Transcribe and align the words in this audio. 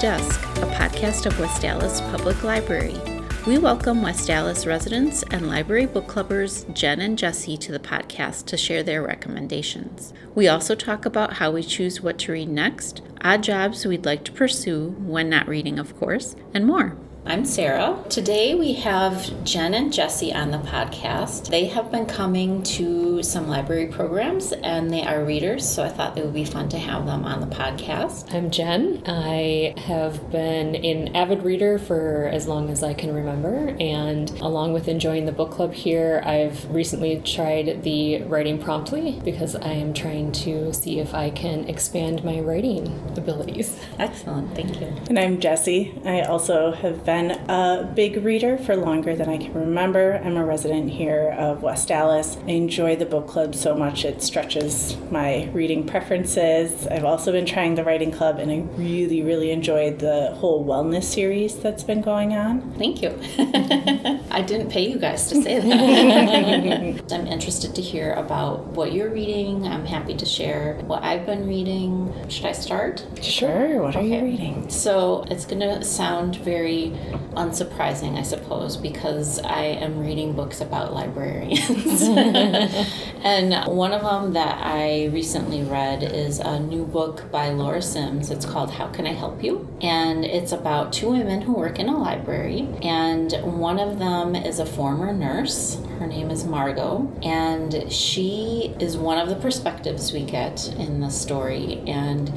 Desk, 0.00 0.40
a 0.56 0.66
podcast 0.78 1.26
of 1.26 1.38
West 1.38 1.62
Allis 1.62 2.00
Public 2.00 2.42
Library. 2.42 2.98
We 3.46 3.58
welcome 3.58 4.00
West 4.00 4.30
Allis 4.30 4.64
residents 4.64 5.22
and 5.24 5.46
library 5.46 5.84
book 5.84 6.06
clubbers 6.06 6.64
Jen 6.72 7.02
and 7.02 7.18
Jessi 7.18 7.60
to 7.60 7.70
the 7.70 7.78
podcast 7.78 8.46
to 8.46 8.56
share 8.56 8.82
their 8.82 9.02
recommendations. 9.02 10.14
We 10.34 10.48
also 10.48 10.74
talk 10.74 11.04
about 11.04 11.34
how 11.34 11.50
we 11.50 11.62
choose 11.62 12.00
what 12.00 12.16
to 12.20 12.32
read 12.32 12.48
next, 12.48 13.02
odd 13.20 13.42
jobs 13.42 13.84
we'd 13.84 14.06
like 14.06 14.24
to 14.24 14.32
pursue, 14.32 14.96
when 15.00 15.28
not 15.28 15.46
reading, 15.46 15.78
of 15.78 15.94
course, 15.98 16.34
and 16.54 16.66
more. 16.66 16.96
I'm 17.26 17.44
Sarah. 17.44 18.02
Today 18.08 18.54
we 18.54 18.72
have 18.72 19.44
Jen 19.44 19.74
and 19.74 19.92
Jessi 19.92 20.34
on 20.34 20.50
the 20.50 20.58
podcast. 20.58 21.50
They 21.50 21.66
have 21.66 21.90
been 21.92 22.06
coming 22.06 22.62
to 22.62 23.22
some 23.22 23.46
library 23.46 23.88
programs 23.88 24.52
and 24.52 24.90
they 24.90 25.02
are 25.04 25.22
readers, 25.22 25.68
so 25.68 25.84
I 25.84 25.90
thought 25.90 26.16
it 26.16 26.24
would 26.24 26.32
be 26.32 26.46
fun 26.46 26.70
to 26.70 26.78
have 26.78 27.04
them 27.04 27.26
on 27.26 27.40
the 27.40 27.54
podcast. 27.54 28.32
I'm 28.34 28.50
Jen. 28.50 29.02
I 29.06 29.74
have 29.76 30.30
been 30.32 30.74
an 30.74 31.14
avid 31.14 31.42
reader 31.42 31.78
for 31.78 32.30
as 32.32 32.48
long 32.48 32.70
as 32.70 32.82
I 32.82 32.94
can 32.94 33.14
remember, 33.14 33.76
and 33.78 34.30
along 34.40 34.72
with 34.72 34.88
enjoying 34.88 35.26
the 35.26 35.32
book 35.32 35.50
club 35.50 35.74
here, 35.74 36.22
I've 36.24 36.68
recently 36.74 37.20
tried 37.20 37.82
the 37.82 38.22
writing 38.22 38.58
promptly 38.58 39.20
because 39.22 39.54
I 39.54 39.72
am 39.72 39.92
trying 39.92 40.32
to 40.32 40.72
see 40.72 40.98
if 40.98 41.12
I 41.12 41.28
can 41.30 41.68
expand 41.68 42.24
my 42.24 42.40
writing 42.40 42.88
abilities. 43.14 43.78
Excellent, 43.98 44.56
thank 44.56 44.80
you. 44.80 44.86
And 45.08 45.18
I'm 45.18 45.38
Jessi. 45.38 46.04
I 46.06 46.22
also 46.22 46.72
have 46.72 47.04
been 47.10 47.30
a 47.50 47.90
big 47.92 48.22
reader 48.24 48.56
for 48.56 48.76
longer 48.76 49.16
than 49.16 49.28
I 49.28 49.36
can 49.36 49.52
remember. 49.52 50.20
I'm 50.24 50.36
a 50.36 50.44
resident 50.44 50.90
here 50.90 51.34
of 51.36 51.60
West 51.60 51.90
Allis. 51.90 52.36
I 52.46 52.52
enjoy 52.52 52.94
the 52.94 53.04
book 53.04 53.26
club 53.26 53.56
so 53.56 53.74
much 53.76 54.04
it 54.04 54.22
stretches 54.22 54.96
my 55.10 55.46
reading 55.52 55.84
preferences. 55.88 56.86
I've 56.86 57.04
also 57.04 57.32
been 57.32 57.46
trying 57.46 57.74
the 57.74 57.82
writing 57.82 58.12
club 58.12 58.38
and 58.38 58.48
I 58.52 58.58
really, 58.80 59.22
really 59.22 59.50
enjoyed 59.50 59.98
the 59.98 60.30
whole 60.36 60.64
wellness 60.64 61.02
series 61.02 61.56
that's 61.56 61.82
been 61.82 62.00
going 62.00 62.32
on. 62.36 62.74
Thank 62.78 63.02
you. 63.02 63.10
I 64.30 64.42
didn't 64.46 64.70
pay 64.70 64.88
you 64.88 64.98
guys 65.00 65.28
to 65.30 65.42
say 65.42 65.58
that. 65.58 67.12
I'm 67.12 67.26
interested 67.26 67.74
to 67.74 67.82
hear 67.82 68.12
about 68.14 68.66
what 68.68 68.92
you're 68.92 69.10
reading. 69.10 69.66
I'm 69.66 69.84
happy 69.84 70.14
to 70.14 70.24
share 70.24 70.74
what 70.86 71.02
I've 71.02 71.26
been 71.26 71.48
reading. 71.48 72.14
Should 72.28 72.46
I 72.46 72.52
start? 72.52 73.04
Sure. 73.20 73.82
What 73.82 73.96
are 73.96 73.98
Okay. 73.98 74.18
you 74.18 74.24
reading? 74.24 74.70
So 74.70 75.24
it's 75.28 75.44
going 75.44 75.60
to 75.60 75.84
sound 75.84 76.36
very 76.36 76.92
unsurprising, 77.32 78.18
I 78.18 78.22
suppose, 78.22 78.76
because 78.76 79.38
I 79.40 79.62
am 79.62 79.98
reading 79.98 80.34
books 80.34 80.60
about 80.60 80.92
librarians. 80.92 82.02
and 83.22 83.54
one 83.76 83.92
of 83.92 84.02
them 84.02 84.32
that 84.32 84.58
I 84.64 85.06
recently 85.06 85.62
read 85.62 86.02
is 86.02 86.38
a 86.38 86.58
new 86.58 86.84
book 86.84 87.30
by 87.30 87.50
Laura 87.50 87.82
Sims. 87.82 88.30
It's 88.30 88.44
called 88.44 88.72
How 88.72 88.88
Can 88.88 89.06
I 89.06 89.12
Help 89.12 89.42
You? 89.42 89.68
And 89.80 90.24
it's 90.24 90.52
about 90.52 90.92
two 90.92 91.10
women 91.10 91.42
who 91.42 91.52
work 91.52 91.78
in 91.78 91.88
a 91.88 91.96
library, 91.96 92.68
and 92.82 93.32
one 93.42 93.78
of 93.78 93.98
them 93.98 94.34
is 94.34 94.58
a 94.58 94.66
former 94.66 95.12
nurse. 95.12 95.78
Her 95.98 96.06
name 96.06 96.30
is 96.30 96.44
Margot, 96.44 97.12
and 97.22 97.92
she 97.92 98.74
is 98.80 98.96
one 98.96 99.18
of 99.18 99.28
the 99.28 99.36
perspectives 99.36 100.12
we 100.12 100.24
get 100.24 100.66
in 100.78 101.00
the 101.00 101.10
story. 101.10 101.82
And 101.86 102.28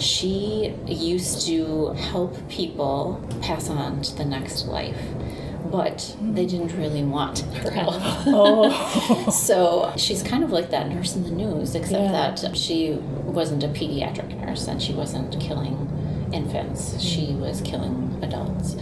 she 0.00 0.74
used 0.86 1.46
to 1.46 1.88
help 1.92 2.48
people 2.48 3.22
pass 3.42 3.68
on 3.68 4.02
to 4.02 4.16
the 4.16 4.24
next 4.24 4.66
life, 4.66 5.00
but 5.70 6.16
they 6.20 6.46
didn't 6.46 6.76
really 6.76 7.04
want 7.04 7.40
her 7.40 7.70
help. 7.70 7.94
Oh, 8.26 9.30
so 9.30 9.92
she's 9.96 10.22
kind 10.22 10.42
of 10.42 10.50
like 10.50 10.70
that 10.70 10.88
nurse 10.88 11.14
in 11.14 11.24
the 11.24 11.30
news, 11.30 11.74
except 11.74 12.02
Yeah. 12.02 12.34
that 12.34 12.56
she 12.56 12.92
wasn't 13.24 13.62
a 13.62 13.68
pediatric 13.68 14.36
nurse 14.44 14.66
and 14.66 14.82
she 14.82 14.92
wasn't 14.92 15.38
killing 15.40 15.88
infants, 16.32 17.00
she 17.00 17.26
hmm. 17.32 17.40
was 17.40 17.60
killing 17.60 18.18
adults. 18.22 18.76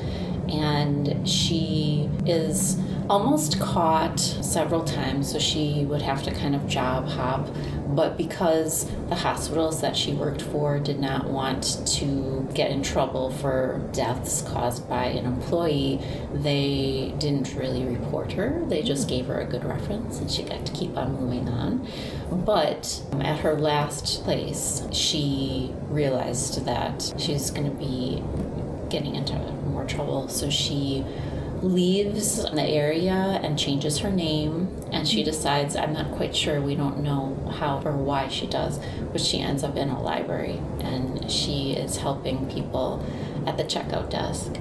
And 0.49 1.29
she 1.29 2.09
is 2.27 2.79
almost 3.09 3.59
caught 3.59 4.21
several 4.21 4.85
times, 4.85 5.33
so 5.33 5.39
she 5.39 5.85
would 5.87 6.03
have 6.03 6.23
to 6.23 6.31
kind 6.31 6.55
of 6.55 6.67
job 6.67 7.07
hop. 7.09 7.49
But 7.89 8.17
because 8.17 8.91
the 9.09 9.15
hospitals 9.15 9.81
that 9.81 9.97
she 9.97 10.13
worked 10.13 10.43
for 10.43 10.79
did 10.79 11.01
not 11.01 11.27
want 11.27 11.81
to 11.99 12.47
get 12.55 12.71
in 12.71 12.83
trouble 12.83 13.31
for 13.31 13.83
deaths 13.93 14.43
caused 14.43 14.89
by 14.89 15.07
an 15.07 15.25
employee, 15.25 16.01
they 16.35 17.15
didn't 17.19 17.55
really 17.55 17.85
report 17.85 18.33
her. 18.33 18.63
They 18.67 18.83
just 18.83 19.09
gave 19.09 19.27
her 19.27 19.41
a 19.41 19.47
good 19.47 19.65
reference 19.65 20.21
and 20.21 20.31
she 20.31 20.43
got 20.43 20.67
to 20.67 20.73
keep 20.73 20.97
on 20.97 21.19
moving 21.19 21.49
on. 21.49 21.89
But 22.31 23.03
at 23.21 23.41
her 23.41 23.55
last 23.55 24.23
place, 24.25 24.83
she 24.93 25.75
realized 25.89 26.67
that 26.67 27.15
she's 27.19 27.51
going 27.51 27.71
to 27.71 27.77
be 27.77 28.23
getting 28.91 29.15
into 29.15 29.35
more 29.67 29.85
trouble. 29.85 30.29
So 30.29 30.51
she 30.51 31.05
leaves 31.63 32.45
the 32.45 32.63
area 32.63 33.41
and 33.43 33.59
changes 33.59 33.99
her 33.99 34.11
name 34.11 34.69
and 34.93 35.09
she 35.09 35.25
decides 35.25 35.75
i'm 35.75 35.93
not 35.93 36.11
quite 36.13 36.35
sure 36.35 36.61
we 36.61 36.77
don't 36.77 37.03
know 37.03 37.37
how 37.59 37.83
or 37.85 37.97
why 37.97 38.29
she 38.29 38.47
does 38.47 38.79
but 39.11 39.21
she 39.21 39.41
ends 39.41 39.65
up 39.65 39.77
in 39.77 39.89
a 39.89 40.01
library 40.01 40.61
and 40.81 41.29
she 41.31 41.73
is 41.73 41.97
helping 41.97 42.49
people 42.49 43.05
at 43.47 43.57
the 43.57 43.65
checkout 43.65 44.09
desk 44.09 44.53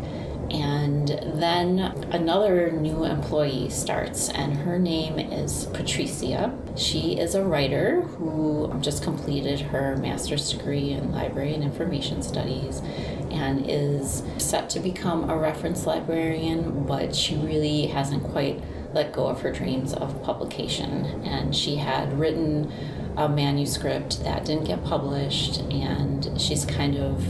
and 0.51 1.07
then 1.39 1.79
another 2.11 2.71
new 2.71 3.03
employee 3.03 3.69
starts, 3.69 4.29
and 4.29 4.53
her 4.57 4.79
name 4.79 5.19
is 5.19 5.65
Patricia. 5.73 6.57
She 6.75 7.19
is 7.19 7.35
a 7.35 7.43
writer 7.43 8.01
who 8.01 8.73
just 8.81 9.03
completed 9.03 9.59
her 9.59 9.97
master's 9.97 10.51
degree 10.51 10.91
in 10.91 11.11
library 11.11 11.53
and 11.53 11.63
information 11.63 12.21
studies 12.21 12.81
and 13.29 13.69
is 13.69 14.23
set 14.37 14.69
to 14.71 14.79
become 14.79 15.29
a 15.29 15.37
reference 15.37 15.85
librarian, 15.85 16.85
but 16.85 17.15
she 17.15 17.35
really 17.35 17.87
hasn't 17.87 18.23
quite 18.23 18.61
let 18.93 19.11
go 19.11 19.27
of 19.27 19.41
her 19.41 19.51
dreams 19.51 19.93
of 19.93 20.23
publication. 20.23 21.05
And 21.25 21.55
she 21.55 21.75
had 21.75 22.17
written 22.17 22.71
a 23.17 23.27
manuscript 23.27 24.23
that 24.23 24.45
didn't 24.45 24.65
get 24.65 24.83
published, 24.83 25.59
and 25.71 26.39
she's 26.39 26.65
kind 26.65 26.95
of 26.97 27.25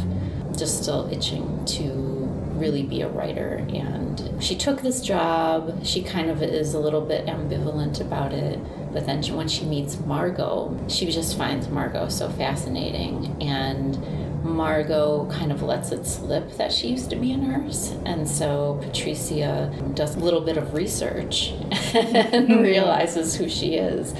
just 0.57 0.81
still 0.83 1.07
itching 1.11 1.65
to 1.65 2.16
really 2.59 2.83
be 2.83 3.01
a 3.01 3.09
writer. 3.09 3.65
And 3.73 4.43
she 4.43 4.55
took 4.55 4.81
this 4.81 5.01
job. 5.01 5.85
She 5.85 6.01
kind 6.01 6.29
of 6.29 6.41
is 6.41 6.73
a 6.73 6.79
little 6.79 7.01
bit 7.01 7.25
ambivalent 7.25 8.01
about 8.01 8.33
it. 8.33 8.59
But 8.93 9.05
then 9.05 9.21
she, 9.21 9.31
when 9.31 9.47
she 9.47 9.65
meets 9.65 9.99
margot 9.99 10.75
she 10.87 11.11
just 11.11 11.37
finds 11.37 11.67
margot 11.69 12.09
so 12.09 12.29
fascinating. 12.29 13.35
And 13.41 13.97
margot 14.43 15.27
kind 15.29 15.51
of 15.51 15.61
lets 15.61 15.91
it 15.91 16.05
slip 16.05 16.51
that 16.53 16.71
she 16.71 16.87
used 16.87 17.09
to 17.09 17.15
be 17.15 17.31
a 17.33 17.37
nurse. 17.37 17.93
And 18.05 18.27
so 18.27 18.79
patricia 18.81 19.73
does 19.93 20.15
a 20.15 20.19
little 20.19 20.41
bit 20.41 20.57
of 20.57 20.73
research 20.73 21.51
and 21.93 22.61
realizes 22.61 23.35
who 23.35 23.49
she 23.49 23.75
is 23.75 24.13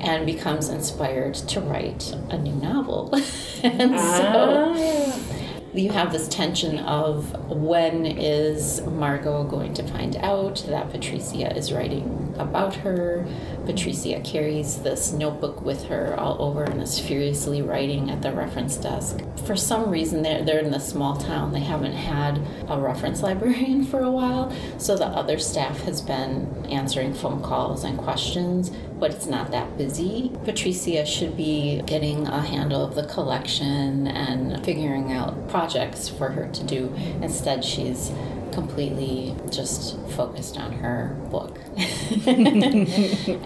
and 0.00 0.24
becomes 0.24 0.68
inspired 0.68 1.34
to 1.34 1.60
write 1.60 2.14
a 2.30 2.38
new 2.38 2.54
novel. 2.54 3.12
And 3.64 3.98
so 3.98 4.74
Ah. 4.76 5.31
You 5.74 5.90
have 5.90 6.12
this 6.12 6.28
tension 6.28 6.78
of 6.80 7.32
when 7.48 8.04
is 8.04 8.82
Margot 8.82 9.44
going 9.44 9.72
to 9.74 9.82
find 9.82 10.16
out 10.16 10.62
that 10.68 10.90
Patricia 10.90 11.56
is 11.56 11.72
writing 11.72 12.34
about 12.38 12.74
her. 12.76 13.26
Patricia 13.64 14.20
carries 14.20 14.82
this 14.82 15.12
notebook 15.12 15.62
with 15.62 15.84
her 15.84 16.14
all 16.18 16.42
over 16.42 16.64
and 16.64 16.82
is 16.82 16.98
furiously 16.98 17.62
writing 17.62 18.10
at 18.10 18.20
the 18.20 18.32
reference 18.32 18.76
desk. 18.76 19.20
For 19.46 19.56
some 19.56 19.88
reason, 19.88 20.22
they're, 20.22 20.44
they're 20.44 20.60
in 20.60 20.70
this 20.70 20.88
small 20.88 21.16
town. 21.16 21.52
They 21.52 21.60
haven't 21.60 21.94
had 21.94 22.40
a 22.68 22.78
reference 22.78 23.22
librarian 23.22 23.84
for 23.86 24.00
a 24.00 24.10
while, 24.10 24.54
so 24.78 24.96
the 24.96 25.06
other 25.06 25.38
staff 25.38 25.80
has 25.82 26.02
been 26.02 26.66
answering 26.68 27.14
phone 27.14 27.42
calls 27.42 27.82
and 27.82 27.98
questions, 27.98 28.70
but 29.02 29.10
it's 29.10 29.26
not 29.26 29.50
that 29.50 29.76
busy. 29.76 30.30
Patricia 30.44 31.04
should 31.04 31.36
be 31.36 31.82
getting 31.86 32.24
a 32.28 32.40
handle 32.40 32.84
of 32.84 32.94
the 32.94 33.04
collection 33.06 34.06
and 34.06 34.64
figuring 34.64 35.10
out 35.10 35.48
projects 35.48 36.08
for 36.08 36.28
her 36.28 36.46
to 36.52 36.62
do. 36.62 36.94
Instead, 37.20 37.64
she's 37.64 38.12
completely 38.52 39.34
just 39.50 39.98
focused 40.10 40.56
on 40.56 40.72
her 40.72 41.16
book. 41.30 41.58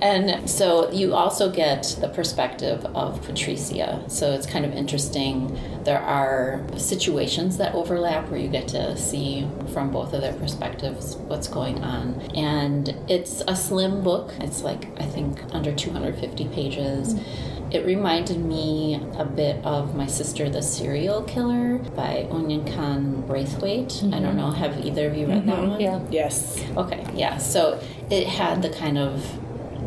and 0.02 0.48
so 0.48 0.90
you 0.90 1.14
also 1.14 1.50
get 1.50 1.96
the 2.00 2.08
perspective 2.08 2.84
of 2.86 3.22
Patricia. 3.22 4.04
So 4.08 4.32
it's 4.32 4.46
kind 4.46 4.64
of 4.64 4.72
interesting. 4.72 5.58
There 5.84 6.00
are 6.00 6.60
situations 6.76 7.56
that 7.58 7.74
overlap 7.74 8.28
where 8.28 8.40
you 8.40 8.48
get 8.48 8.68
to 8.68 8.96
see 8.96 9.48
from 9.72 9.90
both 9.90 10.12
of 10.12 10.20
their 10.20 10.34
perspectives 10.34 11.16
what's 11.16 11.48
going 11.48 11.82
on. 11.82 12.20
And 12.34 12.96
it's 13.08 13.42
a 13.46 13.56
slim 13.56 14.02
book. 14.02 14.32
It's 14.40 14.62
like, 14.62 14.88
I 15.00 15.04
think, 15.06 15.42
under 15.52 15.74
250 15.74 16.48
pages. 16.48 17.14
Mm. 17.14 17.55
It 17.70 17.84
reminded 17.84 18.38
me 18.38 19.00
a 19.18 19.24
bit 19.24 19.64
of 19.64 19.94
My 19.96 20.06
Sister 20.06 20.48
the 20.48 20.62
Serial 20.62 21.22
Killer 21.22 21.78
by 21.78 22.28
Oyinkan 22.30 23.26
Braithwaite. 23.26 24.02
I 24.04 24.20
don't 24.20 24.22
mm-hmm. 24.22 24.36
know, 24.36 24.50
have 24.52 24.84
either 24.84 25.08
of 25.08 25.16
you 25.16 25.26
read 25.26 25.46
that 25.46 25.56
mm-hmm. 25.56 25.70
one? 25.70 25.80
Yeah. 25.80 26.00
Yes. 26.10 26.64
Okay, 26.76 27.04
yeah. 27.14 27.38
So 27.38 27.82
it 28.10 28.28
had 28.28 28.62
the 28.62 28.70
kind 28.70 28.98
of 28.98 29.40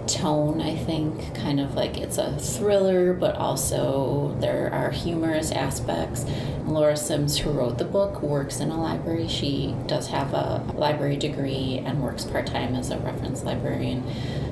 tone, 0.08 0.60
I 0.60 0.76
think. 0.76 1.34
Kind 1.36 1.60
of 1.60 1.76
like 1.76 1.98
it's 1.98 2.18
a 2.18 2.38
thriller, 2.38 3.14
but 3.14 3.36
also 3.36 4.36
there 4.40 4.70
are 4.74 4.92
humorous 4.92 5.52
aspects. 5.52 6.26
Laura 6.66 6.98
Sims, 6.98 7.38
who 7.40 7.52
wrote 7.52 7.78
the 7.78 7.86
book, 7.86 8.22
works 8.22 8.60
in 8.60 8.70
a 8.70 8.80
library. 8.80 9.28
She 9.28 9.76
does 9.88 10.08
have 10.10 10.34
a 10.34 10.64
library 10.76 11.18
degree 11.18 11.82
and 11.84 12.02
works 12.02 12.26
part 12.26 12.46
time 12.48 12.76
as 12.76 12.92
a 12.92 13.00
reference 13.00 13.44
librarian. 13.44 14.04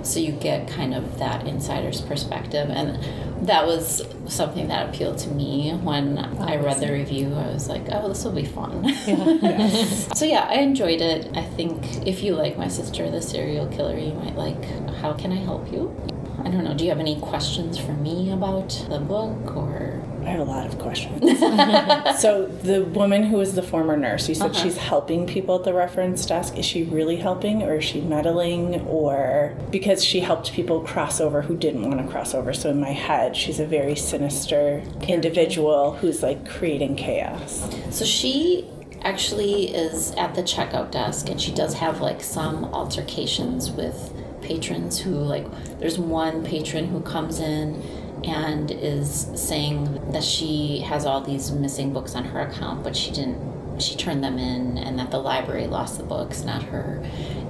So 0.08 0.20
you 0.20 0.32
get 0.32 0.68
kind 0.70 0.94
of 0.94 1.20
that 1.20 1.46
insider's 1.46 2.02
perspective. 2.02 2.70
And 2.70 3.48
that 3.48 3.66
was 3.66 4.04
something 4.28 4.68
that 4.70 4.90
appealed 4.90 5.18
to 5.20 5.30
me 5.30 5.72
when 5.74 6.18
I 6.18 6.56
read 6.56 6.80
the 6.80 6.92
review. 6.92 7.34
I 7.34 7.48
was 7.48 7.68
like, 7.68 7.84
oh, 7.92 8.08
this 8.08 8.24
will 8.24 8.32
be 8.32 8.46
fun. 8.46 8.94
so 10.16 10.26
yeah, 10.26 10.48
I 10.50 10.56
enjoyed 10.56 11.02
it. 11.02 11.36
I 11.36 11.44
think 11.44 12.08
if 12.08 12.24
you 12.24 12.36
like 12.36 12.58
My 12.58 12.68
Sister, 12.68 13.10
the 13.12 13.22
Serial 13.22 13.68
Killer, 13.68 13.98
you 13.98 14.14
might 14.14 14.36
like 14.36 14.64
How 14.96 15.14
Can 15.14 15.32
I 15.32 15.38
Help 15.38 15.72
You? 15.72 15.96
I 16.40 16.50
don't 16.50 16.64
know. 16.64 16.74
Do 16.74 16.86
you 16.86 16.90
have 16.92 17.00
any 17.00 17.20
questions 17.20 17.78
for 17.78 17.94
me 17.94 18.32
about 18.32 18.70
the 18.90 19.00
book 19.00 19.56
or? 19.56 20.02
I 20.28 20.32
have 20.32 20.42
a 20.42 20.44
lot 20.44 20.66
of 20.68 20.78
questions. 20.78 21.22
so 22.20 22.48
the 22.64 22.84
woman 22.84 23.24
who 23.24 23.40
is 23.40 23.56
the 23.56 23.64
former 23.64 23.96
nurse, 23.96 24.28
you 24.28 24.36
said 24.36 24.52
Uh-huh. 24.52 24.62
she's 24.64 24.76
helping 24.76 25.26
people 25.26 25.56
at 25.56 25.64
the 25.64 25.74
reference 25.74 26.26
desk. 26.26 26.58
Is 26.58 26.66
she 26.66 26.84
really 26.84 27.16
helping, 27.16 27.64
or 27.64 27.76
is 27.78 27.86
she 27.86 28.02
meddling, 28.02 28.82
or 28.82 29.56
because 29.72 30.04
she 30.04 30.20
helped 30.20 30.52
people 30.52 30.82
cross 30.82 31.22
over 31.22 31.44
who 31.44 31.56
didn't 31.56 31.88
want 31.88 32.02
to 32.06 32.08
cross 32.12 32.36
over? 32.36 32.54
So 32.54 32.70
in 32.70 32.80
my 32.82 32.92
head, 32.92 33.38
she's 33.38 33.58
a 33.60 33.66
very 33.66 33.96
sinister 33.96 34.84
individual 35.08 35.94
who's 35.94 36.22
like 36.22 36.46
creating 36.48 36.98
chaos. 36.98 37.66
So 37.90 38.04
she 38.04 38.68
actually 39.04 39.74
is 39.74 40.12
at 40.16 40.36
the 40.36 40.42
checkout 40.44 40.92
desk 40.92 41.30
and 41.30 41.40
she 41.40 41.54
does 41.54 41.76
have 41.76 42.02
like 42.02 42.22
some 42.22 42.66
altercations 42.66 43.72
with 43.72 44.12
patrons 44.42 45.00
who 45.00 45.12
like 45.12 45.46
there's 45.80 45.98
one 46.00 46.44
patron 46.44 46.88
who 46.88 47.00
comes 47.02 47.40
in 47.40 47.82
and 48.24 48.72
is 48.72 49.30
saying 49.36 50.12
that 50.12 50.24
she 50.24 50.80
has 50.80 51.06
all 51.06 51.22
these 51.22 51.52
missing 51.52 51.94
books 51.94 52.16
on 52.16 52.24
her 52.24 52.42
account 52.42 52.84
but 52.84 52.96
she 52.96 53.12
didn't 53.12 53.38
she 53.80 53.96
turned 53.96 54.24
them 54.24 54.40
in 54.40 54.78
and 54.78 54.98
that 54.98 55.12
the 55.12 55.20
library 55.20 55.68
lost 55.68 55.98
the 55.98 56.04
books 56.04 56.44
not 56.44 56.64
her 56.64 57.04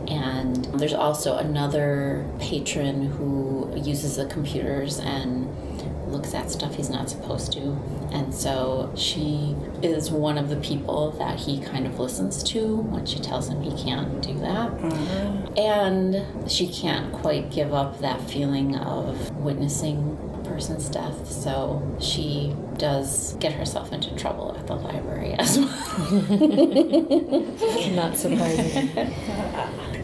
and 0.08 0.66
there's 0.80 0.94
also 0.94 1.38
another 1.38 2.26
patron 2.40 3.06
who 3.06 3.74
uses 3.76 4.18
the 4.18 4.26
computers 4.26 5.00
and 5.00 5.48
looks 6.10 6.34
at 6.34 6.50
stuff 6.50 6.76
he's 6.76 6.90
not 6.90 7.10
supposed 7.10 7.52
to. 7.54 7.78
And 8.12 8.34
so 8.34 8.92
she 8.96 9.56
is 9.82 10.10
one 10.10 10.38
of 10.38 10.50
the 10.50 10.56
people 10.58 11.12
that 11.12 11.40
he 11.40 11.60
kind 11.60 11.86
of 11.86 12.00
listens 12.00 12.44
to 12.44 12.78
when 12.78 13.06
she 13.06 13.20
tells 13.20 13.50
him 13.50 13.62
he 13.62 13.72
can't 13.84 14.22
do 14.22 14.34
that. 14.40 14.72
Mm-hmm. 14.72 15.58
And 15.58 16.50
she 16.52 16.68
can't 16.68 17.12
quite 17.14 17.52
give 17.52 17.74
up 17.74 18.00
that 18.00 18.22
feeling 18.30 18.76
of 18.76 19.36
witnessing 19.38 20.18
person's 20.58 20.90
death. 20.90 21.32
So 21.32 21.84
she 22.00 22.52
does 22.78 23.36
get 23.36 23.54
herself 23.54 23.94
into 23.94 24.16
trouble 24.16 24.56
at 24.58 24.66
the 24.66 24.74
library 24.74 25.34
as 25.34 25.60
well. 25.60 25.68
Not 27.92 28.18
surprising. 28.18 28.90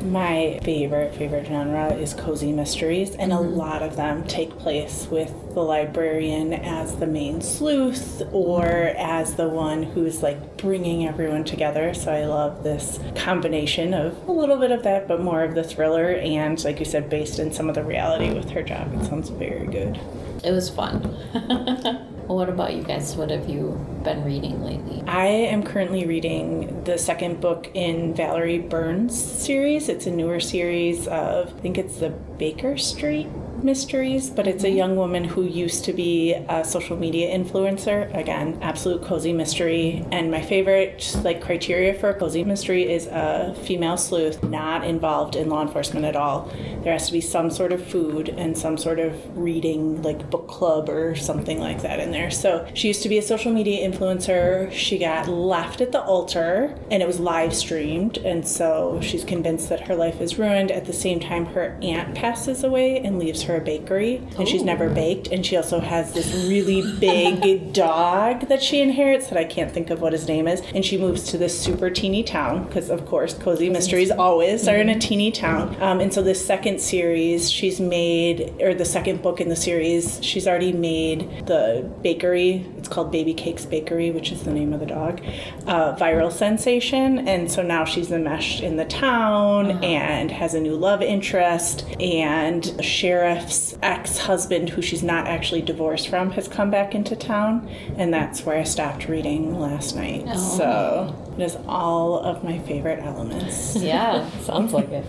My 0.12 0.60
favorite 0.64 1.16
favorite 1.16 1.48
genre 1.48 1.94
is 1.94 2.14
cozy 2.14 2.52
mysteries, 2.52 3.16
and 3.16 3.32
a 3.32 3.38
mm-hmm. 3.38 3.56
lot 3.56 3.82
of 3.82 3.96
them 3.96 4.26
take 4.26 4.52
place 4.60 5.08
with 5.10 5.32
the 5.54 5.62
librarian 5.62 6.54
as 6.54 6.98
the 6.98 7.08
main 7.08 7.42
sleuth 7.42 8.22
or 8.32 8.66
as 8.66 9.36
the 9.36 9.48
one 9.48 9.84
who's 9.84 10.22
like 10.22 10.58
bringing 10.58 11.08
everyone 11.08 11.46
together. 11.46 11.94
So 11.94 12.12
I 12.12 12.26
love 12.26 12.64
this 12.64 13.00
combination 13.16 13.94
of 13.94 14.28
a 14.28 14.32
little 14.32 14.58
bit 14.58 14.72
of 14.72 14.84
that, 14.84 15.08
but 15.08 15.22
more 15.22 15.44
of 15.44 15.56
the 15.56 15.64
thriller, 15.64 16.12
and 16.12 16.62
like 16.64 16.80
you 16.80 16.86
said, 16.86 17.10
based 17.10 17.40
in 17.40 17.54
some 17.54 17.70
of 17.70 17.76
the 17.76 17.84
reality 17.84 18.34
with 18.34 18.50
her 18.52 18.62
job. 18.62 18.94
It 18.94 19.06
sounds 19.06 19.30
very 19.30 19.68
good. 19.68 20.00
It 20.44 20.52
was 20.52 20.70
fun. 20.70 21.00
what 22.28 22.50
about 22.50 22.74
you 22.74 22.84
guys? 22.84 23.16
What 23.16 23.30
have 23.30 23.50
you 23.50 23.80
been 24.04 24.26
reading 24.26 24.62
lately? 24.62 25.02
I 25.08 25.26
am 25.26 25.64
currently 25.64 26.06
reading 26.06 26.84
the 26.84 26.98
second 26.98 27.40
book 27.40 27.70
in 27.74 28.14
Valerie 28.14 28.60
Burns' 28.60 29.18
series. 29.18 29.88
It's 29.88 30.06
a 30.06 30.12
newer 30.12 30.42
series 30.42 31.08
of, 31.08 31.48
I 31.48 31.60
think 31.62 31.78
it's 31.78 32.00
the 32.00 32.10
Baker 32.10 32.78
Street 32.78 33.28
mysteries, 33.64 34.30
but 34.30 34.48
it's 34.48 34.64
a 34.64 34.68
mm-hmm. 34.68 34.78
young 34.78 34.96
woman 34.96 35.24
who 35.24 35.44
used 35.44 35.86
to 35.86 35.94
be 35.94 36.34
a 36.34 36.64
social 36.64 36.98
media 36.98 37.36
influencer. 37.38 38.16
Again, 38.18 38.58
absolute 38.62 39.04
cozy 39.04 39.34
mystery. 39.34 40.06
And 40.12 40.32
my 40.32 40.42
favorite 40.42 41.16
like 41.24 41.42
criteria 41.42 41.94
for 41.94 42.10
a 42.10 42.14
cozy 42.14 42.44
mystery 42.44 42.92
is 42.92 43.08
a 43.08 43.56
female 43.64 43.98
sleuth 43.98 44.44
not 44.44 44.84
involved 44.84 45.36
in 45.36 45.50
law 45.50 45.62
enforcement 45.62 46.06
at 46.06 46.16
all. 46.16 46.52
There 46.84 46.94
has 46.94 47.08
to 47.08 47.14
be 47.14 47.22
some 47.22 47.50
sort 47.50 47.72
of 47.72 47.86
food 47.86 48.30
and 48.30 48.58
some 48.58 48.78
sort 48.78 49.00
of 49.00 49.16
reading, 49.38 50.02
like 50.02 50.30
book 50.30 50.48
club 50.48 50.90
or 50.90 51.16
something 51.16 51.60
like 51.60 51.82
that 51.82 52.00
in 52.00 52.12
there. 52.12 52.32
So 52.32 52.68
she 52.74 52.88
used 52.88 53.04
to 53.04 53.10
be 53.10 53.18
a 53.18 53.22
social 53.22 53.52
media 53.52 53.88
influencer. 53.90 54.72
She 54.72 54.98
got 54.98 55.28
left 55.28 55.82
at 55.82 55.92
the 55.92 56.02
altar 56.02 56.78
and 56.92 57.02
it 57.02 57.08
was 57.08 57.20
live 57.20 57.54
streamed. 57.54 58.18
And 58.18 58.48
so 58.48 59.00
she's 59.02 59.24
convinced 59.24 59.70
that 59.70 59.88
her 59.88 59.96
life 59.96 60.22
is 60.22 60.38
ruined. 60.38 60.72
At 60.72 60.86
the 60.86 60.94
same 60.94 61.20
time, 61.20 61.46
her 61.48 61.78
aunt 61.82 62.16
passes 62.16 62.64
away 62.64 63.00
and 63.00 63.20
leaves 63.20 63.44
her 63.44 63.53
a 63.58 63.62
bakery. 63.62 64.22
And 64.38 64.48
she's 64.48 64.64
never 64.64 64.90
baked. 64.90 65.28
And 65.28 65.46
she 65.46 65.56
also 65.58 65.80
has 65.80 66.14
this 66.14 66.34
really 66.48 66.82
big 67.00 67.74
dog 67.74 68.48
that 68.48 68.62
she 68.62 68.82
inherits 68.82 69.28
that 69.28 69.38
I 69.38 69.44
can't 69.44 69.72
think 69.72 69.90
of 69.90 70.02
what 70.02 70.14
his 70.14 70.28
name 70.28 70.48
is. 70.48 70.62
And 70.74 70.86
she 70.86 70.98
moves 70.98 71.24
to 71.32 71.38
this 71.38 71.58
super 71.60 71.90
teeny 71.90 72.24
town 72.24 72.66
because, 72.66 72.90
of 72.90 73.06
course, 73.06 73.34
cozy 73.34 73.70
mysteries 73.70 74.12
always 74.12 74.68
are 74.68 74.78
in 74.78 74.90
a 74.90 75.00
teeny 75.00 75.32
town. 75.32 75.76
Um, 75.82 76.00
and 76.00 76.14
so 76.14 76.22
this 76.22 76.46
second 76.46 76.80
series, 76.80 77.50
she's 77.50 77.80
made, 77.80 78.54
or 78.62 78.74
the 78.74 78.86
second 78.86 79.22
book 79.22 79.42
in 79.42 79.50
the 79.50 79.56
series, 79.56 80.24
she's 80.24 80.48
already 80.48 80.74
made 80.74 81.46
the 81.48 81.90
bakery. 82.02 82.66
Called 82.94 83.12
Baby 83.12 83.34
Cakes 83.34 83.66
Bakery, 83.66 84.12
which 84.12 84.32
is 84.32 84.44
the 84.44 84.54
name 84.54 84.72
of 84.72 84.80
the 84.80 84.86
dog, 84.86 85.20
uh, 85.66 85.96
viral 85.96 86.32
sensation. 86.32 87.28
And 87.28 87.52
so 87.52 87.64
now 87.64 87.86
she's 87.86 88.12
enmeshed 88.12 88.62
in 88.62 88.76
the 88.76 88.86
town 88.86 89.84
and 89.84 90.30
has 90.30 90.54
a 90.54 90.60
new 90.60 90.76
love 90.76 91.02
interest. 91.02 91.88
And 92.00 92.64
the 92.64 92.84
sheriff's 92.84 93.76
ex 93.82 94.20
husband, 94.20 94.70
who 94.70 94.84
she's 94.84 95.02
not 95.02 95.26
actually 95.26 95.64
divorced 95.64 96.08
from, 96.08 96.30
has 96.32 96.48
come 96.48 96.70
back 96.70 96.94
into 96.94 97.16
town. 97.16 97.68
And 97.98 98.14
that's 98.14 98.46
where 98.46 98.60
I 98.60 98.64
stopped 98.64 99.08
reading 99.08 99.60
last 99.60 99.96
night. 99.96 100.26
Oh. 100.28 100.58
So 100.58 101.34
it 101.40 101.42
is 101.42 101.58
all 101.68 102.20
of 102.20 102.44
my 102.44 102.60
favorite 102.60 103.00
elements. 103.04 103.76
Yeah. 103.76 104.30
Sounds 104.42 104.72
like 104.72 104.90
it. 104.90 105.06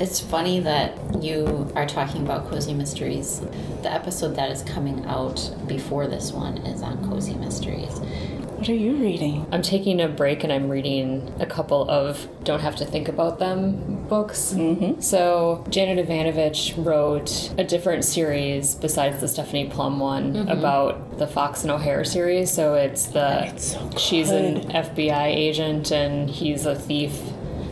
It's 0.00 0.18
funny 0.18 0.60
that 0.60 1.22
you 1.22 1.70
are 1.76 1.86
talking 1.86 2.22
about 2.22 2.48
cozy 2.48 2.72
mysteries. 2.72 3.40
The 3.82 3.92
episode 3.92 4.34
that 4.36 4.50
is 4.50 4.62
coming 4.62 5.04
out 5.04 5.54
before 5.66 6.06
this 6.06 6.32
one 6.32 6.56
is 6.58 6.80
on 6.80 7.06
cozy 7.06 7.34
mysteries. 7.34 8.00
What 8.60 8.68
are 8.70 8.74
you 8.74 8.96
reading? 8.96 9.46
I'm 9.52 9.60
taking 9.62 10.00
a 10.00 10.08
break 10.08 10.42
and 10.42 10.52
I'm 10.52 10.70
reading 10.70 11.32
a 11.38 11.46
couple 11.46 11.88
of 11.90 12.28
Don't 12.44 12.60
Have 12.60 12.76
to 12.76 12.84
Think 12.86 13.08
About 13.08 13.38
Them 13.38 14.06
books. 14.06 14.54
Mm-hmm. 14.54 15.00
So, 15.00 15.64
Janet 15.68 15.98
Evanovich 15.98 16.74
wrote 16.76 17.52
a 17.58 17.64
different 17.64 18.04
series 18.04 18.74
besides 18.74 19.20
the 19.20 19.28
Stephanie 19.28 19.68
Plum 19.68 19.98
one 19.98 20.48
about 20.48 21.18
the 21.18 21.26
Fox 21.26 21.62
and 21.62 21.70
O'Hare 21.70 22.04
series. 22.04 22.50
So, 22.50 22.74
it's 22.74 23.06
the 23.06 23.46
It's 23.48 23.72
so 23.72 23.90
she's 23.96 24.30
an. 24.30 24.62
FBI 24.70 25.26
agent 25.26 25.90
and 25.90 26.28
he's 26.28 26.64
a 26.66 26.74
thief. 26.74 27.18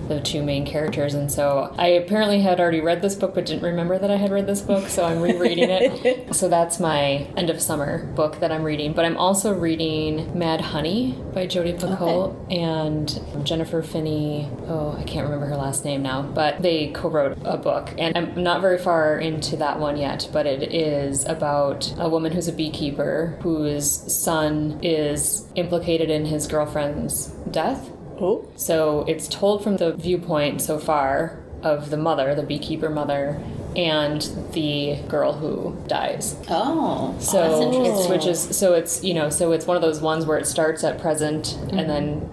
The 0.09 0.21
two 0.21 0.43
main 0.43 0.65
characters, 0.65 1.15
and 1.15 1.31
so 1.31 1.75
I 1.79 1.89
apparently 1.89 2.41
had 2.41 2.61
already 2.61 2.81
read 2.81 3.03
this 3.03 3.15
book, 3.15 3.35
but 3.35 3.47
didn't 3.47 3.63
remember 3.63 3.99
that 3.99 4.11
I 4.11 4.17
had 4.17 4.31
read 4.31 4.47
this 4.47 4.63
book, 4.63 4.89
so 4.89 5.05
I'm 5.05 5.21
rereading 5.21 5.69
it. 5.71 6.35
so 6.35 6.49
that's 6.49 6.81
my 6.81 7.27
end 7.37 7.51
of 7.51 7.61
summer 7.61 8.07
book 8.15 8.41
that 8.41 8.51
I'm 8.51 8.63
reading. 8.63 8.93
But 8.93 9.05
I'm 9.05 9.17
also 9.17 9.53
reading 9.53 10.37
Mad 10.39 10.61
Honey 10.61 11.19
by 11.35 11.47
Jodi 11.47 11.75
Picoult 11.75 12.35
and 12.53 13.47
Jennifer 13.47 13.83
Finney. 13.83 14.49
Oh, 14.67 14.97
I 14.99 15.03
can't 15.05 15.25
remember 15.25 15.47
her 15.47 15.57
last 15.57 15.85
name 15.85 16.03
now, 16.03 16.23
but 16.23 16.63
they 16.63 16.89
co-wrote 16.89 17.39
a 17.45 17.57
book, 17.57 17.95
and 17.99 18.17
I'm 18.17 18.43
not 18.43 18.61
very 18.61 18.79
far 18.79 19.19
into 19.19 19.57
that 19.57 19.79
one 19.79 19.97
yet. 19.97 20.29
But 20.33 20.47
it 20.47 20.75
is 20.75 21.25
about 21.27 21.93
a 21.99 22.09
woman 22.09 22.33
who's 22.33 22.49
a 22.49 22.53
beekeeper 22.53 23.39
whose 23.43 23.91
son 24.13 24.81
is 24.83 25.47
implicated 25.55 26.11
in 26.11 26.25
his 26.25 26.47
girlfriend's 26.47 27.27
death. 27.51 27.91
Oh, 28.21 28.47
So 28.57 29.05
it's 29.09 29.29
told 29.29 29.63
from 29.63 29.77
the 29.77 29.93
viewpoint 29.93 30.61
so 30.61 30.79
far 30.79 31.39
of 31.63 31.91
the 31.91 31.97
mother, 31.97 32.35
the 32.35 32.43
beekeeper 32.43 32.89
mother, 32.89 33.41
and 33.77 34.23
the 34.53 34.97
girl 35.09 35.33
who 35.33 35.77
dies. 35.87 36.37
Oh, 36.49 37.15
oh 37.17 37.21
So 37.21 37.41
that's 37.41 37.61
it 37.61 37.75
interesting. 37.75 38.07
switches. 38.07 38.57
So 38.57 38.75
it's 38.75 39.05
you 39.05 39.15
know, 39.15 39.31
so 39.31 39.53
it's 39.53 39.67
one 39.67 39.77
of 39.77 39.83
those 39.83 40.01
ones 40.01 40.27
where 40.27 40.39
it 40.39 40.47
starts 40.47 40.85
at 40.85 41.01
present 41.01 41.55
and 41.55 41.71
mm-hmm. 41.71 41.89
then 41.89 42.31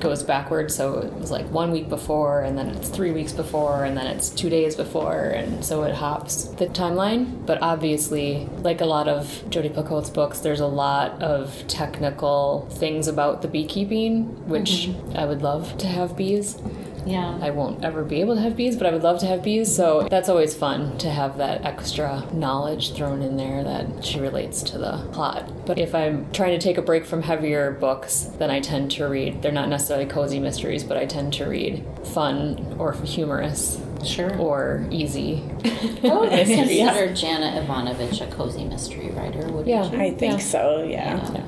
goes 0.00 0.22
backwards. 0.22 0.74
So 0.74 0.98
it 0.98 1.12
was 1.14 1.30
like 1.30 1.46
one 1.50 1.70
week 1.70 1.88
before, 1.88 2.42
and 2.42 2.56
then 2.56 2.68
it's 2.68 2.88
three 2.88 3.10
weeks 3.10 3.32
before, 3.32 3.84
and 3.84 3.96
then 3.96 4.06
it's 4.06 4.30
two 4.30 4.50
days 4.50 4.76
before, 4.76 5.24
and 5.24 5.64
so 5.64 5.82
it 5.84 5.94
hops 5.94 6.44
the 6.44 6.66
timeline. 6.66 7.46
But 7.46 7.62
obviously, 7.62 8.48
like 8.62 8.80
a 8.80 8.86
lot 8.86 9.08
of 9.08 9.44
Jodi 9.50 9.70
Picoult's 9.70 10.10
books, 10.10 10.40
there's 10.40 10.60
a 10.60 10.66
lot 10.66 11.22
of 11.22 11.64
technical 11.68 12.68
things 12.70 13.08
about 13.08 13.42
the 13.42 13.48
beekeeping, 13.48 14.48
which 14.48 14.88
mm-hmm. 14.88 15.16
I 15.16 15.24
would 15.24 15.42
love 15.42 15.76
to 15.78 15.86
have 15.86 16.16
bees. 16.16 16.60
Yeah. 17.08 17.38
I 17.40 17.50
won't 17.50 17.84
ever 17.84 18.04
be 18.04 18.20
able 18.20 18.34
to 18.34 18.40
have 18.40 18.56
bees, 18.56 18.76
but 18.76 18.86
I 18.86 18.90
would 18.90 19.02
love 19.02 19.18
to 19.20 19.26
have 19.26 19.42
bees. 19.42 19.74
So 19.74 20.06
that's 20.10 20.28
always 20.28 20.54
fun 20.54 20.98
to 20.98 21.10
have 21.10 21.38
that 21.38 21.64
extra 21.64 22.24
knowledge 22.32 22.92
thrown 22.94 23.22
in 23.22 23.36
there 23.36 23.64
that 23.64 24.04
she 24.04 24.20
relates 24.20 24.62
to 24.64 24.78
the 24.78 24.98
plot. 25.12 25.50
But 25.66 25.78
if 25.78 25.94
I'm 25.94 26.30
trying 26.32 26.58
to 26.58 26.62
take 26.62 26.78
a 26.78 26.82
break 26.82 27.04
from 27.06 27.22
heavier 27.22 27.70
books, 27.72 28.30
then 28.38 28.50
I 28.50 28.60
tend 28.60 28.90
to 28.92 29.06
read, 29.08 29.42
they're 29.42 29.52
not 29.52 29.68
necessarily 29.68 30.06
cozy 30.06 30.38
mysteries, 30.38 30.84
but 30.84 30.96
I 30.96 31.06
tend 31.06 31.32
to 31.34 31.46
read 31.46 31.84
fun 32.04 32.76
or 32.78 32.92
humorous 32.92 33.80
Sure. 34.04 34.36
or 34.38 34.86
easy. 34.90 35.42
I 35.64 36.14
would 36.14 36.30
Mysteries. 36.30 36.56
consider 36.78 37.14
Janet 37.14 37.62
Evanovich 37.64 38.20
a 38.20 38.26
cozy 38.26 38.64
mystery 38.64 39.10
writer, 39.10 39.50
would 39.50 39.66
Yeah. 39.66 39.90
you? 39.90 39.98
I 40.00 40.10
think 40.12 40.34
Yeah. 40.34 40.38
so, 40.38 40.82
yeah. 40.88 41.32
Yeah, 41.32 41.40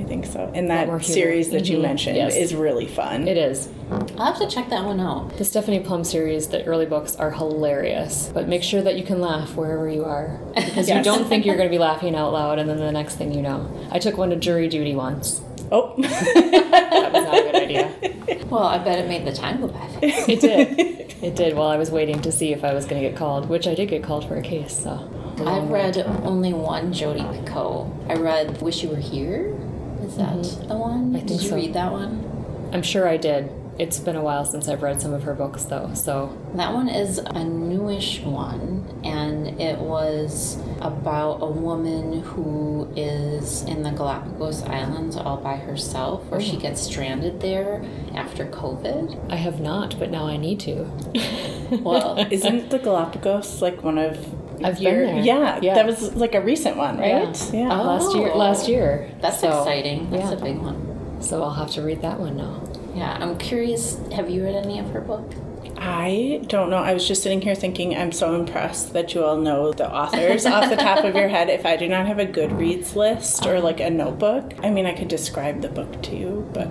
I 0.00 0.04
think 0.04 0.26
so. 0.26 0.50
And 0.54 0.70
that 0.70 1.04
series 1.04 1.50
that 1.50 1.68
you 1.68 1.78
Mhm. 1.78 1.82
mentioned 1.82 2.16
Yes. 2.16 2.36
is 2.36 2.54
really 2.54 2.86
fun. 2.86 3.26
it 3.26 3.36
is. 3.36 3.68
I'll 3.90 4.32
have 4.32 4.38
to 4.38 4.48
check 4.48 4.68
that 4.70 4.84
one 4.84 5.00
out. 5.00 5.36
The 5.36 5.44
Stephanie 5.44 5.80
Plum 5.80 6.04
series, 6.04 6.48
the 6.48 6.64
early 6.64 6.86
books 6.86 7.16
are 7.16 7.30
hilarious, 7.30 8.30
but 8.32 8.48
make 8.48 8.62
sure 8.62 8.82
that 8.82 8.96
you 8.96 9.04
can 9.04 9.20
laugh 9.20 9.54
wherever 9.56 9.88
you 9.88 10.04
are 10.04 10.38
because 10.54 10.88
you 10.88 11.02
don't 11.02 11.28
think 11.28 11.44
you're 11.44 11.56
going 11.56 11.68
to 11.68 11.74
be 11.74 11.78
laughing 11.78 12.14
out 12.14 12.32
loud, 12.32 12.58
and 12.58 12.68
then 12.68 12.78
the 12.78 12.92
next 12.92 13.16
thing 13.16 13.34
you 13.34 13.42
know, 13.42 13.70
I 13.90 13.98
took 13.98 14.16
one 14.16 14.30
to 14.30 14.36
jury 14.36 14.68
duty 14.68 14.94
once. 14.94 15.42
Oh, 15.72 15.94
That 16.02 17.12
was 17.12 17.24
not 17.24 17.38
a 17.38 17.42
good 17.42 17.54
idea. 17.56 18.46
Well, 18.46 18.64
I 18.64 18.78
bet 18.78 18.98
it 18.98 19.08
made 19.08 19.24
the 19.24 19.32
time 19.32 19.60
go 19.60 19.68
by. 19.68 19.88
It 20.02 20.40
did. 20.40 20.78
It 21.22 21.36
did. 21.36 21.54
While 21.54 21.68
I 21.68 21.76
was 21.76 21.90
waiting 21.90 22.20
to 22.22 22.32
see 22.32 22.52
if 22.52 22.64
I 22.64 22.74
was 22.74 22.84
going 22.84 23.02
to 23.02 23.08
get 23.08 23.16
called, 23.16 23.48
which 23.48 23.66
I 23.66 23.74
did 23.74 23.88
get 23.88 24.02
called 24.02 24.26
for 24.26 24.36
a 24.36 24.42
case. 24.42 24.76
So 24.82 25.08
I've 25.46 25.68
read 25.70 25.98
only 26.24 26.52
one 26.52 26.92
Jodi 26.92 27.20
Picoult. 27.20 28.10
I 28.10 28.14
read 28.14 28.60
Wish 28.60 28.82
You 28.82 28.90
Were 28.90 28.96
Here. 28.96 29.56
Is 30.02 30.16
that 30.16 30.32
mm-hmm. 30.32 30.68
the 30.68 30.76
one? 30.76 31.14
I 31.14 31.18
think 31.18 31.28
Did 31.28 31.42
you 31.42 31.50
so. 31.50 31.56
read 31.56 31.74
that 31.74 31.92
one? 31.92 32.70
I'm 32.72 32.82
sure 32.82 33.06
I 33.06 33.16
did. 33.16 33.50
It's 33.80 33.98
been 33.98 34.14
a 34.14 34.20
while 34.20 34.44
since 34.44 34.68
I've 34.68 34.82
read 34.82 35.00
some 35.00 35.14
of 35.14 35.22
her 35.22 35.32
books, 35.32 35.64
though. 35.64 35.90
So 35.94 36.36
That 36.54 36.74
one 36.74 36.88
is 36.90 37.16
a 37.16 37.42
newish 37.42 38.20
one, 38.20 39.00
and 39.04 39.58
it 39.58 39.78
was 39.78 40.58
about 40.82 41.38
a 41.40 41.46
woman 41.46 42.20
who 42.20 42.92
is 42.94 43.62
in 43.62 43.82
the 43.82 43.90
Galapagos 43.90 44.62
Islands 44.64 45.16
all 45.16 45.38
by 45.38 45.56
herself, 45.56 46.26
where 46.28 46.40
Oh. 46.40 46.44
she 46.44 46.56
mm. 46.56 46.60
gets 46.60 46.82
stranded 46.82 47.40
there 47.40 47.82
after 48.14 48.44
COVID. 48.44 49.32
I 49.32 49.36
have 49.36 49.60
not, 49.60 49.98
but 49.98 50.10
now 50.10 50.26
I 50.26 50.36
need 50.36 50.60
to. 50.60 50.84
Well, 51.80 52.18
isn't 52.30 52.68
the 52.70 52.78
Galapagos 52.80 53.62
like 53.62 53.82
one 53.82 53.96
of 53.96 54.18
I've 54.62 54.74
been 54.78 54.82
your? 54.94 55.06
there. 55.06 55.20
Yeah, 55.22 55.58
Yeah. 55.62 55.74
that 55.76 55.86
was 55.86 56.14
like 56.16 56.34
a 56.34 56.40
recent 56.42 56.76
one, 56.76 56.98
right? 56.98 57.34
Yeah. 57.54 57.60
Yeah. 57.62 57.80
last 57.80 58.14
year. 58.14 58.30
Oh. 58.34 58.36
Last 58.38 58.68
year. 58.68 59.10
that's 59.22 59.40
So, 59.40 59.48
exciting. 59.60 60.10
That's 60.10 60.32
yeah. 60.32 60.36
a 60.38 60.42
big 60.48 60.58
one. 60.58 60.78
So 61.20 61.42
I'll 61.44 61.54
have 61.62 61.70
to 61.72 61.82
read 61.82 62.02
that 62.02 62.18
one 62.18 62.36
now. 62.36 62.60
Yeah, 63.00 63.16
I'm 63.18 63.38
curious. 63.38 63.98
Have 64.12 64.28
you 64.28 64.44
read 64.44 64.56
any 64.56 64.78
of 64.78 64.90
her 64.90 65.00
books? 65.00 65.34
I 65.78 66.42
don't 66.48 66.68
know. 66.68 66.76
I 66.76 66.92
was 66.92 67.08
just 67.08 67.22
sitting 67.22 67.40
here 67.40 67.54
thinking, 67.54 67.96
I'm 67.96 68.12
so 68.12 68.34
impressed 68.38 68.92
that 68.92 69.14
you 69.14 69.24
all 69.24 69.38
know 69.38 69.72
the 69.72 69.90
authors 69.90 70.44
off 70.44 70.68
the 70.68 70.76
top 70.76 71.02
of 71.06 71.14
your 71.14 71.28
head. 71.36 71.48
If 71.48 71.64
I 71.64 71.76
do 71.76 71.88
not 71.88 72.06
have 72.06 72.18
a 72.18 72.26
Goodreads 72.26 72.94
list 72.94 73.46
or 73.46 73.58
like 73.58 73.80
a 73.80 73.88
notebook, 73.88 74.52
I 74.62 74.68
mean, 74.68 74.84
I 74.84 74.92
could 74.92 75.08
describe 75.08 75.62
the 75.62 75.70
book 75.70 76.02
to 76.02 76.14
you, 76.14 76.46
but 76.52 76.66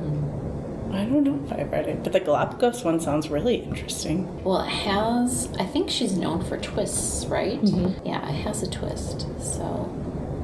I 0.96 1.06
don't 1.06 1.24
know 1.24 1.42
if 1.44 1.52
I've 1.52 1.72
read 1.72 1.88
it. 1.88 2.04
But 2.04 2.14
the 2.14 2.20
Galapagos 2.20 2.84
one 2.84 3.00
sounds 3.00 3.30
really 3.30 3.56
interesting. 3.56 4.44
Well, 4.44 4.62
it 4.62 4.70
has. 4.70 5.50
I 5.60 5.66
think 5.66 5.90
she's 5.90 6.16
known 6.16 6.46
for 6.46 6.58
twists, 6.60 7.26
right? 7.26 7.60
Mm-hmm. 7.60 8.06
Yeah, 8.06 8.30
it 8.30 8.36
has 8.44 8.62
a 8.62 8.70
twist. 8.70 9.22
So 9.42 9.64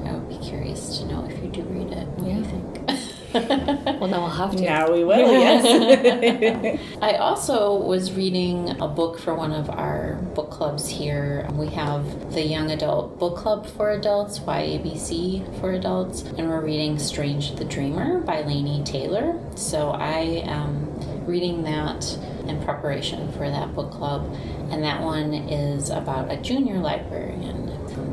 I 0.04 0.14
would 0.14 0.30
be 0.30 0.44
curious 0.44 0.98
to 0.98 1.06
know 1.06 1.24
if 1.26 1.44
you 1.44 1.50
do 1.50 1.62
read 1.62 1.92
it. 1.94 2.08
What 2.08 2.26
do 2.26 2.32
you 2.32 2.44
think? 2.44 3.05
Well, 3.96 4.10
now 4.10 4.22
we'll 4.22 4.30
have 4.30 4.56
to. 4.56 4.62
Now 4.62 4.92
we 4.92 5.04
will, 5.04 5.32
yes. 5.32 6.80
I 7.02 7.14
also 7.14 7.76
was 7.76 8.12
reading 8.12 8.70
a 8.82 8.88
book 8.88 9.20
for 9.20 9.34
one 9.34 9.52
of 9.52 9.70
our 9.70 10.16
book 10.36 10.52
clubs 10.52 10.88
here. 10.88 11.48
We 11.54 11.68
have 11.70 12.34
the 12.34 12.42
Young 12.42 12.72
Adult 12.72 13.18
Book 13.20 13.38
Club 13.38 13.66
for 13.68 13.92
Adults, 13.92 14.40
YABC 14.40 15.60
for 15.60 15.72
Adults, 15.74 16.22
and 16.38 16.50
we're 16.50 16.62
reading 16.62 17.00
Strange 17.00 17.56
the 17.56 17.66
Dreamer 17.66 18.20
by 18.20 18.44
Laini 18.44 18.86
Taylor. 18.86 19.40
So 19.56 19.92
I 19.92 20.44
am 20.46 21.26
reading 21.26 21.64
that 21.64 22.18
in 22.48 22.62
preparation 22.64 23.32
for 23.34 23.50
that 23.50 23.74
book 23.74 23.92
club, 23.92 24.32
and 24.72 24.84
that 24.84 25.02
one 25.02 25.34
is 25.34 25.90
about 25.90 26.32
a 26.32 26.38
junior 26.38 26.78
librarian. 26.78 27.72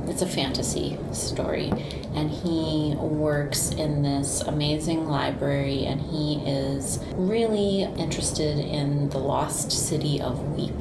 It's 0.09 0.23
a 0.23 0.27
fantasy 0.27 0.99
story, 1.13 1.73
and 2.15 2.31
he 2.31 2.95
works 2.97 3.71
in 3.71 4.03
this 4.03 4.41
amazing 4.43 5.07
library, 5.07 5.87
and 5.87 6.01
he 6.01 6.43
is 6.45 6.99
really 7.15 7.83
interested 7.83 8.59
in 8.59 9.09
the 9.11 9.19
lost 9.19 9.73
city 9.73 10.21
of 10.21 10.57
Weep. 10.57 10.75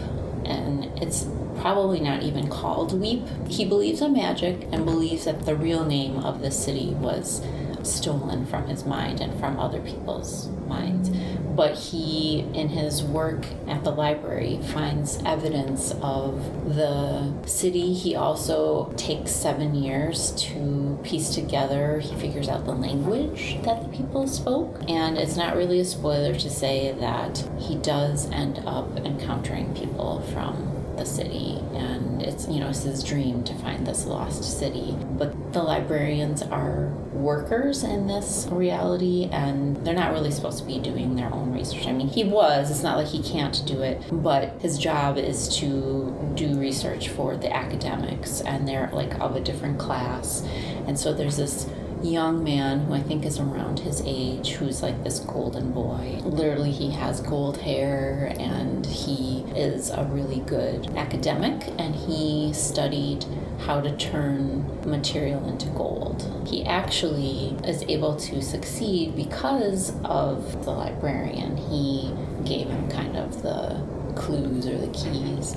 And 0.46 0.86
it's 1.02 1.28
probably 1.60 2.00
not 2.00 2.24
even 2.24 2.50
called 2.50 3.00
Weep. 3.00 3.24
He 3.48 3.64
believes 3.64 4.02
in 4.02 4.14
magic 4.14 4.68
and 4.72 4.86
believes 4.86 5.26
that 5.26 5.46
the 5.46 5.56
real 5.56 5.86
name 5.86 6.18
of 6.18 6.42
the 6.42 6.52
city 6.52 6.96
was 7.00 7.42
stolen 7.84 8.46
from 8.46 8.68
his 8.68 8.86
mind 8.86 9.22
and 9.22 9.40
from 9.40 9.60
other 9.60 9.80
people's 9.80 10.50
minds. 10.68 11.10
But 11.56 11.78
he, 11.78 12.40
in 12.54 12.70
his 12.70 13.04
work 13.04 13.46
at 13.68 13.84
the 13.84 13.92
library, 13.92 14.60
finds 14.74 15.20
evidence 15.26 15.94
of 16.02 16.76
the 16.76 17.34
city. 17.46 17.94
He 17.94 18.16
also 18.16 18.94
takes 18.96 19.32
seven 19.32 19.76
years 19.76 20.32
to 20.32 21.00
piece 21.04 21.30
together, 21.30 22.00
he 22.00 22.16
figures 22.16 22.48
out 22.48 22.66
the 22.66 22.74
language 22.74 23.58
that 23.64 23.82
the 23.84 23.90
people 23.90 24.28
spoke. 24.28 24.80
And 24.88 25.18
it's 25.18 25.36
not 25.36 25.56
really 25.56 25.80
a 25.80 25.86
spoiler 25.86 26.34
to 26.36 26.50
say 26.50 26.92
that 26.94 27.48
he 27.58 27.76
does 27.76 28.30
end 28.32 28.64
up 28.66 28.98
encountering 28.98 29.74
people 29.76 30.22
from 30.34 30.71
the 31.02 31.08
city 31.08 31.60
and 31.74 32.22
it's 32.22 32.48
you 32.48 32.60
know 32.60 32.70
it's 32.70 32.84
his 32.84 33.04
dream 33.04 33.44
to 33.44 33.54
find 33.56 33.88
this 33.88 34.06
lost 34.06 34.60
city. 34.60 34.96
But 35.18 35.54
the 35.54 35.64
librarians 35.64 36.44
are 36.44 36.88
workers 37.12 37.84
in 37.84 38.08
this 38.08 38.48
reality 38.52 39.28
and 39.32 39.84
they're 39.86 39.96
not 39.96 40.12
really 40.12 40.32
supposed 40.32 40.60
to 40.60 40.66
be 40.66 40.80
doing 40.80 41.16
their 41.16 41.34
own 41.34 41.52
research. 41.52 41.88
I 41.88 41.92
mean 41.92 42.08
he 42.08 42.24
was 42.24 42.70
it's 42.70 42.84
not 42.84 42.98
like 42.98 43.08
he 43.08 43.24
can't 43.24 43.66
do 43.66 43.82
it 43.82 44.02
but 44.12 44.62
his 44.62 44.78
job 44.78 45.18
is 45.18 45.50
to 45.58 46.16
do 46.36 46.60
research 46.60 47.10
for 47.10 47.36
the 47.36 47.52
academics 47.52 48.42
and 48.42 48.68
they're 48.68 48.90
like 48.94 49.20
of 49.20 49.36
a 49.36 49.40
different 49.42 49.80
class. 49.80 50.44
And 50.86 51.00
so 51.00 51.14
there's 51.14 51.38
this 51.38 51.68
young 52.08 52.44
man 52.44 52.82
who 52.82 52.94
I 52.94 53.02
think 53.02 53.26
is 53.26 53.40
around 53.40 53.80
his 53.80 54.02
age 54.06 54.52
who's 54.52 54.82
like 54.82 55.04
this 55.04 55.20
golden 55.20 55.72
boy. 55.72 56.20
Literally, 56.24 56.72
he 56.72 56.92
has 56.92 57.22
gold 57.22 57.58
hair 57.58 58.36
and 58.40 58.86
he 58.86 59.44
is 59.56 59.90
a 59.90 60.04
really 60.06 60.40
good 60.42 60.90
academic 60.98 61.68
and 61.78 61.96
he 61.96 62.54
studied 62.54 63.26
how 63.60 63.82
to 63.82 63.96
turn 63.98 64.66
material 64.86 65.48
into 65.48 65.68
gold. 65.70 66.28
He 66.48 66.66
actually 66.66 67.56
is 67.66 67.84
able 67.84 68.16
to 68.16 68.42
succeed 68.42 69.16
because 69.16 69.94
of 70.04 70.66
the 70.66 70.72
librarian. 70.72 71.58
He 71.58 72.14
gave 72.44 72.68
him 72.68 72.90
kind 72.90 73.16
of 73.16 73.44
the 73.44 73.86
clues 74.14 74.68
or 74.68 74.78
the 74.78 74.88
keys. 74.88 75.56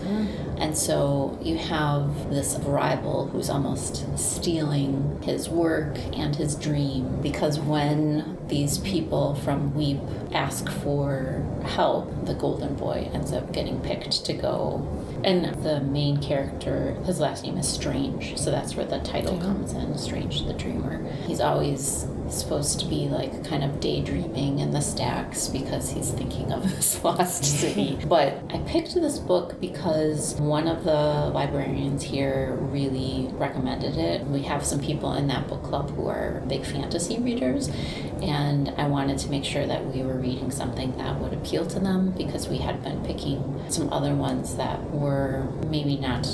And 0.58 0.76
so 0.76 1.38
you 1.42 1.56
have 1.58 2.30
this 2.30 2.56
rival 2.64 3.26
who's 3.28 3.50
almost 3.50 4.18
stealing 4.18 5.20
his 5.22 5.48
work 5.48 5.98
and 6.12 6.34
his 6.36 6.54
dream 6.54 7.20
because 7.20 7.58
when 7.58 8.38
these 8.48 8.78
people 8.78 9.34
from 9.36 9.74
Weep 9.74 10.00
ask 10.32 10.70
for 10.70 11.44
help, 11.64 12.26
the 12.26 12.34
golden 12.34 12.74
boy 12.74 13.10
ends 13.12 13.32
up 13.32 13.52
getting 13.52 13.80
picked 13.80 14.24
to 14.24 14.32
go. 14.32 14.86
And 15.24 15.46
the 15.64 15.80
main 15.80 16.18
character, 16.18 16.92
his 17.04 17.18
last 17.18 17.44
name 17.44 17.56
is 17.56 17.66
Strange, 17.66 18.38
so 18.38 18.50
that's 18.50 18.76
where 18.76 18.84
the 18.84 19.00
title 19.00 19.38
comes 19.38 19.72
in 19.72 19.96
Strange 19.96 20.44
the 20.46 20.52
Dreamer. 20.52 21.02
He's 21.26 21.40
always 21.40 22.06
supposed 22.30 22.80
to 22.80 22.86
be 22.86 23.08
like 23.08 23.44
kind 23.44 23.62
of 23.62 23.80
daydreaming 23.80 24.58
in 24.58 24.70
the 24.70 24.80
stacks 24.80 25.48
because 25.48 25.90
he's 25.90 26.10
thinking 26.10 26.52
of 26.52 26.62
this 26.76 27.02
lost 27.04 27.44
city. 27.60 27.98
But 28.06 28.38
I 28.50 28.58
picked 28.66 28.94
this 28.94 29.18
book 29.18 29.60
because 29.60 30.34
one 30.36 30.66
of 30.66 30.84
the 30.84 31.30
librarians 31.32 32.02
here 32.02 32.56
really 32.60 33.28
recommended 33.32 33.96
it. 33.96 34.26
We 34.26 34.42
have 34.42 34.64
some 34.64 34.80
people 34.80 35.14
in 35.14 35.26
that 35.28 35.48
book 35.48 35.62
club 35.62 35.90
who 35.90 36.08
are 36.08 36.42
big 36.46 36.64
fantasy 36.64 37.18
readers, 37.18 37.68
and 38.22 38.70
I 38.76 38.86
wanted 38.86 39.18
to 39.18 39.30
make 39.30 39.44
sure 39.44 39.66
that 39.66 39.86
we 39.86 40.02
were 40.02 40.18
reading 40.18 40.50
something 40.50 40.96
that 40.96 41.18
would 41.20 41.32
appeal 41.32 41.66
to 41.66 41.78
them 41.78 42.10
because 42.12 42.48
we 42.48 42.58
had 42.58 42.82
been 42.82 43.04
picking 43.04 43.62
some 43.68 43.92
other 43.92 44.14
ones 44.14 44.56
that 44.56 44.90
were 44.90 45.48
maybe 45.68 45.96
not 45.96 46.26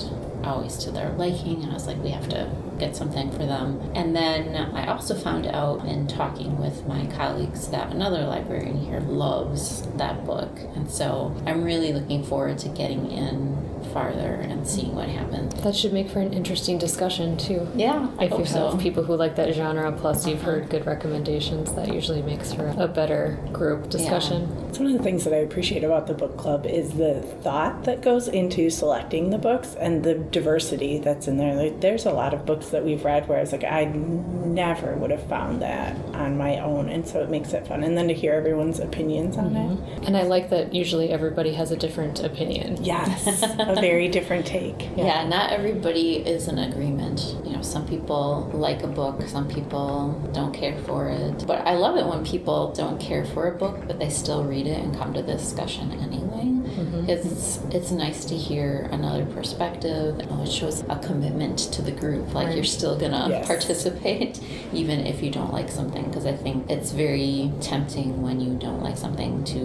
always 0.44 0.76
to 0.78 0.90
their 0.90 1.10
liking 1.12 1.62
and 1.62 1.70
I 1.70 1.74
was 1.74 1.86
like 1.86 2.02
we 2.02 2.10
have 2.10 2.28
to 2.30 2.50
get 2.80 2.96
something 2.96 3.30
for 3.30 3.46
them. 3.46 3.80
And 3.94 4.16
then 4.16 4.56
I 4.74 4.86
also 4.86 5.14
found 5.14 5.46
out 5.46 5.84
in 5.84 6.08
talking 6.08 6.58
with 6.58 6.86
my 6.86 7.06
colleagues 7.06 7.68
that 7.68 7.92
another 7.92 8.24
librarian 8.24 8.78
here 8.78 9.00
loves 9.00 9.82
that 9.96 10.24
book. 10.24 10.58
And 10.74 10.90
so 10.90 11.36
I'm 11.46 11.62
really 11.62 11.92
looking 11.92 12.24
forward 12.24 12.58
to 12.58 12.68
getting 12.70 13.10
in 13.10 13.69
farther 13.86 14.34
and 14.34 14.66
seeing 14.66 14.94
what 14.94 15.08
happens. 15.08 15.54
That 15.62 15.74
should 15.74 15.92
make 15.92 16.08
for 16.10 16.20
an 16.20 16.32
interesting 16.32 16.78
discussion 16.78 17.36
too. 17.36 17.68
Yeah, 17.74 18.08
I 18.18 18.24
If 18.24 18.30
you 18.30 18.36
hope 18.38 18.46
so. 18.48 18.70
have 18.70 18.80
people 18.80 19.02
who 19.04 19.16
like 19.16 19.36
that 19.36 19.52
genre, 19.54 19.90
plus 19.92 20.26
you've 20.26 20.42
heard 20.42 20.68
good 20.70 20.86
recommendations, 20.86 21.72
that 21.74 21.92
usually 21.92 22.22
makes 22.22 22.52
for 22.52 22.74
a 22.78 22.88
better 22.88 23.38
group 23.52 23.90
discussion. 23.90 24.48
It's 24.68 24.78
one 24.78 24.88
of 24.88 24.96
the 24.96 25.02
things 25.02 25.24
that 25.24 25.32
I 25.32 25.38
appreciate 25.38 25.84
about 25.84 26.06
the 26.06 26.14
book 26.14 26.36
club 26.36 26.66
is 26.66 26.92
the 26.92 27.20
thought 27.42 27.84
that 27.84 28.02
goes 28.02 28.28
into 28.28 28.70
selecting 28.70 29.30
the 29.30 29.38
books 29.38 29.74
and 29.74 30.04
the 30.04 30.14
diversity 30.14 30.98
that's 30.98 31.26
in 31.28 31.36
there. 31.36 31.54
Like, 31.54 31.80
there's 31.80 32.06
a 32.06 32.12
lot 32.12 32.32
of 32.34 32.46
books 32.46 32.68
that 32.68 32.84
we've 32.84 33.04
read 33.04 33.28
where 33.28 33.40
it's 33.40 33.52
like 33.52 33.64
I 33.64 33.84
never 33.84 34.94
would 34.94 35.10
have 35.10 35.26
found 35.26 35.62
that 35.62 35.96
on 36.14 36.36
my 36.38 36.58
own, 36.58 36.88
and 36.88 37.06
so 37.06 37.20
it 37.22 37.30
makes 37.30 37.52
it 37.52 37.66
fun. 37.66 37.82
And 37.82 37.96
then 37.96 38.08
to 38.08 38.14
hear 38.14 38.32
everyone's 38.34 38.78
opinions 38.80 39.36
on 39.36 39.56
it, 39.56 39.68
mm-hmm. 39.70 40.04
And 40.04 40.16
I 40.16 40.22
like 40.22 40.50
that 40.50 40.74
usually 40.74 41.10
everybody 41.10 41.52
has 41.54 41.70
a 41.70 41.76
different 41.76 42.20
opinion. 42.22 42.82
yes, 42.82 43.24
a 43.76 43.80
very 43.90 44.08
different 44.08 44.46
take. 44.46 44.88
Yeah. 44.96 45.26
not 45.26 45.52
everybody 45.52 46.16
is 46.16 46.48
in 46.48 46.58
agreement. 46.58 47.36
You 47.44 47.52
know, 47.52 47.62
some 47.62 47.86
people 47.86 48.50
like 48.54 48.82
a 48.82 48.86
book, 48.86 49.22
some 49.28 49.48
people 49.48 50.12
don't 50.32 50.52
care 50.52 50.76
for 50.82 51.08
it. 51.08 51.46
But 51.46 51.66
I 51.66 51.74
love 51.74 51.96
it 51.96 52.06
when 52.06 52.24
people 52.24 52.72
don't 52.72 53.00
care 53.00 53.24
for 53.24 53.48
a 53.48 53.52
book, 53.56 53.86
but 53.86 53.98
they 53.98 54.10
still 54.10 54.44
read 54.44 54.66
it 54.66 54.78
and 54.78 54.94
come 54.96 55.12
to 55.14 55.22
the 55.22 55.34
discussion 55.34 55.92
anyway. 55.92 56.44
Mm-hmm. 56.70 57.08
It's 57.10 57.58
it's 57.72 57.90
nice 57.90 58.24
to 58.26 58.36
hear 58.36 58.88
another 58.92 59.24
perspective. 59.26 60.20
Oh, 60.30 60.42
it 60.42 60.48
shows 60.50 60.82
a 60.88 60.96
commitment 60.98 61.58
to 61.74 61.82
the 61.82 61.90
group. 61.92 62.32
Like 62.34 62.54
you're 62.54 62.64
still 62.64 62.96
gonna 62.98 63.26
Yes. 63.30 63.46
participate, 63.46 64.40
even 64.72 65.00
if 65.06 65.22
you 65.22 65.30
don't 65.30 65.52
like 65.52 65.68
something. 65.70 66.04
Because 66.04 66.26
I 66.26 66.32
think 66.34 66.70
it's 66.70 66.92
very 66.92 67.52
tempting 67.60 68.22
when 68.22 68.40
you 68.40 68.54
don't 68.54 68.82
like 68.82 68.96
something 68.96 69.44
to 69.44 69.58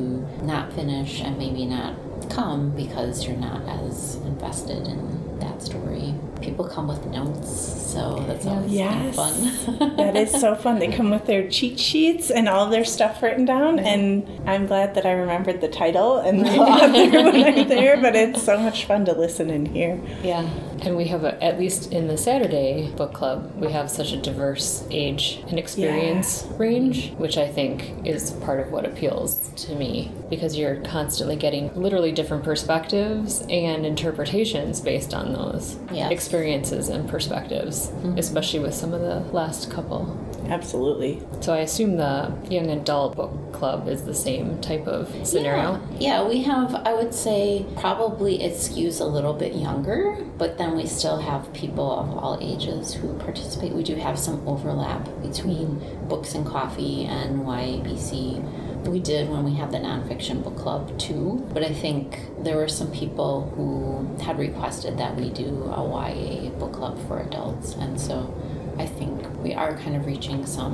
not 0.43 0.74
finish 0.74 1.21
and 1.21 1.38
maybe 1.38 1.65
not 1.65 1.93
come 2.25 2.72
because 2.72 3.25
you're 3.27 3.38
not 3.38 3.62
as 3.67 4.15
invested 4.25 4.88
in 4.88 5.39
that 5.39 5.62
story. 5.62 6.13
People 6.41 6.67
come 6.67 6.88
with 6.88 7.05
notes, 7.08 7.50
so 7.50 8.24
that's 8.27 8.46
oh, 8.46 8.50
always 8.50 8.72
Yes. 8.72 9.15
fun. 9.15 9.96
that 9.98 10.15
is 10.15 10.32
so 10.32 10.55
fun. 10.55 10.79
They 10.79 10.88
come 10.89 11.10
with 11.10 11.25
their 11.25 11.50
cheat 11.50 11.79
sheets 11.79 12.29
and 12.29 12.48
all 12.48 12.67
their 12.70 12.86
stuff 12.86 13.22
written 13.24 13.46
down, 13.46 13.79
and 13.79 14.27
I'm 14.48 14.65
glad 14.67 14.96
that 14.96 15.05
I 15.05 15.12
remembered 15.13 15.62
the 15.62 15.67
title 15.67 16.17
and 16.17 16.39
the 16.46 16.58
author 16.58 16.88
when 17.24 17.44
I'm 17.44 17.67
there. 17.67 18.00
But 18.01 18.15
it's 18.15 18.44
so 18.44 18.58
much 18.58 18.86
fun 18.86 19.05
to 19.05 19.13
listen 19.13 19.50
and 19.50 19.67
hear. 19.67 20.00
Yeah. 20.24 20.48
And 20.82 20.96
we 20.98 21.05
have, 21.05 21.24
a, 21.24 21.41
at 21.44 21.58
least 21.58 21.91
in 21.91 22.08
the 22.08 22.17
Saturday 22.17 22.91
book 22.96 23.13
club, 23.13 23.53
we 23.55 23.72
have 23.72 23.89
such 23.89 24.12
a 24.12 24.17
diverse 24.17 24.86
age 24.91 25.44
and 25.48 25.58
experience 25.58 26.46
range, 26.58 27.13
which 27.13 27.38
I 27.38 27.48
think 27.48 28.05
is 28.05 28.32
part 28.32 28.60
of 28.60 28.72
what 28.72 28.86
appeals 28.86 29.50
to 29.55 29.75
me. 29.75 30.12
Because 30.29 30.58
you're 30.58 30.82
constantly 30.82 31.36
getting 31.36 31.74
literally 31.74 32.12
different 32.12 32.44
perspectives 32.44 33.41
and 33.50 33.86
interpretations 33.86 34.82
based 34.82 35.13
on 35.13 35.34
those 35.34 35.77
experiences 35.91 36.89
and 36.89 37.08
perspectives, 37.10 37.88
mm-hmm. 37.88 38.17
especially 38.17 38.60
with 38.60 38.74
some 38.74 38.94
of 38.94 39.01
the 39.01 39.20
last 39.32 39.72
couple. 39.72 40.17
Absolutely. 40.50 41.22
So 41.42 41.54
I 41.54 41.60
assume 41.60 41.98
the 41.98 42.34
young 42.50 42.70
adult 42.70 43.16
book 43.16 43.54
club 43.54 43.88
is 43.88 44.04
the 44.04 44.14
same 44.14 44.60
type 44.62 44.88
of 44.88 45.10
scenario. 45.28 45.82
Yeah. 45.94 46.22
yeah, 46.22 46.28
we 46.28 46.44
have, 46.44 46.75
I 46.75 46.94
would 46.94 47.14
say, 47.14 47.66
probably 47.78 48.44
it 48.44 48.54
skews 48.54 49.00
a 49.00 49.06
little 49.06 49.34
bit 49.34 49.56
younger, 49.56 50.18
but 50.38 50.58
then 50.58 50.75
we 50.75 50.86
still 50.88 51.18
have 51.18 51.52
people 51.54 52.00
of 52.00 52.18
all 52.18 52.38
ages 52.42 52.94
who 52.94 53.14
participate. 53.20 53.74
We 53.74 53.84
do 53.84 53.96
have 53.96 54.20
some 54.20 54.46
overlap 54.48 55.08
between 55.22 55.82
Books 56.08 56.36
and 56.36 56.46
Coffee 56.46 57.05
and 57.05 57.42
YABC. 57.42 58.86
We 58.88 59.00
did 59.00 59.29
when 59.29 59.44
we 59.44 59.55
had 59.55 59.72
the 59.72 59.79
nonfiction 59.79 60.44
book 60.44 60.58
club 60.58 60.98
too, 61.00 61.48
but 61.53 61.64
I 61.64 61.74
think 61.74 62.20
there 62.44 62.55
were 62.58 62.68
some 62.68 62.92
people 62.92 63.50
who 63.55 64.24
had 64.24 64.38
requested 64.38 64.98
that 65.00 65.16
we 65.16 65.31
do 65.31 65.64
a 65.64 65.81
YA 65.84 66.50
book 66.51 66.74
club 66.74 67.00
for 67.08 67.20
adults, 67.20 67.74
and 67.74 68.00
so 68.00 68.31
I 68.77 68.86
think 68.86 69.25
we 69.46 69.53
are 69.53 69.77
kind 69.77 69.96
of 69.96 70.08
reaching 70.08 70.44
some 70.44 70.74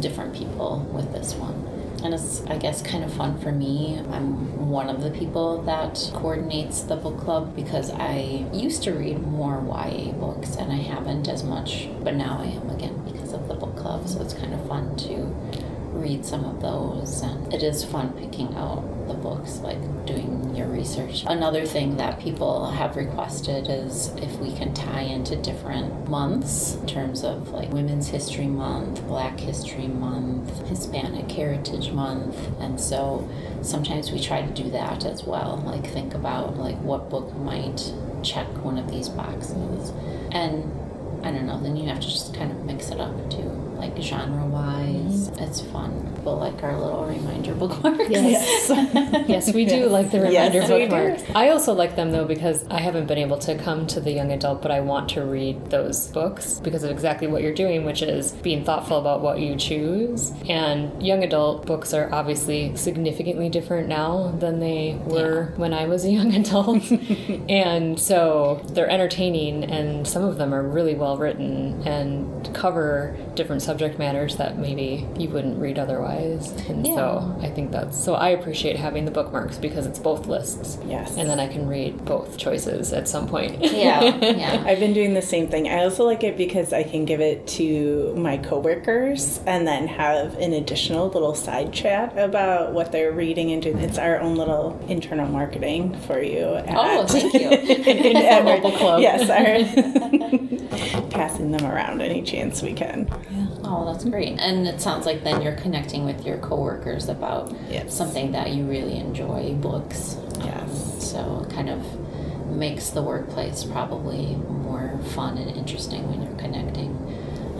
different 0.00 0.34
people 0.34 0.78
with 0.94 1.12
this 1.12 1.34
one. 1.34 1.54
And 2.02 2.14
it's, 2.14 2.42
I 2.46 2.56
guess, 2.56 2.80
kind 2.80 3.04
of 3.04 3.12
fun 3.12 3.38
for 3.38 3.52
me. 3.52 4.00
I'm 4.12 4.70
one 4.70 4.88
of 4.88 5.02
the 5.02 5.10
people 5.10 5.60
that 5.62 6.10
coordinates 6.14 6.80
the 6.82 6.96
book 6.96 7.18
club 7.18 7.54
because 7.54 7.90
I 7.90 8.46
used 8.50 8.82
to 8.84 8.92
read 8.92 9.20
more 9.20 9.62
YA 9.62 10.12
books 10.12 10.56
and 10.56 10.72
I 10.72 10.76
haven't 10.76 11.28
as 11.28 11.44
much, 11.44 11.88
but 12.02 12.14
now 12.14 12.38
I 12.40 12.46
am 12.46 12.70
again 12.70 12.96
because 13.04 13.34
of 13.34 13.46
the 13.46 13.54
book 13.54 13.76
club. 13.76 14.08
So 14.08 14.22
it's 14.22 14.32
kind 14.32 14.54
of 14.54 14.66
fun 14.66 14.96
to 15.08 15.34
read 15.92 16.24
some 16.24 16.44
of 16.46 16.62
those 16.62 17.20
and 17.20 17.52
it 17.52 17.62
is 17.62 17.84
fun 17.84 18.12
picking 18.12 18.54
out 18.54 18.82
the 19.08 19.14
books 19.14 19.58
like 19.58 19.80
doing 20.06 20.37
research. 20.96 21.24
Another 21.26 21.66
thing 21.66 21.96
that 21.96 22.20
people 22.20 22.70
have 22.70 22.96
requested 22.96 23.68
is 23.68 24.08
if 24.16 24.38
we 24.38 24.54
can 24.54 24.74
tie 24.74 25.02
into 25.02 25.36
different 25.36 26.08
months 26.08 26.74
in 26.76 26.86
terms 26.86 27.24
of 27.24 27.50
like 27.50 27.70
women's 27.72 28.08
history 28.08 28.46
month 28.46 29.02
black 29.06 29.38
history 29.38 29.86
month 29.86 30.66
hispanic 30.68 31.30
heritage 31.30 31.90
month 31.90 32.36
and 32.60 32.80
so 32.80 33.28
sometimes 33.62 34.10
we 34.10 34.20
try 34.20 34.42
to 34.42 34.62
do 34.62 34.70
that 34.70 35.04
as 35.04 35.24
well 35.24 35.62
like 35.66 35.86
think 35.86 36.14
about 36.14 36.56
like 36.56 36.76
what 36.78 37.10
book 37.10 37.34
might 37.36 37.92
check 38.22 38.46
one 38.64 38.78
of 38.78 38.90
these 38.90 39.08
boxes. 39.08 39.92
And 40.32 40.72
I 41.24 41.30
don't 41.32 41.46
know, 41.46 41.60
then 41.60 41.76
you 41.76 41.88
have 41.88 42.00
to 42.00 42.08
just 42.08 42.34
kind 42.34 42.50
of 42.50 42.64
mix 42.64 42.90
it 42.90 43.00
up 43.00 43.30
too, 43.30 43.50
like 43.78 43.96
genre 44.00 44.44
wise. 44.46 45.30
Mm-hmm. 45.30 45.42
It's 45.44 45.60
fun. 45.60 46.12
People 46.16 46.36
like 46.38 46.62
our 46.62 46.78
little 46.78 47.04
reminder 47.04 47.54
bookmarks. 47.62 48.08
Yes. 48.10 48.70
Yes, 49.28 49.52
we 49.52 49.64
do 49.66 49.76
Yes. 49.76 49.90
like 49.90 50.10
the 50.10 50.20
reminder 50.20 50.60
we 50.60 50.66
do. 50.66 50.88
bookmarks. 50.88 51.22
I 51.34 51.50
also 51.50 51.74
like 51.74 51.96
them 51.96 52.10
though 52.12 52.24
because 52.24 52.66
I 52.70 52.80
haven't 52.80 53.06
been 53.06 53.18
able 53.18 53.38
to 53.38 53.56
come 53.56 53.86
to 53.88 54.00
the 54.00 54.10
young 54.10 54.32
adult, 54.32 54.62
but 54.62 54.70
I 54.70 54.80
want 54.80 55.08
to 55.10 55.22
read 55.24 55.70
those 55.70 56.08
books 56.08 56.58
because 56.60 56.82
of 56.82 56.90
exactly 56.90 57.26
what 57.26 57.42
you're 57.42 57.54
doing, 57.54 57.84
which 57.84 58.02
is 58.02 58.32
being 58.32 58.64
thoughtful 58.64 58.98
about 58.98 59.20
what 59.20 59.38
you 59.40 59.54
choose. 59.56 60.32
And 60.48 61.02
young 61.04 61.22
adult 61.22 61.66
books 61.66 61.92
are 61.94 62.12
obviously 62.12 62.74
significantly 62.76 63.48
different 63.48 63.88
now 63.88 64.32
than 64.38 64.60
they 64.60 64.98
were 65.04 65.52
when 65.56 65.72
I 65.74 65.86
was 65.86 66.04
a 66.04 66.10
young 66.10 66.34
adult. 66.34 66.90
and 67.48 67.98
so 68.00 68.62
they're 68.72 68.90
entertaining 68.90 69.64
and 69.64 70.06
some 70.06 70.24
of 70.24 70.38
them 70.38 70.54
are 70.54 70.62
really 70.62 70.94
well 70.94 71.16
written 71.16 71.86
and 71.86 72.52
cover 72.54 73.16
different 73.34 73.62
subject 73.68 73.98
matters 73.98 74.36
that 74.36 74.56
maybe 74.56 75.06
you 75.18 75.28
wouldn't 75.28 75.60
read 75.60 75.78
otherwise. 75.78 76.52
And 76.70 76.86
so 76.86 77.36
I 77.42 77.50
think 77.50 77.70
that's 77.70 78.02
so 78.02 78.14
I 78.14 78.30
appreciate 78.30 78.76
having 78.76 79.04
the 79.04 79.10
bookmarks 79.10 79.58
because 79.58 79.84
it's 79.84 79.98
both 79.98 80.26
lists. 80.26 80.78
Yes. 80.86 81.18
And 81.18 81.28
then 81.28 81.38
I 81.38 81.48
can 81.48 81.68
read 81.68 82.02
both 82.06 82.38
choices 82.38 82.94
at 82.94 83.06
some 83.06 83.28
point. 83.28 83.60
yeah, 83.60 84.16
yeah. 84.24 84.64
I've 84.66 84.80
been 84.80 84.94
doing 84.94 85.12
the 85.12 85.20
same 85.20 85.48
thing. 85.48 85.68
I 85.68 85.84
also 85.84 86.04
like 86.04 86.24
it 86.24 86.38
because 86.38 86.72
I 86.72 86.82
can 86.82 87.04
give 87.04 87.20
it 87.20 87.46
to 87.58 88.14
my 88.16 88.38
coworkers 88.38 89.40
and 89.44 89.66
then 89.66 89.86
have 89.86 90.38
an 90.38 90.54
additional 90.54 91.08
little 91.08 91.34
side 91.34 91.70
chat 91.70 92.16
about 92.16 92.72
what 92.72 92.90
they're 92.90 93.12
reading 93.12 93.52
and 93.52 93.60
doing. 93.60 93.80
It's 93.80 93.98
our 93.98 94.18
own 94.18 94.36
little 94.36 94.82
internal 94.88 95.28
marketing 95.28 95.94
for 96.06 96.22
you. 96.22 96.40
Oh, 96.40 97.02
at- 97.02 97.10
thank 97.10 97.34
you. 97.34 97.48
at 98.16 98.46
our 98.46 98.60
club. 98.78 99.02
Yes, 99.02 99.28
our 99.28 99.58
passing 101.10 101.50
them 101.50 101.66
around 101.66 102.00
any 102.00 102.22
chance 102.22 102.62
we 102.62 102.72
can. 102.72 103.06
Oh, 103.70 103.84
that's 103.84 104.04
great. 104.04 104.38
And 104.40 104.66
it 104.66 104.80
sounds 104.80 105.04
like 105.04 105.24
then 105.24 105.42
you're 105.42 105.54
connecting 105.56 106.06
with 106.06 106.24
your 106.24 106.38
coworkers 106.38 107.08
about 107.08 107.54
Yes. 107.68 107.92
something 107.94 108.32
that 108.32 108.52
you 108.52 108.64
really 108.64 108.96
enjoy, 108.96 109.54
books. 109.60 110.16
Um, 110.40 110.46
yes. 110.46 111.10
So 111.10 111.44
it 111.46 111.52
kind 111.52 111.68
of 111.68 111.84
makes 112.48 112.88
the 112.90 113.02
workplace 113.02 113.64
probably 113.64 114.36
more 114.36 114.98
fun 115.10 115.36
and 115.36 115.54
interesting 115.54 116.08
when 116.10 116.22
you're 116.22 116.38
connecting 116.38 116.96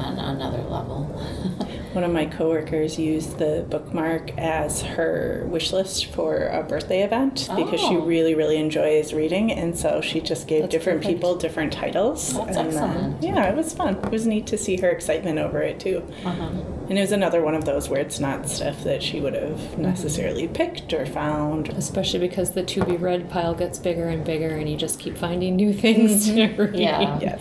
on 0.00 0.18
another 0.18 0.62
level. 0.68 1.04
One 1.92 2.04
of 2.04 2.12
my 2.12 2.26
coworkers 2.26 2.98
used 2.98 3.38
the 3.38 3.66
bookmark 3.68 4.36
as 4.38 4.82
her 4.82 5.46
wish 5.48 5.72
list 5.72 6.06
for 6.06 6.46
a 6.48 6.62
birthday 6.62 7.02
event 7.02 7.48
because 7.56 7.80
she 7.80 7.96
Oh. 7.96 8.00
really, 8.04 8.34
really 8.34 8.58
enjoys 8.58 9.12
reading, 9.14 9.50
and 9.50 9.76
so 9.76 10.00
she 10.02 10.20
just 10.20 10.46
gave 10.46 10.62
That's 10.62 10.72
different 10.72 11.00
perfect. 11.00 11.16
people 11.16 11.34
different 11.36 11.72
titles. 11.72 12.34
That's 12.36 12.56
and, 12.56 12.76
uh, 12.76 13.10
yeah, 13.20 13.48
it 13.48 13.56
was 13.56 13.72
fun. 13.72 13.96
It 14.04 14.10
was 14.10 14.26
neat 14.26 14.46
to 14.48 14.58
see 14.58 14.76
her 14.76 14.90
excitement 14.90 15.38
over 15.38 15.60
it 15.62 15.80
too. 15.80 16.02
uh-huh. 16.24 16.48
And 16.90 16.96
it 16.96 17.00
was 17.02 17.12
another 17.12 17.42
one 17.42 17.54
of 17.54 17.64
those 17.66 17.88
where 17.90 18.00
it's 18.00 18.18
not 18.20 18.48
stuff 18.48 18.82
that 18.84 19.02
she 19.02 19.20
would 19.20 19.34
have 19.34 19.78
necessarily 19.78 20.46
picked 20.48 20.92
or 20.94 21.04
found. 21.04 21.68
Especially 21.70 22.18
because 22.20 22.52
the 22.52 22.62
to 22.62 22.84
be 22.84 22.96
read 22.96 23.28
pile 23.28 23.54
gets 23.54 23.78
bigger 23.78 24.08
and 24.08 24.24
bigger 24.24 24.48
and 24.50 24.70
you 24.70 24.76
just 24.76 24.98
keep 24.98 25.16
finding 25.18 25.56
new 25.56 25.72
things 25.84 26.26
to 26.26 26.46
read. 26.56 26.76
Yeah. 26.76 27.18
Yeah. 27.20 27.38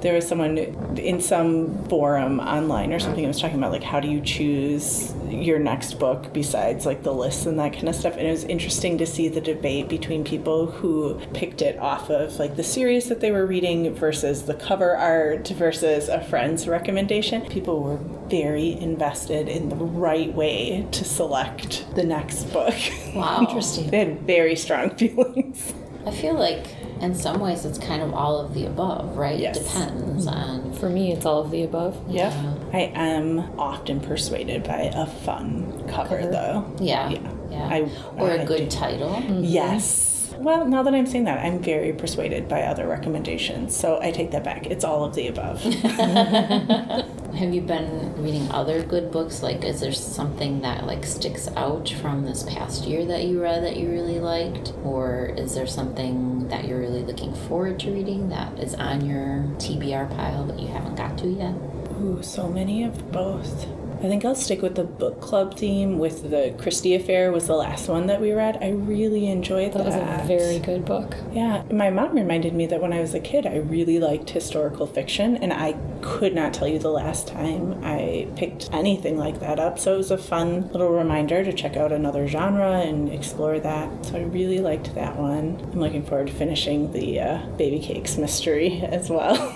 There 0.00 0.14
was 0.14 0.26
someone 0.26 0.56
in 0.96 1.20
some 1.20 1.84
forum 1.88 2.40
online 2.40 2.92
or 2.92 2.98
something 2.98 3.22
that 3.22 3.28
was 3.28 3.40
talking 3.40 3.58
about 3.58 3.72
like 3.72 3.82
how 3.82 4.00
do 4.00 4.08
you 4.08 4.20
choose 4.20 5.12
your 5.28 5.58
next 5.58 5.94
book 5.98 6.32
besides 6.32 6.86
like 6.86 7.02
the 7.02 7.12
lists 7.12 7.46
and 7.46 7.58
that 7.58 7.72
kind 7.72 7.88
of 7.88 7.94
stuff. 7.94 8.16
And 8.16 8.26
it 8.26 8.30
was 8.30 8.44
interesting 8.44 8.98
to 8.98 9.06
see 9.06 9.28
the 9.28 9.40
debate 9.40 9.88
between 9.88 10.24
people 10.24 10.66
who 10.66 11.20
picked 11.34 11.62
it 11.62 11.78
off 11.78 12.10
of 12.10 12.38
like 12.38 12.56
the 12.56 12.64
series 12.64 13.08
that 13.08 13.20
they 13.20 13.30
were 13.30 13.46
reading 13.46 13.94
versus 13.94 14.42
the 14.42 14.54
cover 14.54 14.96
art 14.96 15.48
versus 15.48 16.08
a 16.08 16.20
friend's 16.22 16.66
recommendation. 16.66 17.46
People 17.46 17.82
were 17.82 17.98
very 18.28 18.72
invested 18.72 19.48
in 19.48 19.68
the 19.68 19.76
right 19.76 20.32
way 20.34 20.86
to 20.92 21.04
select 21.04 21.84
the 21.94 22.04
next 22.04 22.44
book. 22.52 22.74
Wow. 23.14 23.40
Interesting. 23.48 23.90
they 23.90 23.98
had 23.98 24.20
very 24.22 24.56
strong 24.56 24.90
feelings. 24.96 25.74
I 26.06 26.10
feel 26.10 26.34
like 26.34 26.66
in 27.00 27.14
some 27.14 27.40
ways, 27.40 27.64
it's 27.64 27.78
kind 27.78 28.02
of 28.02 28.14
all 28.14 28.38
of 28.40 28.54
the 28.54 28.66
above, 28.66 29.16
right? 29.16 29.38
Yes. 29.38 29.56
It 29.56 29.64
depends 29.64 30.26
mm-hmm. 30.26 30.28
on. 30.28 30.72
For 30.74 30.88
me, 30.88 31.12
it's 31.12 31.24
all 31.26 31.40
of 31.42 31.50
the 31.50 31.62
above. 31.62 31.96
Yep. 32.08 32.32
Yeah. 32.32 32.54
I 32.72 32.80
am 32.94 33.58
often 33.58 34.00
persuaded 34.00 34.64
by 34.64 34.90
a 34.94 35.06
fun 35.06 35.84
cover, 35.88 36.18
Cover. 36.18 36.30
though. 36.30 36.76
Yeah. 36.78 37.08
Yeah. 37.10 37.32
Yeah. 37.50 37.68
I- 37.68 37.90
or 38.16 38.30
I 38.30 38.34
a 38.34 38.46
good 38.46 38.68
do. 38.68 38.76
title. 38.76 39.10
Mm-hmm. 39.14 39.44
Yes. 39.44 40.34
Well, 40.38 40.66
now 40.66 40.82
that 40.82 40.94
I'm 40.94 41.06
saying 41.06 41.24
that, 41.24 41.44
I'm 41.44 41.58
very 41.58 41.92
persuaded 41.92 42.48
by 42.48 42.62
other 42.62 42.86
recommendations. 42.86 43.76
So 43.76 44.00
I 44.00 44.10
take 44.10 44.30
that 44.30 44.44
back. 44.44 44.66
It's 44.66 44.84
all 44.84 45.04
of 45.04 45.14
the 45.14 45.26
above. 45.28 45.62
Have 47.34 47.54
you 47.54 47.60
been 47.60 48.22
reading 48.22 48.50
other 48.50 48.82
good 48.82 49.10
books? 49.10 49.42
Like, 49.42 49.64
is 49.64 49.80
there 49.80 49.92
something 49.92 50.60
that 50.62 50.86
like 50.86 51.04
sticks 51.06 51.48
out 51.56 51.88
from 51.88 52.24
this 52.24 52.42
past 52.42 52.84
year 52.84 53.04
that 53.06 53.24
you 53.24 53.40
read 53.40 53.62
that 53.62 53.76
you 53.76 53.88
really 53.88 54.20
liked, 54.20 54.72
or 54.84 55.26
is 55.36 55.54
there 55.54 55.66
something 55.66 56.48
that 56.48 56.66
you're 56.66 56.80
really 56.80 57.02
looking 57.02 57.34
forward 57.34 57.80
to 57.80 57.92
reading 57.92 58.28
that 58.30 58.58
is 58.58 58.74
on 58.74 59.04
your 59.06 59.44
TBR 59.58 60.10
pile 60.16 60.44
that 60.46 60.58
you 60.58 60.68
haven't 60.68 60.96
got 60.96 61.16
to 61.18 61.28
yet? 61.28 61.54
Ooh, 62.00 62.22
so 62.22 62.48
many 62.48 62.82
of 62.82 63.12
both. 63.12 63.66
I 63.98 64.04
think 64.04 64.24
I'll 64.24 64.34
stick 64.34 64.62
with 64.62 64.76
the 64.76 64.84
book 64.84 65.20
club 65.20 65.58
theme 65.58 65.98
with 65.98 66.30
the 66.30 66.54
Christie 66.58 66.94
Affair 66.94 67.30
was 67.32 67.46
the 67.46 67.54
last 67.54 67.86
one 67.86 68.06
that 68.06 68.18
we 68.18 68.32
read. 68.32 68.56
I 68.62 68.70
really 68.70 69.28
enjoyed 69.28 69.74
that. 69.74 69.84
That 69.84 69.86
was 69.86 69.94
a 69.94 70.26
very 70.26 70.58
good 70.58 70.86
book. 70.86 71.14
Yeah, 71.32 71.64
my 71.70 71.90
mom 71.90 72.14
reminded 72.14 72.54
me 72.54 72.64
that 72.66 72.80
when 72.80 72.94
I 72.94 73.00
was 73.00 73.12
a 73.12 73.20
kid, 73.20 73.44
I 73.46 73.56
really 73.56 73.98
liked 73.98 74.30
historical 74.30 74.86
fiction, 74.86 75.36
and 75.36 75.52
I 75.52 75.72
could 76.02 76.34
not 76.34 76.54
tell 76.54 76.68
you 76.68 76.78
the 76.78 76.90
last 76.90 77.26
time 77.26 77.80
I 77.84 78.28
picked 78.36 78.68
anything 78.72 79.18
like 79.18 79.40
that 79.40 79.58
up. 79.58 79.78
So 79.78 79.94
it 79.94 79.98
was 79.98 80.10
a 80.10 80.18
fun 80.18 80.68
little 80.72 80.90
reminder 80.90 81.44
to 81.44 81.52
check 81.52 81.76
out 81.76 81.92
another 81.92 82.26
genre 82.26 82.80
and 82.80 83.08
explore 83.08 83.58
that. 83.60 84.06
So 84.06 84.16
I 84.16 84.22
really 84.22 84.58
liked 84.58 84.94
that 84.94 85.16
one. 85.16 85.58
I'm 85.72 85.80
looking 85.80 86.04
forward 86.04 86.28
to 86.28 86.32
finishing 86.32 86.92
the 86.92 87.20
uh, 87.20 87.46
Baby 87.56 87.78
Cakes 87.78 88.16
mystery 88.16 88.80
as 88.82 89.10
well. 89.10 89.36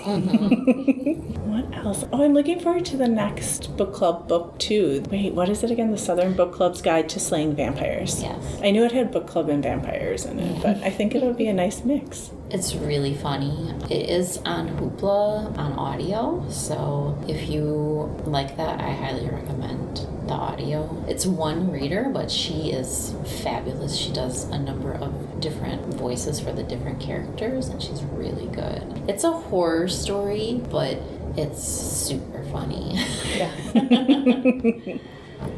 what 1.45 1.73
else? 1.85 2.05
Oh, 2.11 2.23
I'm 2.23 2.33
looking 2.33 2.59
forward 2.59 2.85
to 2.85 2.97
the 2.97 3.07
next 3.07 3.75
book 3.77 3.93
club 3.93 4.27
book 4.27 4.57
too. 4.59 5.03
Wait, 5.09 5.33
what 5.33 5.49
is 5.49 5.63
it 5.63 5.71
again? 5.71 5.91
The 5.91 5.97
Southern 5.97 6.33
Book 6.33 6.53
Club's 6.53 6.81
Guide 6.81 7.09
to 7.09 7.19
Slaying 7.19 7.55
Vampires. 7.55 8.21
Yes. 8.21 8.59
I 8.61 8.71
knew 8.71 8.83
it 8.83 8.91
had 8.91 9.11
book 9.11 9.27
club 9.27 9.49
and 9.49 9.61
vampires 9.63 10.25
in 10.25 10.39
it, 10.39 10.61
but 10.61 10.77
I 10.77 10.89
think 10.89 11.15
it'll 11.15 11.33
be 11.33 11.47
a 11.47 11.53
nice 11.53 11.83
mix. 11.83 12.31
It's 12.49 12.75
really 12.75 13.15
funny. 13.15 13.73
It 13.89 14.09
is 14.09 14.37
on 14.45 14.69
Hoopla 14.77 15.57
on 15.57 15.73
audio, 15.73 16.34
so 16.49 17.17
if 17.27 17.49
you 17.49 18.15
like 18.25 18.57
that, 18.57 18.79
I 18.81 18.91
highly 18.91 19.27
recommend 19.29 20.05
the 20.27 20.33
audio. 20.33 21.03
It's 21.07 21.25
one 21.25 21.71
reader, 21.71 22.09
but 22.11 22.31
she 22.31 22.71
is 22.71 23.13
fabulous. 23.43 23.95
She 23.95 24.11
does 24.11 24.45
a 24.45 24.57
number 24.57 24.93
of 24.93 25.39
different 25.39 25.93
voices 25.95 26.39
for 26.39 26.51
the 26.51 26.63
different 26.63 26.99
characters, 26.99 27.67
and 27.67 27.81
she's 27.81 28.03
really 28.03 28.47
good. 28.47 29.03
It's 29.07 29.23
a 29.23 29.31
horror 29.31 29.87
story, 29.87 30.61
but 30.71 30.97
it's 31.37 31.63
super 31.63 32.43
funny. 32.45 32.95
Yeah. 33.35 33.51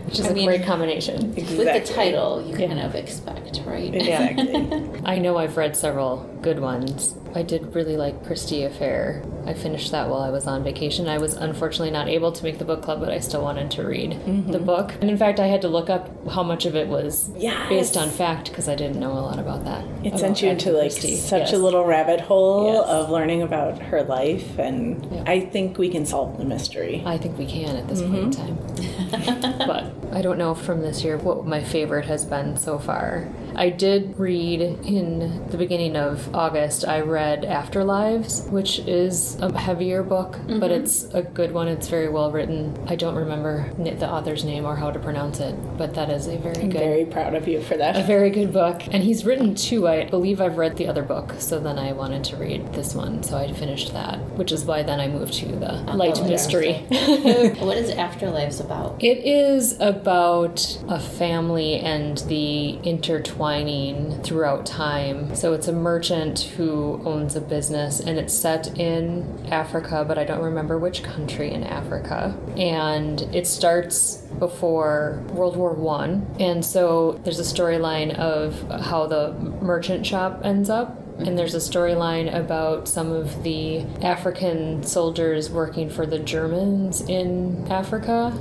Which 0.05 0.19
is 0.19 0.25
I 0.25 0.29
a 0.29 0.33
mean- 0.33 0.47
great 0.47 0.63
combination. 0.65 1.33
With 1.35 1.47
the 1.57 1.93
title, 1.93 2.41
you 2.45 2.57
Yeah. 2.57 2.67
kind 2.67 2.79
of 2.79 2.95
expect, 2.95 3.61
right? 3.65 3.93
Exactly. 3.93 4.89
I 5.05 5.17
know 5.19 5.37
I've 5.37 5.55
read 5.55 5.77
several 5.77 6.17
good 6.47 6.59
ones. 6.59 7.13
I 7.35 7.43
did 7.43 7.75
really 7.75 7.97
like 7.97 8.25
Christie 8.25 8.63
Affair. 8.63 9.21
I 9.45 9.53
finished 9.53 9.91
that 9.91 10.07
while 10.09 10.21
I 10.21 10.29
was 10.29 10.47
on 10.47 10.63
vacation. 10.63 11.09
I 11.09 11.17
was 11.17 11.33
unfortunately 11.33 11.91
not 11.91 12.07
able 12.07 12.31
to 12.31 12.41
make 12.43 12.57
the 12.57 12.63
book 12.63 12.81
club, 12.81 13.01
but 13.01 13.09
I 13.09 13.19
still 13.19 13.41
wanted 13.41 13.69
to 13.71 13.83
read 13.85 14.11
Mm-hmm. 14.11 14.51
the 14.53 14.59
book. 14.59 14.93
And 15.01 15.09
in 15.09 15.17
fact, 15.17 15.41
I 15.41 15.47
had 15.47 15.61
to 15.63 15.67
look 15.67 15.89
up 15.89 16.09
how 16.29 16.43
much 16.43 16.65
of 16.65 16.73
it 16.73 16.87
was 16.87 17.29
Yes. 17.35 17.67
based 17.67 17.97
on 17.97 18.09
fact 18.09 18.47
because 18.49 18.69
I 18.69 18.75
didn't 18.75 18.97
know 18.97 19.11
a 19.11 19.23
lot 19.29 19.39
about 19.39 19.65
that. 19.65 19.83
It 20.05 20.07
about 20.09 20.19
sent 20.21 20.41
you 20.41 20.49
into 20.49 20.71
like 20.71 20.83
Christie. 20.91 21.15
such 21.17 21.51
Yes. 21.51 21.53
a 21.53 21.57
little 21.57 21.83
rabbit 21.83 22.21
hole 22.21 22.73
Yes. 22.75 22.85
of 22.87 23.09
learning 23.09 23.41
about 23.41 23.77
her 23.91 24.03
life, 24.03 24.57
and 24.57 25.05
Yeah. 25.11 25.23
I 25.27 25.41
think 25.41 25.77
we 25.77 25.89
can 25.89 26.05
solve 26.05 26.37
the 26.37 26.45
mystery. 26.45 27.03
I 27.05 27.17
think 27.17 27.37
we 27.37 27.45
can 27.45 27.75
at 27.75 27.89
this 27.89 28.01
point 28.01 28.23
in 28.23 28.31
time. 28.31 28.57
but 29.67 29.91
I 30.13 30.21
don't 30.21 30.37
know 30.37 30.53
from 30.55 30.81
this 30.81 31.03
year 31.03 31.17
what 31.17 31.45
my 31.45 31.61
favorite 31.61 32.05
has 32.05 32.23
been 32.23 32.55
so 32.55 32.79
far. 32.79 33.27
I 33.55 33.69
did 33.69 34.17
read 34.19 34.61
in 34.61 35.47
the 35.49 35.57
beginning 35.57 35.95
of 35.97 36.33
August, 36.37 36.87
I 36.87 37.01
read 37.01 37.41
Afterlives, 37.41 38.47
which 38.51 38.77
is 38.79 39.39
a 39.41 39.57
heavier 39.57 40.03
book, 40.03 40.33
but 40.33 40.69
mm-hmm. 40.69 40.83
it's 40.83 41.05
a 41.05 41.23
good 41.23 41.51
one. 41.51 41.67
It's 41.67 41.87
very 41.87 42.09
well 42.09 42.31
written. 42.31 42.77
I 42.87 42.95
don't 42.95 43.15
remember 43.15 43.73
the 43.77 44.07
author's 44.07 44.43
name 44.43 44.63
or 44.63 44.75
how 44.75 44.91
to 44.91 44.99
pronounce 44.99 45.39
it, 45.39 45.55
but 45.77 45.95
that 45.95 46.11
is 46.11 46.27
a 46.27 46.37
very 46.37 46.61
I'm 46.61 46.69
good. 46.69 46.79
very 46.79 47.05
proud 47.05 47.33
of 47.33 47.47
you 47.47 47.59
for 47.61 47.75
that. 47.77 47.97
a 47.97 48.03
very 48.03 48.29
good 48.29 48.53
book. 48.53 48.83
And 48.91 49.03
he's 49.03 49.25
written 49.25 49.55
two. 49.55 49.87
I 49.87 50.05
believe 50.05 50.39
I've 50.39 50.57
read 50.57 50.77
the 50.77 50.87
other 50.87 51.01
book, 51.01 51.33
so 51.39 51.59
then 51.59 51.79
I 51.79 51.93
wanted 51.93 52.23
to 52.25 52.35
read 52.37 52.71
this 52.73 52.93
one, 52.93 53.23
so 53.23 53.35
I 53.35 53.51
finished 53.53 53.93
that, 53.93 54.19
which 54.37 54.51
is 54.51 54.63
why 54.63 54.83
then 54.83 54.99
I 54.99 55.07
moved 55.07 55.33
to 55.35 55.47
the 55.47 55.71
light 55.95 56.19
yeah. 56.19 56.27
mystery. 56.27 56.73
what 57.59 57.77
is 57.77 57.89
Afterlives 57.89 58.63
about? 58.63 59.03
It 59.03 59.25
is 59.25 59.79
about 59.79 60.77
a 60.87 60.99
family 60.99 61.79
and 61.79 62.19
the 62.29 62.77
intertwining 62.83 64.21
throughout 64.21 64.67
time. 64.67 65.33
So 65.35 65.53
it's 65.53 65.67
a 65.67 65.73
merchant 65.73 66.16
who 66.25 67.01
owns 67.05 67.35
a 67.35 67.41
business 67.41 67.99
and 67.99 68.17
it's 68.17 68.33
set 68.33 68.77
in 68.79 69.47
Africa, 69.51 70.05
but 70.07 70.17
I 70.17 70.23
don't 70.23 70.41
remember 70.41 70.77
which 70.77 71.03
country 71.03 71.51
in 71.51 71.63
Africa. 71.63 72.37
And 72.57 73.21
it 73.33 73.47
starts 73.47 74.17
before 74.39 75.23
World 75.29 75.55
War 75.55 75.73
One. 75.73 76.27
And 76.39 76.65
so 76.65 77.19
there's 77.23 77.39
a 77.39 77.43
storyline 77.43 78.15
of 78.15 78.61
how 78.81 79.07
the 79.07 79.33
merchant 79.61 80.05
shop 80.05 80.41
ends 80.43 80.69
up 80.69 81.03
and 81.19 81.37
there's 81.37 81.55
a 81.55 81.57
storyline 81.57 82.33
about 82.33 82.87
some 82.87 83.11
of 83.11 83.41
the 83.43 83.79
African 84.03 84.83
soldiers 84.83 85.49
working 85.49 85.89
for 85.89 86.05
the 86.05 86.19
Germans 86.19 87.01
in 87.01 87.65
Africa 87.71 88.31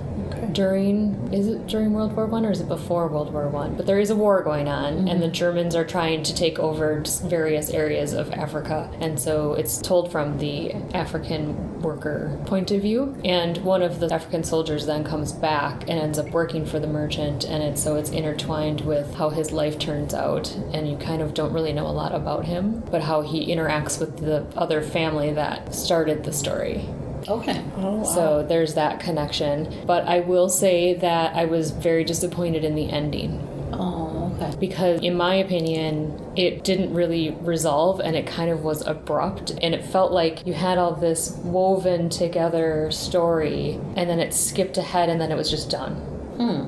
during 0.52 1.32
is 1.32 1.48
it 1.48 1.66
during 1.66 1.92
World 1.92 2.14
War 2.14 2.26
One 2.26 2.46
or 2.46 2.50
is 2.50 2.60
it 2.60 2.68
before 2.68 3.08
World 3.08 3.32
War 3.32 3.48
One? 3.48 3.76
But 3.76 3.86
there 3.86 3.98
is 3.98 4.10
a 4.10 4.16
war 4.16 4.42
going 4.42 4.68
on, 4.68 4.94
and 4.94 5.08
mm-hmm. 5.08 5.20
the 5.20 5.28
Germans 5.28 5.74
are 5.74 5.84
trying 5.84 6.22
to 6.22 6.34
take 6.34 6.58
over 6.58 7.02
various 7.24 7.70
areas 7.70 8.12
of 8.12 8.32
Africa, 8.32 8.90
and 9.00 9.18
so 9.18 9.54
it's 9.54 9.78
told 9.78 10.10
from 10.12 10.38
the 10.38 10.72
African 10.94 11.80
worker 11.80 12.38
point 12.46 12.70
of 12.70 12.82
view. 12.82 13.16
And 13.24 13.58
one 13.58 13.82
of 13.82 14.00
the 14.00 14.12
African 14.12 14.44
soldiers 14.44 14.86
then 14.86 15.04
comes 15.04 15.32
back 15.32 15.82
and 15.82 15.98
ends 16.00 16.18
up 16.18 16.30
working 16.30 16.64
for 16.66 16.78
the 16.78 16.86
merchant, 16.86 17.44
and 17.44 17.62
it's 17.62 17.82
so 17.82 17.96
it's 17.96 18.10
intertwined 18.10 18.82
with 18.82 19.14
how 19.14 19.30
his 19.30 19.52
life 19.52 19.78
turns 19.78 20.14
out, 20.14 20.54
and 20.72 20.88
you 20.88 20.96
kind 20.96 21.22
of 21.22 21.34
don't 21.34 21.52
really 21.52 21.72
know 21.72 21.86
a 21.86 21.88
lot 21.88 22.14
about 22.14 22.44
him, 22.44 22.80
but 22.90 23.02
how 23.02 23.22
he 23.22 23.52
interacts 23.52 24.00
with 24.00 24.18
the 24.18 24.46
other 24.56 24.82
family 24.82 25.32
that 25.32 25.74
started 25.74 26.24
the 26.24 26.32
story. 26.32 26.88
Okay. 27.28 27.62
Oh, 27.76 27.96
wow. 27.96 28.02
So 28.04 28.42
there's 28.48 28.74
that 28.74 29.00
connection. 29.00 29.72
But 29.86 30.06
I 30.06 30.20
will 30.20 30.48
say 30.48 30.94
that 30.94 31.34
I 31.34 31.44
was 31.46 31.70
very 31.70 32.04
disappointed 32.04 32.64
in 32.64 32.74
the 32.74 32.88
ending 32.90 33.40
Oh, 33.72 34.32
okay. 34.40 34.56
because, 34.58 35.00
in 35.02 35.16
my 35.16 35.34
opinion, 35.34 36.20
it 36.36 36.62
didn't 36.64 36.94
really 36.94 37.30
resolve 37.40 38.00
and 38.00 38.14
it 38.16 38.26
kind 38.26 38.50
of 38.50 38.62
was 38.62 38.86
abrupt. 38.86 39.52
And 39.62 39.74
it 39.74 39.84
felt 39.84 40.12
like 40.12 40.46
you 40.46 40.54
had 40.54 40.78
all 40.78 40.94
this 40.94 41.30
woven 41.42 42.08
together 42.08 42.90
story 42.90 43.80
and 43.96 44.08
then 44.08 44.20
it 44.20 44.32
skipped 44.32 44.78
ahead 44.78 45.08
and 45.08 45.20
then 45.20 45.32
it 45.32 45.36
was 45.36 45.50
just 45.50 45.68
done. 45.70 45.94
Hmm. 46.36 46.65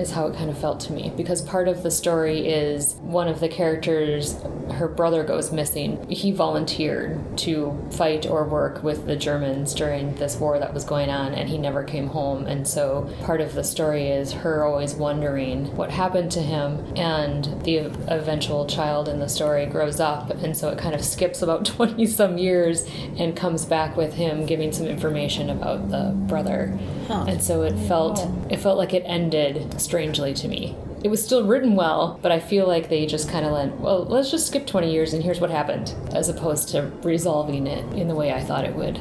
Is 0.00 0.12
how 0.12 0.28
it 0.28 0.34
kind 0.34 0.48
of 0.48 0.56
felt 0.56 0.80
to 0.80 0.94
me 0.94 1.12
because 1.14 1.42
part 1.42 1.68
of 1.68 1.82
the 1.82 1.90
story 1.90 2.48
is 2.48 2.94
one 3.02 3.28
of 3.28 3.38
the 3.38 3.50
characters, 3.50 4.42
her 4.72 4.88
brother 4.88 5.22
goes 5.22 5.52
missing. 5.52 6.08
He 6.08 6.32
volunteered 6.32 7.36
to 7.38 7.78
fight 7.90 8.24
or 8.24 8.44
work 8.44 8.82
with 8.82 9.06
the 9.06 9.14
Germans 9.14 9.74
during 9.74 10.14
this 10.14 10.36
war 10.36 10.58
that 10.58 10.72
was 10.72 10.84
going 10.84 11.10
on, 11.10 11.34
and 11.34 11.50
he 11.50 11.58
never 11.58 11.84
came 11.84 12.06
home. 12.06 12.46
And 12.46 12.66
so 12.66 13.10
part 13.24 13.42
of 13.42 13.54
the 13.54 13.62
story 13.62 14.08
is 14.08 14.32
her 14.32 14.64
always 14.64 14.94
wondering 14.94 15.76
what 15.76 15.90
happened 15.90 16.32
to 16.32 16.40
him, 16.40 16.94
and 16.96 17.62
the 17.64 17.76
eventual 18.08 18.64
child 18.66 19.06
in 19.06 19.18
the 19.18 19.28
story 19.28 19.66
grows 19.66 20.00
up, 20.00 20.30
and 20.30 20.56
so 20.56 20.70
it 20.70 20.78
kind 20.78 20.94
of 20.94 21.04
skips 21.04 21.42
about 21.42 21.64
20 21.66 22.06
some 22.06 22.38
years 22.38 22.88
and 23.18 23.36
comes 23.36 23.66
back 23.66 23.98
with 23.98 24.14
him 24.14 24.46
giving 24.46 24.72
some 24.72 24.86
information 24.86 25.50
about 25.50 25.90
the 25.90 26.14
brother. 26.26 26.78
Huh. 27.06 27.26
And 27.28 27.42
so 27.42 27.62
it 27.62 27.76
felt 27.88 28.26
it 28.48 28.58
felt 28.58 28.78
like 28.78 28.94
it 28.94 29.02
ended 29.04 29.80
strangely 29.90 30.32
to 30.32 30.46
me. 30.46 30.76
It 31.02 31.08
was 31.08 31.24
still 31.24 31.44
written 31.44 31.74
well, 31.74 32.20
but 32.22 32.30
I 32.30 32.38
feel 32.38 32.68
like 32.68 32.88
they 32.88 33.06
just 33.06 33.28
kind 33.28 33.44
of 33.44 33.50
went, 33.50 33.80
well, 33.80 34.04
let's 34.04 34.30
just 34.30 34.46
skip 34.46 34.68
20 34.68 34.88
years 34.88 35.12
and 35.12 35.20
here's 35.20 35.40
what 35.40 35.50
happened, 35.50 35.92
as 36.14 36.28
opposed 36.28 36.68
to 36.68 36.92
resolving 37.02 37.66
it 37.66 37.84
in 37.94 38.06
the 38.06 38.14
way 38.14 38.32
I 38.32 38.40
thought 38.40 38.64
it 38.64 38.76
would 38.76 39.00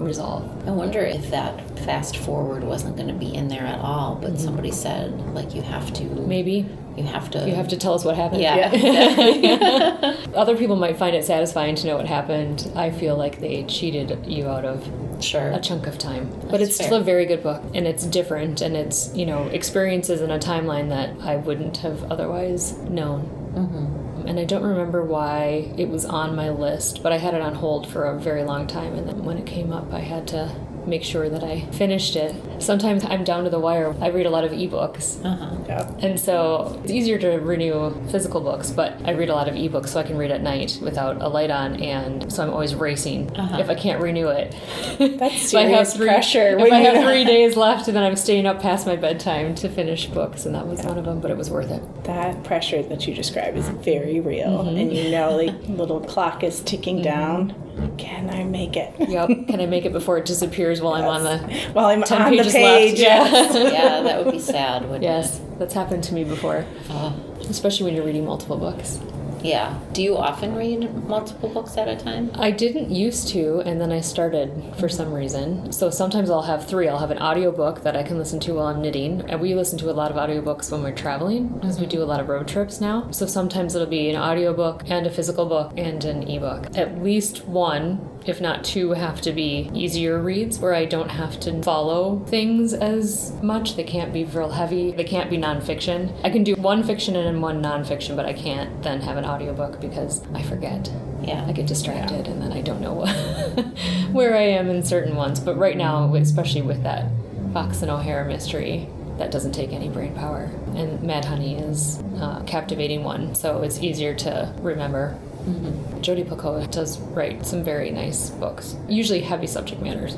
resolve. 0.00 0.66
I 0.66 0.70
wonder 0.70 1.00
if 1.00 1.30
that 1.30 1.78
fast 1.80 2.16
forward 2.16 2.64
wasn't 2.64 2.96
going 2.96 3.08
to 3.08 3.14
be 3.14 3.34
in 3.34 3.48
there 3.48 3.64
at 3.66 3.80
all, 3.80 4.14
but 4.14 4.30
mm-hmm. 4.30 4.42
somebody 4.42 4.70
said 4.70 5.12
like 5.34 5.54
you 5.54 5.60
have 5.60 5.92
to 5.92 6.04
Maybe 6.04 6.66
you 7.00 7.12
have 7.12 7.30
to 7.30 7.46
you 7.48 7.54
have 7.54 7.68
to 7.68 7.76
tell 7.76 7.94
us 7.94 8.04
what 8.04 8.16
happened. 8.16 8.42
yeah, 8.42 10.16
Other 10.34 10.56
people 10.56 10.76
might 10.76 10.96
find 10.96 11.16
it 11.16 11.24
satisfying 11.24 11.74
to 11.76 11.86
know 11.86 11.96
what 11.96 12.06
happened. 12.06 12.70
I 12.74 12.90
feel 12.90 13.16
like 13.16 13.40
they 13.40 13.64
cheated 13.64 14.26
you 14.26 14.48
out 14.48 14.64
of 14.64 14.88
sure 15.22 15.50
a 15.50 15.60
chunk 15.60 15.86
of 15.86 15.98
time. 15.98 16.30
but 16.42 16.52
That's 16.52 16.62
it's 16.62 16.76
still 16.76 16.98
a 16.98 17.04
very 17.04 17.26
good 17.26 17.42
book, 17.42 17.62
and 17.74 17.86
it's 17.86 18.04
different, 18.06 18.60
and 18.60 18.76
it's 18.76 19.14
you 19.14 19.26
know 19.26 19.46
experiences 19.48 20.20
in 20.20 20.30
a 20.30 20.38
timeline 20.38 20.88
that 20.90 21.10
I 21.26 21.36
wouldn't 21.36 21.78
have 21.78 22.10
otherwise 22.10 22.76
known. 22.78 23.36
Mm-hmm. 23.50 24.28
and 24.28 24.38
I 24.38 24.44
don't 24.44 24.62
remember 24.62 25.02
why 25.04 25.74
it 25.76 25.88
was 25.88 26.04
on 26.04 26.36
my 26.36 26.50
list, 26.50 27.02
but 27.02 27.12
I 27.12 27.18
had 27.18 27.34
it 27.34 27.42
on 27.42 27.56
hold 27.56 27.88
for 27.88 28.04
a 28.04 28.16
very 28.16 28.44
long 28.44 28.68
time, 28.68 28.94
and 28.94 29.08
then 29.08 29.24
when 29.24 29.38
it 29.38 29.44
came 29.46 29.72
up, 29.72 29.92
I 29.92 29.98
had 29.98 30.28
to 30.28 30.54
make 30.86 31.02
sure 31.04 31.28
that 31.28 31.42
I 31.44 31.60
finished 31.72 32.16
it. 32.16 32.34
Sometimes 32.58 33.04
I'm 33.04 33.24
down 33.24 33.44
to 33.44 33.50
the 33.50 33.58
wire. 33.58 33.94
I 34.00 34.08
read 34.08 34.26
a 34.26 34.30
lot 34.30 34.44
of 34.44 34.52
ebooks. 34.52 35.24
Uh-huh. 35.24 35.56
Yeah. 35.66 35.90
And 36.00 36.18
so 36.18 36.80
it's 36.82 36.92
easier 36.92 37.18
to 37.18 37.28
renew 37.38 37.94
physical 38.10 38.40
books, 38.40 38.70
but 38.70 38.94
I 39.04 39.12
read 39.12 39.28
a 39.30 39.34
lot 39.34 39.48
of 39.48 39.54
ebooks 39.54 39.88
so 39.88 40.00
I 40.00 40.02
can 40.02 40.16
read 40.18 40.30
at 40.30 40.42
night 40.42 40.78
without 40.82 41.20
a 41.22 41.28
light 41.28 41.50
on, 41.50 41.76
and 41.82 42.32
so 42.32 42.42
I'm 42.42 42.50
always 42.50 42.74
racing 42.74 43.30
Uh-huh. 43.36 43.58
if 43.58 43.68
I 43.70 43.74
can't 43.74 44.02
renew 44.02 44.28
it. 44.28 44.54
That's 44.98 45.00
If 45.52 45.54
I 45.54 45.62
have 45.62 45.86
serious 45.88 45.96
three- 45.96 46.06
pressure 46.08 46.58
If 46.58 46.72
I 46.72 46.78
have 46.78 47.04
three 47.04 47.24
days 47.24 47.56
left, 47.56 47.88
and 47.88 47.96
then 47.96 48.04
I'm 48.04 48.16
staying 48.16 48.46
up 48.46 48.60
past 48.60 48.86
my 48.86 48.96
bedtime 48.96 49.54
to 49.56 49.68
finish 49.68 50.06
books, 50.06 50.46
and 50.46 50.54
that 50.54 50.66
was 50.66 50.82
one 50.82 50.98
of 50.98 51.04
them, 51.04 51.20
but 51.20 51.30
it 51.30 51.36
was 51.36 51.50
worth 51.50 51.70
it. 51.70 51.82
That 52.04 52.42
pressure 52.44 52.82
that 52.82 53.06
you 53.06 53.14
describe 53.14 53.56
is 53.56 53.68
very 53.68 54.20
real, 54.20 54.50
Mm-hmm. 54.64 54.76
and 54.76 54.92
you 54.92 55.10
know, 55.10 55.36
like 55.36 55.54
little 55.68 56.00
clock 56.00 56.42
is 56.42 56.60
ticking 56.60 57.02
down. 57.02 57.54
Can 57.98 58.30
I 58.30 58.44
make 58.44 58.76
it? 58.76 58.92
Yep. 58.98 59.28
Can 59.48 59.60
I 59.60 59.66
make 59.66 59.84
it 59.84 59.92
before 59.92 60.18
it 60.18 60.24
disappears 60.24 60.80
while 60.80 60.94
I'm 60.94 61.04
on 61.04 61.22
the 61.24 61.38
While 61.72 61.86
I'm 61.86 62.02
10 62.02 62.22
on 62.22 62.30
the 62.30 62.36
pages 62.38 62.52
page, 62.52 62.90
left? 62.92 63.00
yes. 63.00 63.54
Yeah. 63.54 63.62
yeah, 63.72 64.02
that 64.02 64.24
would 64.24 64.32
be 64.32 64.38
sad, 64.40 64.82
wouldn't 64.82 65.02
yes, 65.02 65.40
that's 65.58 65.74
happened 65.74 66.04
to 66.04 66.14
me 66.14 66.24
before. 66.24 66.64
Uh, 66.88 67.12
especially 67.48 67.84
when 67.86 67.94
you're 67.94 68.04
reading 68.04 68.24
multiple 68.24 68.56
books. 68.56 68.98
Yeah. 69.42 69.78
Do 69.92 70.02
you 70.02 70.16
often 70.16 70.54
read 70.54 70.92
multiple 71.06 71.48
books 71.48 71.76
at 71.76 71.88
a 71.88 71.96
time? 71.96 72.30
I 72.34 72.50
didn't 72.50 72.90
used 72.90 73.28
to, 73.28 73.60
and 73.60 73.80
then 73.80 73.92
I 73.92 74.00
started 74.00 74.74
for 74.78 74.88
some 74.88 75.12
reason. 75.12 75.72
So 75.72 75.90
sometimes 75.90 76.30
I'll 76.30 76.42
have 76.42 76.66
three. 76.66 76.88
I'll 76.88 76.98
have 76.98 77.10
an 77.10 77.18
audiobook 77.18 77.82
that 77.82 77.96
I 77.96 78.02
can 78.02 78.18
listen 78.18 78.40
to 78.40 78.54
while 78.54 78.66
I'm 78.66 78.82
knitting. 78.82 79.22
And 79.28 79.40
we 79.40 79.54
listen 79.54 79.78
to 79.78 79.90
a 79.90 79.92
lot 79.92 80.10
of 80.10 80.16
audiobooks 80.16 80.70
when 80.70 80.82
we're 80.82 80.94
traveling 80.94 81.48
because 81.48 81.80
we 81.80 81.86
do 81.86 82.02
a 82.02 82.04
lot 82.04 82.20
of 82.20 82.28
road 82.28 82.48
trips 82.48 82.80
now. 82.80 83.10
So 83.10 83.26
sometimes 83.26 83.74
it'll 83.74 83.86
be 83.86 84.10
an 84.10 84.16
audiobook 84.16 84.82
and 84.86 85.06
a 85.06 85.10
physical 85.10 85.46
book 85.46 85.72
and 85.76 86.04
an 86.04 86.28
ebook. 86.28 86.76
At 86.76 87.02
least 87.02 87.46
one, 87.46 88.19
if 88.26 88.40
not 88.40 88.64
two, 88.64 88.92
have 88.92 89.20
to 89.22 89.32
be 89.32 89.70
easier 89.74 90.20
reads 90.20 90.58
where 90.58 90.74
I 90.74 90.84
don't 90.84 91.10
have 91.10 91.40
to 91.40 91.62
follow 91.62 92.20
things 92.26 92.72
as 92.72 93.32
much. 93.42 93.76
They 93.76 93.84
can't 93.84 94.12
be 94.12 94.24
real 94.24 94.50
heavy. 94.50 94.92
They 94.92 95.04
can't 95.04 95.30
be 95.30 95.38
nonfiction. 95.38 96.12
I 96.24 96.30
can 96.30 96.44
do 96.44 96.54
one 96.54 96.82
fiction 96.82 97.16
and 97.16 97.42
one 97.42 97.62
nonfiction, 97.62 98.16
but 98.16 98.26
I 98.26 98.32
can't 98.32 98.82
then 98.82 99.00
have 99.00 99.16
an 99.16 99.24
audiobook 99.24 99.80
because 99.80 100.22
I 100.34 100.42
forget. 100.42 100.90
Yeah. 101.22 101.44
I 101.46 101.52
get 101.52 101.66
distracted 101.66 102.26
and 102.28 102.40
then 102.40 102.52
I 102.52 102.60
don't 102.60 102.80
know 102.80 103.04
where 104.12 104.36
I 104.36 104.42
am 104.42 104.68
in 104.68 104.82
certain 104.82 105.16
ones. 105.16 105.40
But 105.40 105.56
right 105.56 105.76
now, 105.76 106.14
especially 106.14 106.62
with 106.62 106.82
that 106.82 107.10
Fox 107.52 107.82
and 107.82 107.90
O'Hare 107.90 108.24
mystery, 108.24 108.88
that 109.18 109.30
doesn't 109.30 109.52
take 109.52 109.72
any 109.72 109.88
brain 109.88 110.14
power. 110.14 110.50
And 110.74 111.02
Mad 111.02 111.26
Honey 111.26 111.56
is 111.56 111.98
a 112.16 112.42
captivating 112.46 113.04
one, 113.04 113.34
so 113.34 113.62
it's 113.62 113.78
easier 113.80 114.14
to 114.14 114.54
remember. 114.60 115.18
Mm-hmm. 115.40 116.00
Jodi 116.00 116.24
Picoult 116.24 116.70
does 116.70 116.98
write 116.98 117.46
some 117.46 117.64
very 117.64 117.90
nice 117.90 118.30
books, 118.30 118.76
usually 118.88 119.20
heavy 119.20 119.46
subject 119.46 119.80
matters. 119.80 120.16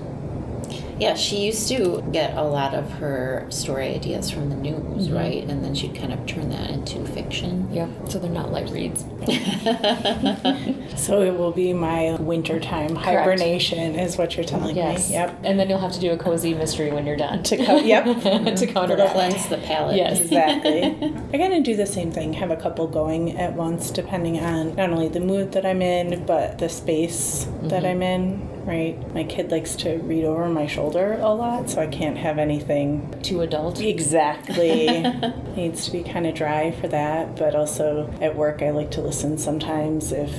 Yeah, 1.03 1.15
she 1.15 1.45
used 1.45 1.69
to 1.69 2.03
get 2.13 2.37
a 2.37 2.43
lot 2.43 2.75
of 2.75 2.91
her 2.93 3.47
story 3.51 3.95
ideas 3.95 4.31
from 4.31 4.51
the 4.51 4.57
news, 4.57 5.09
mm-hmm. 5.09 5.17
right? 5.17 5.45
And 5.45 5.65
then 5.65 5.75
she'd 5.75 5.95
kind 5.95 6.13
of 6.13 6.25
turn 6.27 6.49
that 6.51 6.71
into 6.71 7.05
fiction. 7.07 7.69
Yeah, 7.73 7.89
so 8.09 8.19
they're 8.19 8.31
not 8.31 8.53
light 8.53 8.71
reads. 8.71 9.05
So 11.03 11.23
it 11.23 11.37
will 11.37 11.51
be 11.51 11.73
my 11.73 12.15
wintertime 12.21 12.95
hibernation, 12.95 13.97
is 13.97 14.17
what 14.17 14.37
you're 14.37 14.45
telling 14.45 14.77
Yes. 14.77 15.09
me. 15.09 15.17
Yep. 15.17 15.41
And 15.43 15.59
then 15.59 15.69
you'll 15.69 15.81
have 15.81 15.93
to 15.93 16.01
do 16.01 16.13
a 16.13 16.17
cozy 16.17 16.55
mystery 16.55 16.93
when 16.93 17.07
you're 17.07 17.17
done. 17.17 17.43
To 17.43 17.57
co- 17.57 17.79
yep. 17.79 18.05
to 18.57 18.67
counteract. 18.69 19.13
Cleanse 19.13 19.49
the 19.49 19.59
palate. 19.59 19.97
Yes. 19.97 20.21
Exactly. 20.21 20.85
I 21.35 21.39
kind 21.39 21.55
of 21.55 21.65
do 21.65 21.75
the 21.75 21.87
same 21.87 22.13
thing, 22.13 22.35
have 22.35 22.53
a 22.53 22.57
couple 22.57 22.87
going 22.87 23.37
at 23.37 23.55
once, 23.55 23.91
depending 23.91 24.39
on 24.39 24.77
not 24.77 24.91
only 24.91 25.09
the 25.09 25.19
mood 25.19 25.53
that 25.53 25.67
I'm 25.67 25.83
in, 25.83 26.25
but 26.25 26.59
the 26.59 26.69
space 26.69 27.49
that 27.63 27.83
mm-hmm. 27.83 27.87
I'm 27.87 28.03
in, 28.03 28.52
right? 28.65 29.15
My 29.15 29.25
kid 29.25 29.51
likes 29.51 29.77
to 29.77 29.97
read 29.99 30.25
over 30.25 30.49
my 30.49 30.67
shoulder 30.67 31.19
a 31.21 31.33
lot, 31.35 31.71
so 31.71 31.81
I 31.81 31.87
can't 31.87 32.17
have 32.19 32.39
anything 32.39 33.15
Too 33.23 33.41
adult. 33.41 33.81
exactly. 33.81 35.03
Needs 35.57 35.87
to 35.87 35.93
be 35.93 36.03
kind 36.03 36.27
of 36.27 36.35
dry 36.35 36.71
for 36.73 36.89
that, 36.89 37.37
but 37.37 37.55
also 37.55 38.13
at 38.21 38.37
work, 38.37 38.63
I 38.63 38.71
like 38.71 38.91
to 38.93 39.01
listen 39.01 39.39
sometimes 39.39 40.13
if 40.13 40.33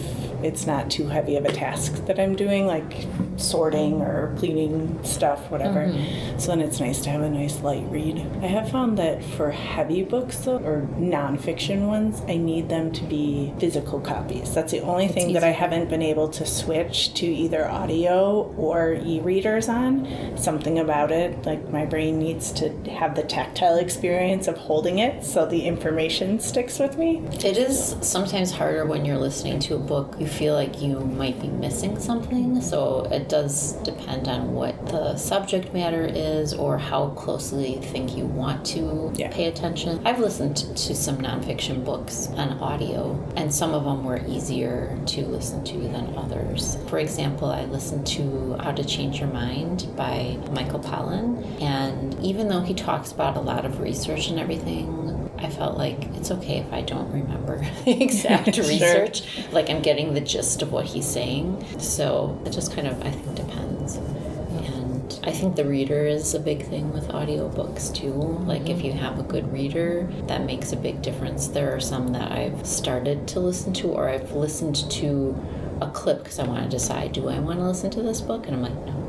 it's 0.44 0.68
not 0.68 0.92
too 0.92 1.08
heavy 1.08 1.38
of 1.38 1.46
a 1.46 1.52
task 1.52 2.06
that 2.06 2.20
I'm 2.20 2.36
doing, 2.36 2.68
like 2.68 3.06
sorting 3.38 4.02
or 4.02 4.36
cleaning 4.38 5.02
stuff, 5.04 5.50
whatever. 5.50 5.86
Mm-hmm. 5.86 6.38
So 6.38 6.48
then 6.48 6.62
it's 6.62 6.80
nice 6.80 7.02
to 7.02 7.10
have 7.10 7.22
a 7.22 7.30
nice 7.30 7.62
light 7.62 7.86
read. 7.90 8.20
I 8.42 8.48
have 8.48 8.70
found 8.70 8.98
that 8.98 9.24
for 9.24 9.52
heavy 9.52 10.04
books, 10.04 10.38
though, 10.40 10.58
or 10.58 10.88
nonfiction 10.98 11.88
ones, 11.88 12.22
I 12.28 12.38
need 12.38 12.70
them 12.70 12.92
to 12.92 13.04
be 13.06 13.54
physical 13.60 14.02
copies. 14.02 14.54
That's 14.54 14.72
the 14.72 14.82
only 14.82 15.08
thing 15.08 15.34
that 15.34 15.44
I 15.44 15.52
haven't 15.52 15.90
been 15.90 16.02
able 16.02 16.28
to 16.30 16.46
switch 16.46 17.14
to 17.16 17.26
either 17.26 17.70
audio 17.70 18.13
or 18.22 18.94
e 18.94 19.20
readers 19.22 19.70
on. 19.70 20.08
Something 20.38 20.80
about 20.80 21.12
it, 21.12 21.46
like 21.46 21.70
my 21.70 21.86
brain 21.86 22.20
needs 22.20 22.52
to 22.54 22.70
have 22.90 23.16
the 23.16 23.24
tactile 23.24 23.78
experience 23.78 24.48
of 24.48 24.58
holding 24.58 25.00
it 25.00 25.24
so 25.24 25.46
the 25.46 25.66
information 25.66 26.40
sticks 26.40 26.80
with 26.80 26.98
me. 26.98 27.22
It 27.44 27.58
is 27.58 27.96
sometimes 28.02 28.52
harder 28.52 28.86
when 28.86 29.06
you're 29.06 29.18
listening 29.18 29.60
to 29.62 29.76
a 29.76 29.80
book. 29.80 30.16
You 30.20 30.28
feel 30.28 30.54
like 30.54 30.82
you 30.82 31.00
might 31.00 31.42
be 31.42 31.48
missing 31.48 32.00
something. 32.00 32.62
So 32.62 33.08
it 33.12 33.30
does 33.30 33.74
depend 33.84 34.28
on 34.28 34.54
what 34.54 34.88
the 34.88 35.18
subject 35.18 35.74
matter 35.74 36.06
is 36.06 36.54
or 36.54 36.78
how 36.78 37.10
closely 37.10 37.76
you 37.76 37.82
think 37.82 38.16
you 38.18 38.26
want 38.26 38.66
to 38.68 39.12
Yeah. 39.16 39.30
pay 39.32 39.46
attention. 39.46 40.00
I've 40.06 40.20
listened 40.20 40.58
to 40.58 40.96
some 40.96 41.18
nonfiction 41.18 41.84
books 41.84 42.30
on 42.38 42.50
audio, 42.60 43.18
and 43.36 43.54
some 43.54 43.74
of 43.74 43.84
them 43.84 44.04
were 44.04 44.22
easier 44.28 44.98
to 45.08 45.26
listen 45.26 45.64
to 45.66 45.78
than 45.80 46.14
others. 46.18 46.78
For 46.88 47.00
example, 47.00 47.50
I 47.50 47.66
listened 47.66 48.03
to 48.06 48.58
How 48.60 48.72
to 48.72 48.84
Change 48.84 49.20
Your 49.20 49.30
Mind 49.30 49.88
by 49.96 50.38
Michael 50.52 50.80
Pollan, 50.80 51.62
and 51.62 52.20
even 52.24 52.48
though 52.48 52.62
he 52.62 52.74
talks 52.74 53.12
about 53.12 53.38
a 53.38 53.42
lot 53.42 53.66
of 53.66 53.80
research 53.80 54.30
and 54.30 54.40
everything, 54.40 55.32
I 55.44 55.50
felt 55.50 55.78
like 55.78 56.06
it's 56.16 56.32
okay 56.32 56.60
if 56.60 56.72
I 56.72 56.82
don't 56.82 57.12
remember 57.12 57.66
the 57.86 58.02
exact 58.02 58.56
Sure. 58.56 58.66
research. 58.66 59.24
Like 59.52 59.70
I'm 59.70 59.82
getting 59.82 60.14
the 60.14 60.22
gist 60.22 60.62
of 60.62 60.72
what 60.72 60.86
he's 60.86 61.06
saying. 61.06 61.66
So 61.80 62.40
it 62.46 62.52
just 62.52 62.74
kind 62.74 62.88
of, 62.88 63.02
I 63.06 63.12
think, 63.12 63.36
depends. 63.36 63.98
And 63.98 65.20
I 65.24 65.32
think 65.32 65.56
the 65.56 65.66
reader 65.66 66.06
is 66.06 66.34
a 66.34 66.40
big 66.40 66.66
thing 66.68 66.94
with 66.94 67.10
audiobooks 67.10 67.94
too. 67.94 68.14
Like 68.14 68.70
if 68.70 68.78
mm-hmm. 68.78 68.86
you 68.86 68.94
have 68.94 69.20
a 69.20 69.24
good 69.24 69.52
reader, 69.52 70.10
that 70.28 70.46
makes 70.46 70.72
a 70.72 70.78
big 70.78 71.02
difference. 71.02 71.48
There 71.48 71.76
are 71.76 71.80
some 71.80 72.10
that 72.10 72.32
I've 72.32 72.66
started 72.66 73.28
to 73.30 73.40
listen 73.40 73.74
to 73.74 73.90
or 73.90 74.08
I've 74.10 74.32
listened 74.32 74.90
to 74.92 75.36
a 75.84 75.92
clip 75.92 76.20
because 76.24 76.40
I 76.40 76.46
want 76.46 76.64
to 76.64 76.70
decide 76.70 77.14
do 77.14 77.30
I 77.30 77.40
want 77.40 77.60
to 77.60 77.66
listen 77.66 77.90
to 77.92 78.02
this 78.02 78.22
book? 78.22 78.48
And 78.48 78.56
I'm 78.56 78.62
like, 78.62 78.86
no. 78.86 79.04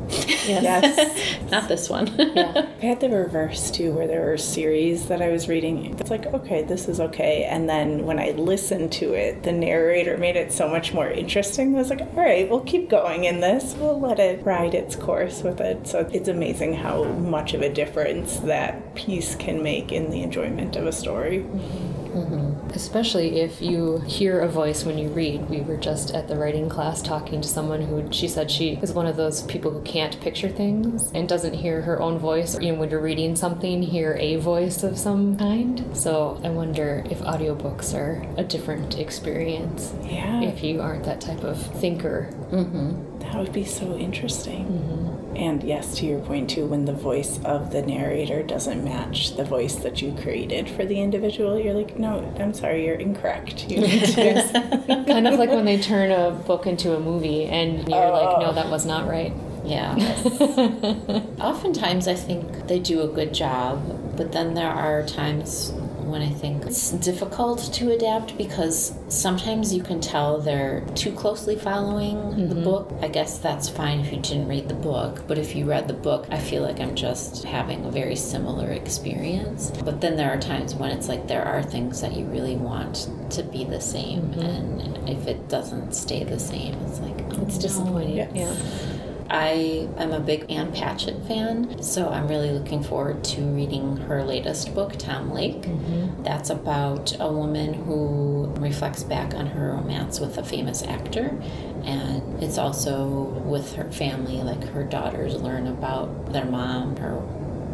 Yes. 0.47 1.41
Not 1.51 1.67
this 1.67 1.89
one. 1.89 2.07
Yeah. 2.17 2.69
I 2.81 2.85
had 2.85 2.99
the 2.99 3.09
reverse 3.09 3.71
too, 3.71 3.91
where 3.91 4.07
there 4.07 4.25
were 4.25 4.37
series 4.37 5.07
that 5.07 5.21
I 5.21 5.29
was 5.29 5.47
reading. 5.47 5.97
It's 5.99 6.09
like, 6.09 6.27
okay, 6.27 6.63
this 6.63 6.87
is 6.87 6.99
okay. 6.99 7.43
And 7.43 7.67
then 7.67 8.05
when 8.05 8.19
I 8.19 8.31
listened 8.31 8.91
to 8.93 9.13
it, 9.13 9.43
the 9.43 9.51
narrator 9.51 10.17
made 10.17 10.35
it 10.35 10.51
so 10.51 10.69
much 10.69 10.93
more 10.93 11.09
interesting. 11.09 11.75
I 11.75 11.79
was 11.79 11.89
like, 11.89 12.01
all 12.01 12.13
right, 12.15 12.49
we'll 12.49 12.61
keep 12.61 12.89
going 12.89 13.23
in 13.25 13.39
this. 13.39 13.75
We'll 13.75 13.99
let 13.99 14.19
it 14.19 14.45
ride 14.45 14.75
its 14.75 14.95
course 14.95 15.41
with 15.41 15.59
it. 15.61 15.87
So 15.87 16.07
it's 16.11 16.27
amazing 16.27 16.75
how 16.75 17.03
much 17.03 17.53
of 17.53 17.61
a 17.61 17.73
difference 17.73 18.37
that 18.39 18.95
piece 18.95 19.35
can 19.35 19.63
make 19.63 19.91
in 19.91 20.11
the 20.11 20.21
enjoyment 20.21 20.75
of 20.75 20.85
a 20.85 20.91
story. 20.91 21.39
Mm-hmm. 21.39 21.94
Mm-hmm. 22.15 22.69
Especially 22.69 23.41
if 23.41 23.61
you 23.61 23.99
hear 24.07 24.39
a 24.39 24.47
voice 24.47 24.85
when 24.85 24.97
you 24.97 25.09
read. 25.09 25.49
We 25.49 25.61
were 25.61 25.77
just 25.77 26.11
at 26.13 26.27
the 26.27 26.35
writing 26.37 26.69
class 26.69 27.01
talking 27.01 27.41
to 27.41 27.47
someone 27.47 27.81
who 27.81 28.07
she 28.11 28.27
said 28.27 28.49
she 28.49 28.79
is 28.81 28.93
one 28.93 29.05
of 29.05 29.17
those 29.17 29.43
people 29.43 29.71
who 29.71 29.81
can't 29.81 30.19
picture 30.21 30.49
things 30.49 31.11
and 31.13 31.27
doesn't 31.27 31.53
hear 31.53 31.81
her 31.81 32.01
own 32.01 32.17
voice. 32.17 32.59
You 32.59 32.71
know, 32.73 32.79
when 32.79 32.89
you're 32.89 33.01
reading 33.01 33.35
something, 33.35 33.81
hear 33.83 34.15
a 34.19 34.37
voice 34.37 34.83
of 34.83 34.97
some 34.97 35.37
kind. 35.37 35.85
So 35.95 36.39
I 36.43 36.49
wonder 36.49 37.03
if 37.09 37.19
audiobooks 37.19 37.93
are 37.93 38.25
a 38.37 38.43
different 38.43 38.97
experience 38.97 39.93
Yeah, 40.03 40.41
if 40.41 40.63
you 40.63 40.81
aren't 40.81 41.03
that 41.05 41.21
type 41.21 41.43
of 41.43 41.61
thinker. 41.81 42.29
Mm-hmm. 42.51 43.19
that 43.19 43.35
would 43.35 43.51
be 43.53 43.65
so 43.65 43.95
interesting. 43.97 44.65
Mm-hmm. 44.65 44.94
And 45.35 45.63
yes, 45.63 45.95
to 45.97 46.05
your 46.05 46.19
point 46.19 46.49
too, 46.49 46.65
when 46.65 46.85
the 46.85 46.93
voice 46.93 47.39
of 47.43 47.71
the 47.71 47.81
narrator 47.81 48.41
doesn't 48.43 48.83
match 48.83 49.35
the 49.35 49.43
voice 49.43 49.75
that 49.75 50.01
you 50.01 50.13
created 50.21 50.69
for 50.69 50.85
the 50.85 51.01
individual, 51.01 51.59
you're 51.59 51.73
like, 51.73 51.97
no, 51.97 52.33
I'm 52.39 52.53
sorry, 52.53 52.85
you're 52.85 52.95
incorrect. 52.95 53.69
You 53.69 53.81
need 53.81 54.05
to 54.05 55.03
kind 55.07 55.27
of 55.27 55.37
like 55.39 55.49
when 55.49 55.65
they 55.65 55.79
turn 55.79 56.11
a 56.11 56.31
book 56.31 56.65
into 56.67 56.95
a 56.95 56.99
movie 56.99 57.45
and 57.45 57.87
you're 57.87 58.11
like, 58.11 58.39
no, 58.39 58.53
that 58.53 58.69
was 58.69 58.85
not 58.85 59.07
right. 59.07 59.33
Yeah. 59.65 59.95
Oftentimes, 61.39 62.07
I 62.07 62.13
think 62.13 62.67
they 62.67 62.79
do 62.79 63.01
a 63.01 63.07
good 63.07 63.33
job, 63.33 64.15
but 64.15 64.31
then 64.31 64.53
there 64.53 64.69
are 64.69 65.05
times 65.05 65.73
when 66.05 66.21
I 66.21 66.29
think 66.29 66.65
it's 66.65 66.91
difficult 66.91 67.73
to 67.73 67.91
adapt 67.91 68.37
because 68.37 68.93
sometimes 69.09 69.73
you 69.73 69.83
can 69.83 70.01
tell 70.01 70.39
they're 70.39 70.81
too 70.95 71.11
closely 71.11 71.55
following 71.55 72.15
mm-hmm. 72.17 72.49
the 72.49 72.55
book. 72.55 72.91
I 73.01 73.07
guess 73.07 73.37
that's 73.37 73.69
fine 73.69 73.99
if 73.99 74.11
you 74.11 74.19
didn't 74.19 74.47
read 74.47 74.69
the 74.69 74.75
book, 74.75 75.23
but 75.27 75.37
if 75.37 75.55
you 75.55 75.65
read 75.65 75.87
the 75.87 75.93
book, 75.93 76.27
I 76.29 76.39
feel 76.39 76.63
like 76.63 76.79
I'm 76.79 76.95
just 76.95 77.43
having 77.43 77.85
a 77.85 77.91
very 77.91 78.15
similar 78.15 78.71
experience. 78.71 79.71
But 79.83 80.01
then 80.01 80.15
there 80.15 80.31
are 80.31 80.39
times 80.39 80.75
when 80.75 80.91
it's 80.91 81.07
like 81.07 81.27
there 81.27 81.43
are 81.43 81.63
things 81.63 82.01
that 82.01 82.15
you 82.15 82.25
really 82.25 82.55
want 82.55 83.09
to 83.31 83.43
be 83.43 83.63
the 83.63 83.81
same, 83.81 84.21
mm-hmm. 84.21 84.41
and 84.41 85.09
if 85.09 85.27
it 85.27 85.49
doesn't 85.49 85.93
stay 85.93 86.23
the 86.23 86.39
same, 86.39 86.73
it's 86.85 86.99
like 86.99 87.15
oh, 87.33 87.43
it's 87.43 87.57
disappointing. 87.57 88.17
No. 88.17 88.29
Yeah. 88.33 89.04
I 89.29 89.87
am 89.97 90.11
a 90.11 90.19
big 90.19 90.51
Ann 90.51 90.71
Patchett 90.71 91.25
fan, 91.27 91.81
so 91.81 92.09
I'm 92.09 92.27
really 92.27 92.51
looking 92.51 92.83
forward 92.83 93.23
to 93.25 93.41
reading 93.41 93.97
her 93.97 94.23
latest 94.23 94.73
book, 94.75 94.97
Tom 94.97 95.31
Lake. 95.31 95.63
Mm-hmm. 95.63 96.23
That's 96.23 96.49
about 96.49 97.15
a 97.19 97.31
woman 97.31 97.73
who 97.73 98.53
reflects 98.57 99.03
back 99.03 99.33
on 99.33 99.47
her 99.47 99.71
romance 99.73 100.19
with 100.19 100.37
a 100.37 100.43
famous 100.43 100.83
actor, 100.83 101.35
and 101.83 102.43
it's 102.43 102.57
also 102.57 103.05
with 103.45 103.73
her 103.75 103.91
family, 103.91 104.43
like 104.43 104.63
her 104.69 104.83
daughters 104.83 105.35
learn 105.35 105.67
about 105.67 106.31
their 106.31 106.45
mom, 106.45 106.95
her 106.97 107.21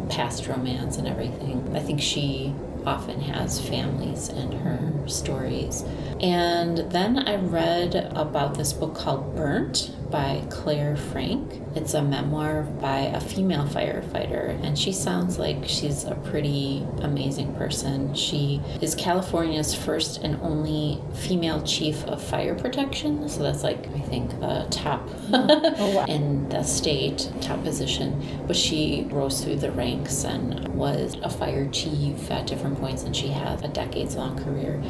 past 0.08 0.46
romance, 0.46 0.96
and 0.96 1.06
everything. 1.06 1.70
I 1.76 1.80
think 1.80 2.00
she 2.00 2.54
often 2.86 3.20
has 3.20 3.60
families 3.60 4.28
in 4.28 4.52
her 4.52 5.08
stories. 5.08 5.84
And 6.20 6.78
then 6.90 7.18
I 7.18 7.36
read 7.36 7.94
about 7.94 8.56
this 8.56 8.72
book 8.72 8.94
called 8.94 9.36
Burnt 9.36 9.92
by 10.12 10.44
Clare 10.50 10.94
Frank. 10.94 11.62
It's 11.74 11.94
a 11.94 12.02
memoir 12.02 12.62
by 12.62 12.98
a 12.98 13.18
female 13.18 13.64
firefighter, 13.64 14.62
and 14.62 14.78
she 14.78 14.92
sounds 14.92 15.38
like 15.38 15.66
she's 15.66 16.04
a 16.04 16.14
pretty 16.14 16.86
amazing 17.00 17.54
person. 17.54 18.14
She 18.14 18.60
is 18.82 18.94
California's 18.94 19.74
first 19.74 20.18
and 20.18 20.38
only 20.42 21.00
female 21.14 21.62
chief 21.62 22.04
of 22.04 22.22
fire 22.22 22.54
protection, 22.54 23.26
so 23.28 23.42
that's 23.42 23.62
like, 23.62 23.88
I 23.88 24.00
think, 24.00 24.38
the 24.38 24.66
top 24.70 25.08
oh, 25.32 25.92
wow. 25.96 26.04
in 26.08 26.46
the 26.50 26.62
state, 26.62 27.32
top 27.40 27.64
position. 27.64 28.22
But 28.46 28.56
she 28.56 29.06
rose 29.10 29.42
through 29.42 29.56
the 29.56 29.72
ranks 29.72 30.24
and 30.24 30.68
was 30.74 31.16
a 31.22 31.30
fire 31.30 31.68
chief 31.70 32.30
at 32.30 32.46
different 32.46 32.78
points, 32.78 33.04
and 33.04 33.16
she 33.16 33.28
has 33.28 33.62
a 33.62 33.68
decades 33.68 34.14
long 34.14 34.38
career. 34.44 34.82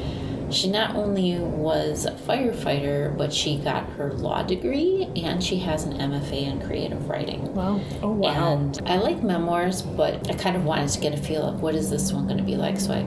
She 0.52 0.70
not 0.70 0.94
only 0.94 1.38
was 1.38 2.04
a 2.04 2.12
firefighter, 2.12 3.16
but 3.16 3.32
she 3.32 3.56
got 3.56 3.88
her 3.90 4.12
law 4.12 4.42
degree 4.42 5.08
and 5.16 5.42
she 5.42 5.58
has 5.58 5.84
an 5.84 5.98
MFA 5.98 6.46
in 6.52 6.60
creative 6.60 7.08
writing. 7.08 7.54
Wow. 7.54 7.80
Oh, 8.02 8.10
wow. 8.10 8.56
And 8.56 8.80
I 8.86 8.98
like 8.98 9.22
memoirs, 9.22 9.82
but 9.82 10.30
I 10.30 10.34
kind 10.34 10.56
of 10.56 10.64
wanted 10.64 10.88
to 10.90 11.00
get 11.00 11.14
a 11.14 11.16
feel 11.16 11.42
of 11.42 11.62
what 11.62 11.74
is 11.74 11.90
this 11.90 12.12
one 12.12 12.26
going 12.26 12.38
to 12.38 12.44
be 12.44 12.56
like. 12.56 12.78
So 12.78 12.92
I 12.92 13.02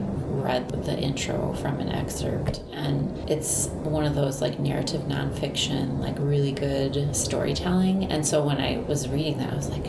read 0.45 0.69
the 0.86 0.97
intro 0.99 1.53
from 1.53 1.79
an 1.79 1.89
excerpt 1.89 2.62
and 2.71 3.17
it's 3.29 3.67
one 3.67 4.05
of 4.05 4.13
those 4.13 4.41
like 4.41 4.60
narrative 4.60 5.01
nonfiction 5.01 5.99
like 5.99 6.15
really 6.19 6.51
good 6.51 7.15
storytelling 7.15 8.05
and 8.12 8.25
so 8.27 8.43
when 8.43 8.60
i 8.60 8.77
was 8.88 9.10
reading 9.10 9.39
that 9.39 9.51
i 9.51 9.55
was 9.55 9.69
like 9.69 9.88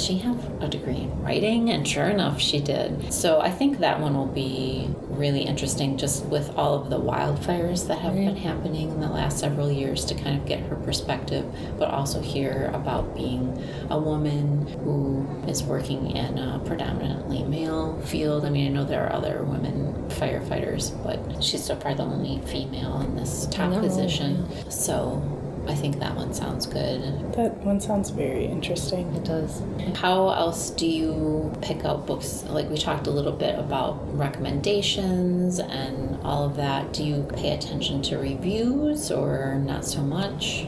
does 0.00 0.06
she 0.06 0.18
have 0.18 0.62
a 0.62 0.68
degree 0.68 0.96
in 0.96 1.22
writing? 1.22 1.68
And 1.68 1.86
sure 1.86 2.08
enough, 2.08 2.40
she 2.40 2.58
did. 2.58 3.12
So 3.12 3.40
I 3.40 3.50
think 3.50 3.80
that 3.80 4.00
one 4.00 4.16
will 4.16 4.26
be 4.26 4.88
really 5.10 5.42
interesting 5.42 5.98
just 5.98 6.24
with 6.24 6.56
all 6.56 6.72
of 6.74 6.88
the 6.88 6.98
wildfires 6.98 7.86
that 7.88 7.98
have 7.98 8.14
right. 8.14 8.24
been 8.24 8.36
happening 8.36 8.88
in 8.90 9.00
the 9.00 9.08
last 9.08 9.38
several 9.38 9.70
years 9.70 10.06
to 10.06 10.14
kind 10.14 10.40
of 10.40 10.46
get 10.46 10.60
her 10.60 10.76
perspective, 10.76 11.44
but 11.78 11.90
also 11.90 12.22
hear 12.22 12.70
about 12.72 13.14
being 13.14 13.62
a 13.90 13.98
woman 13.98 14.66
who 14.84 15.26
is 15.46 15.62
working 15.62 16.16
in 16.16 16.38
a 16.38 16.58
predominantly 16.64 17.44
male 17.44 18.00
field. 18.00 18.46
I 18.46 18.50
mean, 18.50 18.68
I 18.68 18.70
know 18.70 18.84
there 18.84 19.06
are 19.06 19.12
other 19.12 19.44
women 19.44 19.92
firefighters, 20.08 20.90
but 21.04 21.44
she's 21.44 21.62
so 21.62 21.76
far 21.76 21.94
the 21.94 22.04
only 22.04 22.40
female 22.46 23.02
in 23.02 23.16
this 23.16 23.46
top 23.50 23.78
position. 23.80 24.48
So 24.70 25.39
I 25.70 25.74
think 25.76 26.00
that 26.00 26.16
one 26.16 26.34
sounds 26.34 26.66
good. 26.66 27.00
That 27.34 27.56
one 27.58 27.80
sounds 27.80 28.10
very 28.10 28.44
interesting. 28.44 29.14
It 29.14 29.22
does. 29.22 29.62
How 29.94 30.30
else 30.30 30.70
do 30.70 30.84
you 30.84 31.52
pick 31.62 31.84
out 31.84 32.08
books? 32.08 32.42
Like 32.48 32.68
we 32.68 32.76
talked 32.76 33.06
a 33.06 33.12
little 33.12 33.30
bit 33.30 33.56
about 33.56 34.00
recommendations 34.18 35.60
and 35.60 36.18
all 36.24 36.44
of 36.44 36.56
that. 36.56 36.92
Do 36.92 37.04
you 37.04 37.22
pay 37.36 37.52
attention 37.52 38.02
to 38.02 38.18
reviews 38.18 39.12
or 39.12 39.62
not 39.64 39.84
so 39.84 40.02
much? 40.02 40.66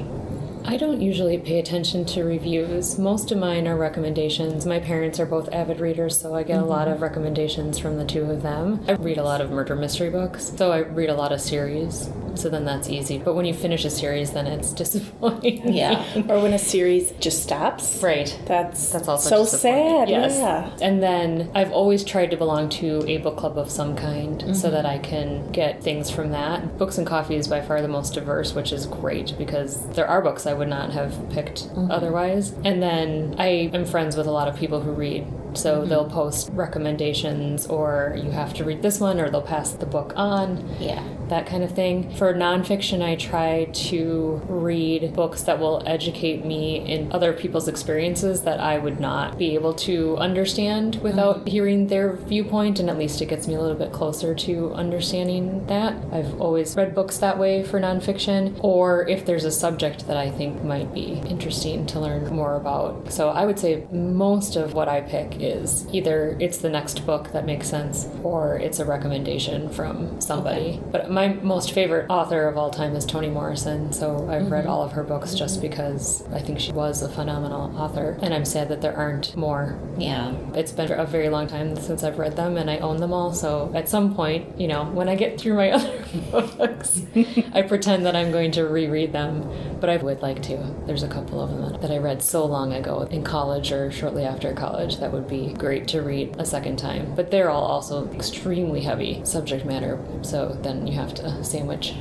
I 0.64 0.76
don't 0.76 1.00
usually 1.00 1.38
pay 1.38 1.58
attention 1.58 2.04
to 2.04 2.22
reviews. 2.22 2.96
Most 2.96 3.32
of 3.32 3.38
mine 3.38 3.66
are 3.66 3.76
recommendations. 3.76 4.64
My 4.64 4.78
parents 4.78 5.18
are 5.18 5.26
both 5.26 5.52
avid 5.52 5.80
readers, 5.80 6.20
so 6.20 6.36
I 6.36 6.44
get 6.44 6.58
mm-hmm. 6.58 6.64
a 6.64 6.68
lot 6.68 6.86
mm-hmm. 6.86 6.94
of 6.94 7.02
recommendations 7.02 7.80
from 7.80 7.98
the 7.98 8.04
two 8.04 8.30
of 8.30 8.42
them. 8.42 8.84
I 8.86 8.92
read 8.92 9.18
a 9.18 9.24
lot 9.24 9.40
of 9.40 9.50
murder 9.50 9.74
mystery 9.74 10.10
books, 10.10 10.52
so 10.56 10.70
I 10.70 10.78
read 10.78 11.10
a 11.10 11.14
lot 11.14 11.32
of 11.32 11.40
series 11.40 12.08
so 12.34 12.48
then 12.48 12.64
that's 12.64 12.88
easy. 12.88 13.18
But 13.18 13.34
when 13.34 13.44
you 13.44 13.54
finish 13.54 13.84
a 13.84 13.90
series, 13.90 14.32
then 14.32 14.46
it's 14.46 14.72
disappointing. 14.82 15.72
Yeah. 15.72 16.04
or 16.28 16.40
when 16.40 16.52
a 16.52 16.58
series 16.58 17.12
just 17.12 17.42
stops. 17.42 18.02
Right. 18.02 18.38
That's 18.46 18.90
that's 18.90 19.08
also 19.08 19.44
so 19.44 19.56
sad. 19.56 20.08
Yes. 20.08 20.38
Yeah. 20.38 20.76
And 20.80 21.02
then 21.02 21.50
I've 21.54 21.72
always 21.72 22.04
tried 22.04 22.30
to 22.30 22.36
belong 22.36 22.68
to 22.70 23.04
a 23.06 23.18
book 23.18 23.36
club 23.36 23.58
of 23.58 23.70
some 23.70 23.96
kind 23.96 24.40
mm-hmm. 24.40 24.54
so 24.54 24.70
that 24.70 24.86
I 24.86 24.98
can 24.98 25.50
get 25.52 25.82
things 25.82 26.10
from 26.10 26.30
that. 26.30 26.78
Books 26.78 26.98
and 26.98 27.06
Coffee 27.06 27.36
is 27.36 27.48
by 27.48 27.60
far 27.60 27.82
the 27.82 27.88
most 27.88 28.14
diverse, 28.14 28.54
which 28.54 28.72
is 28.72 28.86
great 28.86 29.34
because 29.38 29.86
there 29.90 30.06
are 30.06 30.22
books 30.22 30.46
I 30.46 30.54
would 30.54 30.68
not 30.68 30.92
have 30.92 31.30
picked 31.30 31.68
mm-hmm. 31.68 31.90
otherwise. 31.90 32.52
And 32.64 32.82
then 32.82 33.36
I 33.38 33.70
am 33.72 33.84
friends 33.84 34.16
with 34.16 34.26
a 34.26 34.30
lot 34.30 34.48
of 34.48 34.56
people 34.56 34.80
who 34.80 34.92
read 34.92 35.26
so 35.54 35.80
mm-hmm. 35.80 35.88
they'll 35.88 36.08
post 36.08 36.50
recommendations, 36.52 37.66
or 37.66 38.16
you 38.22 38.30
have 38.30 38.54
to 38.54 38.64
read 38.64 38.82
this 38.82 39.00
one, 39.00 39.20
or 39.20 39.30
they'll 39.30 39.42
pass 39.42 39.72
the 39.72 39.86
book 39.86 40.12
on. 40.16 40.68
Yeah. 40.80 41.02
That 41.28 41.46
kind 41.46 41.62
of 41.62 41.72
thing. 41.72 42.14
For 42.16 42.34
nonfiction, 42.34 43.02
I 43.02 43.16
try 43.16 43.64
to 43.64 44.42
read 44.48 45.14
books 45.14 45.42
that 45.44 45.58
will 45.58 45.82
educate 45.86 46.44
me 46.44 46.76
in 46.78 47.10
other 47.12 47.32
people's 47.32 47.68
experiences 47.68 48.42
that 48.42 48.60
I 48.60 48.78
would 48.78 49.00
not 49.00 49.38
be 49.38 49.54
able 49.54 49.72
to 49.74 50.16
understand 50.18 50.96
without 50.96 51.38
mm-hmm. 51.38 51.46
hearing 51.46 51.86
their 51.86 52.16
viewpoint, 52.16 52.80
and 52.80 52.90
at 52.90 52.98
least 52.98 53.22
it 53.22 53.26
gets 53.26 53.48
me 53.48 53.54
a 53.54 53.60
little 53.60 53.76
bit 53.76 53.92
closer 53.92 54.34
to 54.34 54.72
understanding 54.74 55.66
that. 55.66 55.96
I've 56.12 56.40
always 56.40 56.76
read 56.76 56.94
books 56.94 57.18
that 57.18 57.38
way 57.38 57.62
for 57.62 57.80
nonfiction, 57.80 58.58
or 58.62 59.08
if 59.08 59.24
there's 59.24 59.44
a 59.44 59.50
subject 59.50 60.06
that 60.06 60.16
I 60.16 60.30
think 60.30 60.62
might 60.62 60.92
be 60.92 61.22
interesting 61.28 61.86
to 61.86 62.00
learn 62.00 62.34
more 62.34 62.56
about. 62.56 63.12
So 63.12 63.30
I 63.30 63.46
would 63.46 63.58
say 63.58 63.86
most 63.90 64.56
of 64.56 64.74
what 64.74 64.88
I 64.88 65.00
pick 65.00 65.40
is 65.42 65.86
either 65.92 66.36
it's 66.40 66.58
the 66.58 66.70
next 66.70 67.04
book 67.06 67.32
that 67.32 67.44
makes 67.44 67.68
sense 67.68 68.08
or 68.22 68.56
it's 68.56 68.78
a 68.78 68.84
recommendation 68.84 69.68
from 69.70 70.20
somebody. 70.20 70.60
Okay. 70.60 70.82
But 70.90 71.10
my 71.10 71.28
most 71.28 71.72
favorite 71.72 72.06
author 72.08 72.46
of 72.46 72.56
all 72.56 72.70
time 72.70 72.94
is 72.94 73.04
Toni 73.04 73.28
Morrison, 73.28 73.92
so 73.92 74.28
I've 74.28 74.42
mm-hmm. 74.42 74.52
read 74.52 74.66
all 74.66 74.82
of 74.82 74.92
her 74.92 75.02
books 75.02 75.34
just 75.34 75.60
because 75.60 76.26
I 76.32 76.40
think 76.40 76.60
she 76.60 76.72
was 76.72 77.02
a 77.02 77.08
phenomenal 77.08 77.76
author, 77.76 78.18
and 78.22 78.32
I'm 78.32 78.44
sad 78.44 78.68
that 78.68 78.80
there 78.80 78.96
aren't 78.96 79.36
more. 79.36 79.78
Yeah. 79.98 80.34
It's 80.54 80.72
been 80.72 80.90
a 80.92 81.06
very 81.06 81.28
long 81.28 81.46
time 81.46 81.76
since 81.76 82.02
I've 82.04 82.18
read 82.18 82.36
them, 82.36 82.56
and 82.56 82.70
I 82.70 82.78
own 82.78 82.98
them 82.98 83.12
all, 83.12 83.32
so 83.32 83.72
at 83.74 83.88
some 83.88 84.14
point, 84.14 84.58
you 84.60 84.68
know, 84.68 84.84
when 84.84 85.08
I 85.08 85.14
get 85.14 85.40
through 85.40 85.54
my 85.54 85.70
other 85.72 86.04
books, 86.30 87.02
I 87.52 87.62
pretend 87.62 88.06
that 88.06 88.16
I'm 88.16 88.30
going 88.30 88.52
to 88.52 88.64
reread 88.64 89.12
them, 89.12 89.78
but 89.80 89.90
I 89.90 89.96
would 89.96 90.22
like 90.22 90.42
to. 90.44 90.56
There's 90.86 91.02
a 91.02 91.08
couple 91.08 91.40
of 91.40 91.50
them 91.50 91.80
that 91.80 91.90
I 91.90 91.98
read 91.98 92.22
so 92.22 92.44
long 92.44 92.72
ago 92.72 93.02
in 93.10 93.24
college 93.24 93.72
or 93.72 93.90
shortly 93.90 94.24
after 94.24 94.52
college 94.52 94.98
that 94.98 95.12
would 95.12 95.28
be 95.32 95.54
great 95.54 95.88
to 95.88 96.02
read 96.02 96.36
a 96.38 96.44
second 96.44 96.78
time. 96.78 97.14
But 97.14 97.30
they're 97.30 97.50
all 97.50 97.64
also 97.64 98.10
extremely 98.12 98.82
heavy 98.82 99.24
subject 99.24 99.64
matter, 99.64 99.98
so 100.22 100.58
then 100.62 100.86
you 100.86 100.94
have 100.94 101.14
to 101.14 101.42
sandwich 101.42 101.94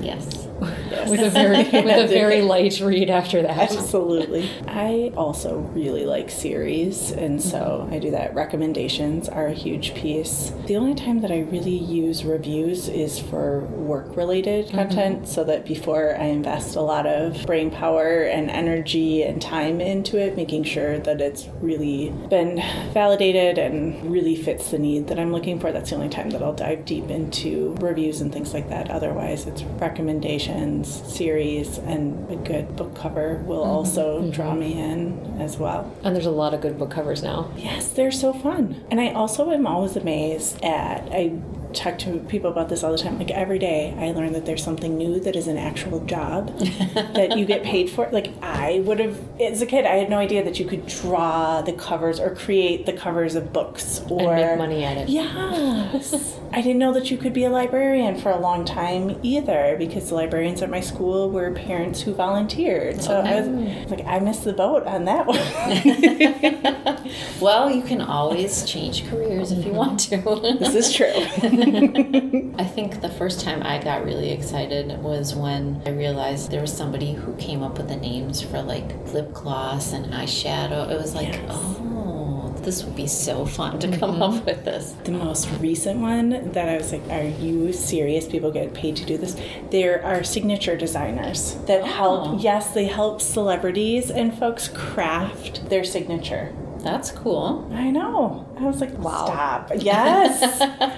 Yes. 0.00 0.48
yes. 0.90 1.08
with 1.08 1.20
a 1.20 1.30
very 1.30 1.64
with 1.84 2.04
a 2.04 2.06
very 2.06 2.42
light 2.42 2.80
read 2.80 3.10
after 3.10 3.42
that. 3.42 3.70
Absolutely. 3.72 4.50
I 4.66 5.12
also 5.16 5.58
really 5.58 6.06
like 6.06 6.30
series, 6.30 7.10
and 7.10 7.40
so 7.42 7.82
mm-hmm. 7.82 7.94
I 7.94 7.98
do 7.98 8.10
that. 8.10 8.34
Recommendations 8.34 9.28
are 9.28 9.46
a 9.46 9.52
huge 9.52 9.94
piece. 9.94 10.52
The 10.66 10.76
only 10.76 10.94
time 10.94 11.20
that 11.20 11.30
I 11.30 11.40
really 11.40 11.76
use 11.76 12.24
reviews 12.24 12.88
is 12.88 13.18
for 13.18 13.60
work 13.60 14.16
related 14.16 14.66
mm-hmm. 14.66 14.76
content, 14.76 15.28
so 15.28 15.44
that 15.44 15.64
before 15.64 16.16
I 16.18 16.24
invest 16.24 16.76
a 16.76 16.80
lot 16.80 17.06
of 17.06 17.44
brain 17.46 17.70
power 17.70 18.22
and 18.22 18.50
energy 18.50 19.22
and 19.22 19.40
time 19.40 19.80
into 19.80 20.18
it, 20.18 20.36
making 20.36 20.64
sure 20.64 20.98
that 20.98 21.20
it's 21.20 21.48
really 21.60 22.10
been 22.28 22.56
validated 22.92 23.58
and 23.58 24.10
really 24.10 24.36
fits 24.36 24.70
the 24.70 24.78
need 24.78 25.08
that 25.08 25.18
I'm 25.18 25.32
looking 25.32 25.58
for. 25.58 25.72
That's 25.72 25.90
the 25.90 25.96
only 25.96 26.08
time 26.08 26.30
that 26.30 26.42
I'll 26.42 26.54
dive 26.54 26.84
deep 26.84 27.10
into 27.10 27.76
reviews 27.80 28.20
and 28.20 28.32
things 28.32 28.54
like 28.54 28.68
that. 28.68 28.90
Otherwise, 28.90 29.46
it's 29.46 29.62
recommendations, 29.88 30.86
series, 31.16 31.78
and 31.78 32.30
a 32.30 32.36
good 32.36 32.76
book 32.76 32.94
cover 32.94 33.42
will 33.46 33.62
mm-hmm. 33.62 33.70
also 33.70 34.20
mm-hmm. 34.20 34.30
draw 34.30 34.54
me 34.54 34.78
in 34.78 35.40
as 35.40 35.56
well. 35.56 35.90
And 36.04 36.14
there's 36.14 36.26
a 36.26 36.30
lot 36.30 36.52
of 36.52 36.60
good 36.60 36.78
book 36.78 36.90
covers 36.90 37.22
now. 37.22 37.50
Yes, 37.56 37.90
they're 37.92 38.10
so 38.10 38.32
fun. 38.32 38.84
And 38.90 39.00
I 39.00 39.12
also 39.12 39.50
am 39.50 39.66
always 39.66 39.96
amazed 39.96 40.62
at, 40.62 41.08
I 41.10 41.32
talk 41.72 41.98
to 41.98 42.18
people 42.28 42.50
about 42.50 42.68
this 42.68 42.82
all 42.82 42.92
the 42.92 42.98
time. 42.98 43.18
Like 43.18 43.30
every 43.30 43.58
day, 43.58 43.94
I 43.98 44.12
learn 44.12 44.32
that 44.32 44.46
there's 44.46 44.62
something 44.62 44.96
new 44.96 45.20
that 45.20 45.36
is 45.36 45.46
an 45.46 45.56
actual 45.56 46.00
job 46.04 46.58
that 46.58 47.36
you 47.36 47.44
get 47.44 47.62
paid 47.62 47.90
for. 47.90 48.08
Like 48.10 48.32
I 48.42 48.80
would 48.84 49.00
have, 49.00 49.20
as 49.40 49.62
a 49.62 49.66
kid, 49.66 49.84
I 49.84 49.96
had 49.96 50.10
no 50.10 50.18
idea 50.18 50.44
that 50.44 50.58
you 50.58 50.66
could 50.66 50.86
draw 50.86 51.62
the 51.62 51.72
covers 51.72 52.20
or 52.20 52.34
create 52.34 52.86
the 52.86 52.92
covers 52.92 53.34
of 53.34 53.52
books 53.52 54.00
or 54.08 54.34
and 54.34 54.50
make 54.50 54.58
money 54.58 54.84
at 54.84 54.96
it. 54.96 55.08
Yes. 55.08 56.38
I 56.52 56.62
didn't 56.62 56.78
know 56.78 56.94
that 56.94 57.10
you 57.10 57.18
could 57.18 57.34
be 57.34 57.44
a 57.44 57.50
librarian 57.50 58.18
for 58.18 58.30
a 58.30 58.38
long 58.38 58.64
time 58.64 59.18
either 59.22 59.76
because 59.78 60.08
the 60.08 60.14
librarians 60.14 60.62
at 60.62 60.70
my 60.70 60.80
school 60.80 61.30
were 61.30 61.52
parents 61.52 62.00
who 62.00 62.14
volunteered. 62.14 63.02
So 63.02 63.16
oh, 63.16 63.20
I 63.20 63.40
was 63.40 63.90
like, 63.90 64.06
I 64.06 64.18
missed 64.18 64.44
the 64.44 64.54
boat 64.54 64.86
on 64.86 65.04
that 65.04 65.26
one. 65.26 66.98
Well, 67.40 67.70
you 67.70 67.82
can 67.82 68.00
always 68.00 68.64
change 68.64 69.08
careers 69.08 69.52
if 69.52 69.64
you 69.64 69.72
want 69.72 70.00
to. 70.00 70.16
this 70.58 70.74
is 70.74 70.92
true. 70.92 71.12
I 72.58 72.64
think 72.64 73.00
the 73.00 73.08
first 73.08 73.40
time 73.40 73.62
I 73.62 73.82
got 73.82 74.04
really 74.04 74.30
excited 74.30 74.98
was 75.02 75.34
when 75.34 75.82
I 75.86 75.90
realized 75.90 76.50
there 76.50 76.60
was 76.60 76.72
somebody 76.76 77.12
who 77.14 77.34
came 77.36 77.62
up 77.62 77.78
with 77.78 77.88
the 77.88 77.96
names 77.96 78.40
for 78.40 78.62
like 78.62 79.12
lip 79.12 79.32
gloss 79.32 79.92
and 79.92 80.06
eyeshadow. 80.12 80.90
It 80.90 80.98
was 81.00 81.14
like, 81.14 81.28
Yes. 81.34 81.50
oh, 81.50 82.54
this 82.62 82.84
would 82.84 82.96
be 82.96 83.06
so 83.06 83.44
fun 83.46 83.78
to 83.80 83.88
come 83.98 84.12
mm-hmm. 84.14 84.22
up 84.38 84.44
with 84.46 84.64
this. 84.64 84.92
the 85.04 85.12
most 85.12 85.48
recent 85.60 86.00
one 86.00 86.52
that 86.52 86.68
I 86.68 86.76
was 86.76 86.92
like, 86.92 87.06
are 87.10 87.22
you 87.22 87.72
serious? 87.72 88.26
People 88.28 88.50
get 88.50 88.74
paid 88.74 88.96
to 88.96 89.04
do 89.04 89.16
this. 89.16 89.36
There 89.70 90.04
are 90.04 90.22
signature 90.24 90.76
designers 90.76 91.54
that 91.66 91.82
Oh. 91.82 91.86
help, 91.86 92.42
yes, 92.42 92.72
they 92.72 92.86
help 92.86 93.20
celebrities 93.20 94.10
and 94.10 94.36
folks 94.36 94.68
craft 94.68 95.68
their 95.70 95.84
signature. 95.84 96.52
That's 96.80 97.10
cool. 97.10 97.68
I 97.72 97.90
know. 97.90 98.47
I 98.60 98.64
was 98.64 98.80
like, 98.80 98.96
wow. 98.98 99.26
Stop. 99.26 99.70
Yes. 99.78 100.42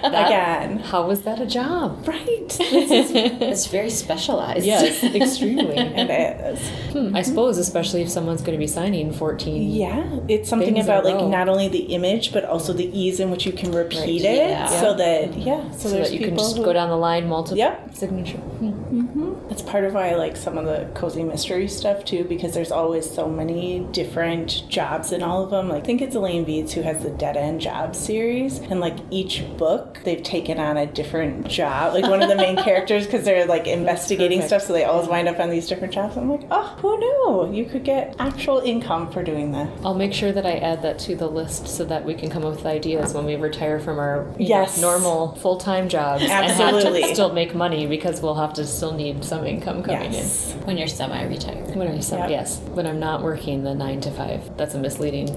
Again. 0.03 0.79
How 0.79 1.05
was 1.07 1.21
that 1.23 1.39
a 1.39 1.45
job? 1.45 2.07
Right. 2.07 2.27
Is, 2.59 3.11
It's 3.11 3.67
very 3.67 3.89
specialized. 3.89 4.65
Yes, 4.65 5.03
extremely. 5.15 5.75
it 5.77 6.09
is. 6.09 6.69
Hmm, 6.93 7.15
I 7.15 7.21
suppose, 7.21 7.57
especially 7.57 8.01
if 8.01 8.09
someone's 8.09 8.41
going 8.41 8.53
to 8.57 8.59
be 8.59 8.67
signing 8.67 9.13
14. 9.13 9.71
Yeah, 9.71 10.19
it's 10.27 10.49
something 10.49 10.79
about 10.79 11.05
like 11.05 11.23
not 11.27 11.47
only 11.49 11.67
the 11.67 11.93
image 11.93 12.33
but 12.33 12.43
also 12.45 12.73
the 12.73 12.85
ease 12.97 13.19
in 13.19 13.29
which 13.31 13.45
you 13.45 13.51
can 13.51 13.71
repeat 13.71 13.99
Right, 14.23 14.31
it, 14.31 14.49
yeah. 14.49 14.65
so 14.67 14.93
that 14.95 15.35
yeah, 15.37 15.69
so, 15.71 15.89
So 15.89 15.95
that 15.97 16.11
you 16.11 16.19
can 16.19 16.37
just 16.37 16.57
who, 16.57 16.63
go 16.63 16.73
down 16.73 16.89
the 16.89 16.97
line, 16.97 17.27
multiple 17.27 17.57
Yep. 17.57 17.95
signature. 17.95 18.37
Hmm. 18.37 19.33
That's 19.49 19.61
part 19.61 19.83
of 19.83 19.93
why 19.93 20.09
I 20.11 20.15
like 20.15 20.37
some 20.37 20.57
of 20.57 20.65
the 20.65 20.87
cozy 20.93 21.23
mystery 21.23 21.67
stuff 21.67 22.05
too, 22.05 22.23
because 22.23 22.53
there's 22.53 22.71
always 22.71 23.09
so 23.09 23.27
many 23.27 23.81
different 23.91 24.63
jobs 24.69 25.11
in 25.11 25.21
all 25.21 25.43
of 25.43 25.49
them. 25.51 25.67
Like, 25.67 25.83
I 25.83 25.85
think 25.85 26.01
it's 26.01 26.15
Elaine 26.15 26.45
Viets 26.45 26.71
who 26.73 26.83
has 26.83 27.03
the 27.03 27.09
Dead 27.09 27.35
End 27.35 27.50
Job 27.59 27.95
series, 27.95 28.59
and 28.59 28.79
like 28.79 28.95
each 29.09 29.43
book, 29.57 29.99
they've 30.03 30.21
taken 30.23 30.59
on 30.59 30.77
a 30.77 30.85
different 30.85 31.47
job. 31.47 31.93
Like 31.93 32.03
one 32.09 32.21
of 32.21 32.29
the 32.29 32.35
main 32.35 32.55
characters, 32.63 33.05
because 33.05 33.23
they're 33.25 33.45
like 33.45 33.67
investigating 33.67 34.41
stuff, 34.41 34.63
so 34.63 34.73
they 34.73 34.83
always 34.85 35.07
wind 35.07 35.27
up 35.27 35.39
on 35.39 35.49
these 35.49 35.67
different 35.67 35.93
jobs. 35.93 36.17
I'm 36.17 36.29
like, 36.29 36.41
oh, 36.51 36.75
who 36.81 36.97
knew? 36.97 37.53
You 37.57 37.65
could 37.65 37.83
get 37.83 38.15
actual 38.19 38.59
income 38.59 39.11
for 39.11 39.23
doing 39.23 39.51
that. 39.51 39.69
I'll 39.83 39.93
make 39.95 40.13
sure 40.13 40.31
that 40.31 40.45
I 40.45 40.53
add 40.57 40.81
that 40.83 40.99
to 40.99 41.15
the 41.15 41.27
list 41.27 41.67
so 41.67 41.83
that 41.85 42.05
we 42.05 42.13
can 42.13 42.29
come 42.29 42.45
up 42.45 42.55
with 42.55 42.65
ideas 42.65 43.13
when 43.13 43.25
we 43.25 43.35
retire 43.35 43.79
from 43.79 43.99
our 43.99 44.25
you 44.37 44.49
know, 44.49 44.61
Yes. 44.61 44.79
normal 44.81 45.35
full 45.35 45.57
time 45.57 45.89
jobs 45.89 46.23
and 46.23 46.31
Absolutely. 46.31 47.01
have 47.01 47.09
to 47.09 47.13
still 47.15 47.33
make 47.33 47.53
money 47.55 47.85
because 47.87 48.21
we'll 48.21 48.35
have 48.35 48.53
to 48.53 48.65
still 48.65 48.93
need 48.93 49.23
some 49.23 49.45
income 49.45 49.83
coming 49.83 50.11
Yes. 50.13 50.53
When 50.65 50.77
you're 50.77 50.87
semi-retired. 50.87 51.75
When 51.75 51.87
I'm 51.87 52.01
some, 52.01 52.19
Yep. 52.19 52.29
yes, 52.29 52.59
when 52.73 52.85
I'm 52.87 52.99
not 52.99 53.23
working 53.23 53.63
the 53.63 53.73
nine 53.73 54.01
to 54.01 54.11
five, 54.11 54.55
that's 54.57 54.73
a 54.75 54.79
misleading 54.79 55.29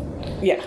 Yeah. 0.42 0.60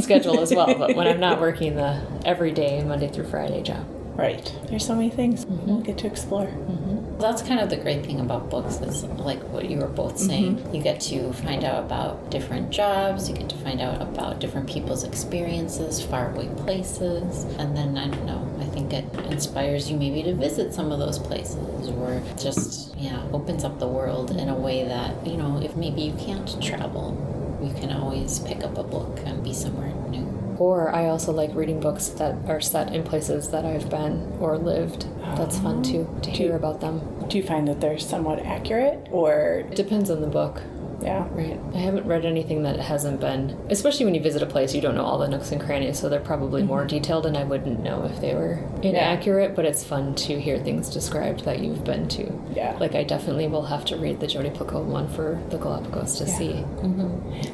schedule 0.00 0.40
as 0.40 0.54
well. 0.54 0.66
But 0.86 0.96
when 0.96 1.06
I'm 1.06 1.20
not 1.20 1.40
working 1.40 1.76
the 1.76 2.00
everyday 2.24 2.82
Monday 2.82 3.08
through 3.08 3.28
Friday 3.28 3.62
job, 3.62 3.86
Right. 4.16 4.50
There's 4.70 4.86
so 4.86 4.94
many 4.94 5.10
things 5.10 5.44
mm-hmm. 5.44 5.66
we'll 5.66 5.82
get 5.82 5.98
to 5.98 6.06
explore. 6.06 6.46
Mm-hmm. 6.46 7.18
That's 7.18 7.42
kind 7.42 7.60
of 7.60 7.68
the 7.68 7.76
great 7.76 8.04
thing 8.04 8.18
about 8.18 8.48
books 8.48 8.80
is 8.80 9.04
like 9.04 9.42
what 9.50 9.68
you 9.68 9.76
were 9.76 9.88
both 9.88 10.14
mm-hmm. 10.14 10.26
saying. 10.26 10.74
You 10.74 10.82
get 10.82 11.00
to 11.02 11.34
find 11.34 11.64
out 11.64 11.84
about 11.84 12.30
different 12.30 12.70
jobs, 12.70 13.28
you 13.28 13.36
get 13.36 13.50
to 13.50 13.56
find 13.56 13.82
out 13.82 14.00
about 14.00 14.40
different 14.40 14.70
people's 14.70 15.04
experiences, 15.04 16.02
faraway 16.02 16.48
places, 16.56 17.44
and 17.58 17.76
then 17.76 17.98
I 17.98 18.08
don't 18.08 18.24
know, 18.24 18.50
I 18.58 18.64
think 18.64 18.94
it 18.94 19.04
inspires 19.26 19.90
you 19.90 19.98
maybe 19.98 20.22
to 20.22 20.34
visit 20.34 20.72
some 20.72 20.92
of 20.92 20.98
those 20.98 21.18
places 21.18 21.88
or 21.90 22.22
just, 22.38 22.96
yeah, 22.96 23.22
opens 23.34 23.64
up 23.64 23.78
the 23.78 23.88
world 23.88 24.30
in 24.30 24.48
a 24.48 24.54
way 24.54 24.84
that, 24.84 25.26
you 25.26 25.36
know, 25.36 25.60
if 25.62 25.76
maybe 25.76 26.00
you 26.00 26.14
can't 26.14 26.62
travel, 26.62 27.12
you 27.62 27.72
can 27.74 27.92
always 27.92 28.38
pick 28.40 28.64
up 28.64 28.78
a 28.78 28.82
book 28.82 29.20
and 29.26 29.44
be 29.44 29.52
somewhere 29.52 29.88
new. 29.88 29.95
Or 30.58 30.94
I 30.94 31.06
also 31.06 31.32
like 31.32 31.54
reading 31.54 31.80
books 31.80 32.08
that 32.08 32.34
are 32.48 32.60
set 32.60 32.94
in 32.94 33.02
places 33.02 33.50
that 33.50 33.64
I've 33.64 33.88
been 33.90 34.36
or 34.40 34.58
lived. 34.58 35.06
That's 35.36 35.58
fun 35.58 35.82
too 35.82 36.08
to 36.22 36.30
hear 36.30 36.56
about 36.56 36.80
them. 36.80 37.00
Do 37.28 37.36
you 37.38 37.42
find 37.42 37.66
that 37.68 37.80
they're 37.80 37.98
somewhat 37.98 38.40
accurate 38.40 39.08
or 39.10 39.64
It 39.70 39.76
depends 39.76 40.10
on 40.10 40.20
the 40.20 40.28
book. 40.28 40.62
Yeah? 41.02 41.26
Right. 41.30 41.58
I 41.74 41.78
haven't 41.78 42.06
read 42.06 42.24
anything 42.24 42.62
that 42.62 42.78
hasn't 42.78 43.20
been, 43.20 43.56
especially 43.70 44.04
when 44.04 44.14
you 44.14 44.20
visit 44.20 44.42
a 44.42 44.46
place, 44.46 44.74
you 44.74 44.80
don't 44.80 44.94
know 44.94 45.04
all 45.04 45.18
the 45.18 45.28
nooks 45.28 45.52
and 45.52 45.60
crannies, 45.60 45.98
so 45.98 46.08
they're 46.08 46.20
probably 46.20 46.62
more 46.62 46.84
detailed, 46.84 47.26
and 47.26 47.36
I 47.36 47.44
wouldn't 47.44 47.80
know 47.82 48.04
if 48.04 48.20
they 48.20 48.34
were 48.34 48.58
inaccurate, 48.82 49.54
but 49.54 49.64
it's 49.64 49.84
fun 49.84 50.14
to 50.16 50.40
hear 50.40 50.58
things 50.58 50.90
described 50.90 51.44
that 51.44 51.60
you've 51.60 51.84
been 51.84 52.08
to. 52.08 52.32
Yeah. 52.54 52.76
Like, 52.78 52.94
I 52.94 53.04
definitely 53.04 53.48
will 53.48 53.66
have 53.66 53.84
to 53.86 53.96
read 53.96 54.20
the 54.20 54.26
Jodi 54.26 54.50
Picoult 54.50 54.84
one 54.84 55.08
for 55.08 55.40
the 55.50 55.58
Galapagos 55.58 56.16
to 56.18 56.26
see. 56.26 56.64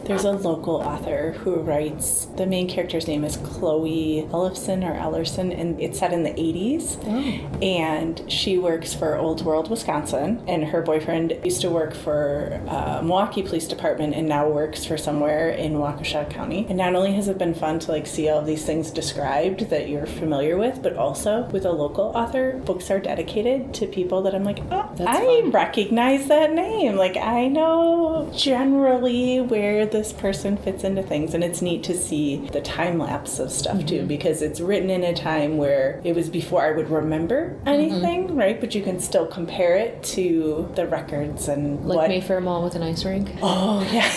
There's 0.05 0.24
a 0.24 0.32
local 0.32 0.76
author 0.76 1.32
who 1.32 1.57
writes, 1.57 2.26
the 2.36 2.47
main 2.47 2.68
character's 2.68 3.07
name 3.07 3.24
is 3.24 3.36
Chloe 3.38 4.28
Ellison 4.32 4.84
or 4.84 4.95
Ellerson, 4.95 5.59
and 5.59 5.80
it's 5.80 5.99
set 5.99 6.12
in 6.12 6.22
the 6.22 6.30
80s. 6.30 7.62
And 7.62 8.30
she 8.30 8.59
works 8.59 8.93
for 8.95 9.16
Old 9.16 9.43
World, 9.45 9.70
Wisconsin, 9.70 10.43
and 10.47 10.64
her 10.64 10.82
boyfriend 10.82 11.38
used 11.45 11.61
to 11.62 11.70
work 11.70 11.95
for 11.95 12.61
uh, 12.68 13.01
Milwaukee 13.03 13.32
Police 13.41 13.66
Department 13.66 14.14
and 14.14 14.28
now 14.28 14.47
works 14.49 14.85
for 14.85 14.99
somewhere 14.99 15.49
in 15.49 15.72
Waukesha 15.74 16.28
County. 16.28 16.66
And 16.68 16.76
not 16.76 16.95
only 16.95 17.12
has 17.14 17.28
it 17.28 17.39
been 17.39 17.55
fun 17.55 17.78
to 17.78 17.91
like 17.93 18.07
see 18.07 18.28
all 18.28 18.43
these 18.43 18.66
things 18.66 18.91
described 18.91 19.70
that 19.70 19.89
you're 19.89 20.05
familiar 20.07 20.59
with, 20.59 20.83
but 20.83 20.97
also 20.99 21.45
with 21.53 21.64
a 21.64 21.72
local 21.72 22.12
author, 22.14 22.59
books 22.66 22.91
are 22.91 22.99
dedicated 23.01 23.72
to 23.74 23.87
people 23.87 24.20
that 24.22 24.35
I'm 24.35 24.45
like, 24.45 24.59
oh, 24.70 24.91
That's 24.97 25.09
I 25.18 25.24
fun. 25.43 25.51
recognize 25.53 26.26
that 26.28 26.53
name. 26.53 26.97
Like 26.97 27.16
I 27.16 27.49
know 27.49 28.30
generally 28.37 29.41
where 29.41 29.87
this 29.87 30.12
person 30.12 30.57
fits 30.57 30.85
into 30.85 31.03
things, 31.03 31.33
and 31.33 31.43
it's 31.45 31.62
neat 31.62 31.83
to 31.85 31.97
see 31.97 32.49
the 32.53 32.61
time 32.61 32.99
lapse 32.99 33.39
of 33.39 33.51
stuff 33.51 33.72
Mm-hmm. 33.72 33.87
too, 33.87 34.03
because 34.07 34.43
it's 34.43 34.61
written 34.61 34.91
in 34.91 35.03
a 35.05 35.14
time 35.14 35.57
where 35.57 36.01
it 36.05 36.14
was 36.14 36.28
before 36.28 36.62
I 36.62 36.72
would 36.72 36.91
remember 36.91 37.51
Mm-hmm. 37.62 37.68
anything, 37.68 38.37
right? 38.37 38.61
But 38.61 38.74
you 38.74 38.83
can 38.83 38.99
still 39.01 39.26
compare 39.26 39.76
it 39.76 40.03
to 40.16 40.68
the 40.74 40.87
records 40.87 41.49
and 41.49 41.85
Like 41.87 41.97
what. 41.97 42.09
Mayfair 42.09 42.41
Mall 42.41 42.62
with 42.64 42.74
an 42.74 42.83
ice 42.83 43.05
rink. 43.05 43.21
Oh 43.42 43.82
yeah. 43.92 44.10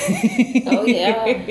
Oh, 0.67 0.85
yeah. 0.85 1.25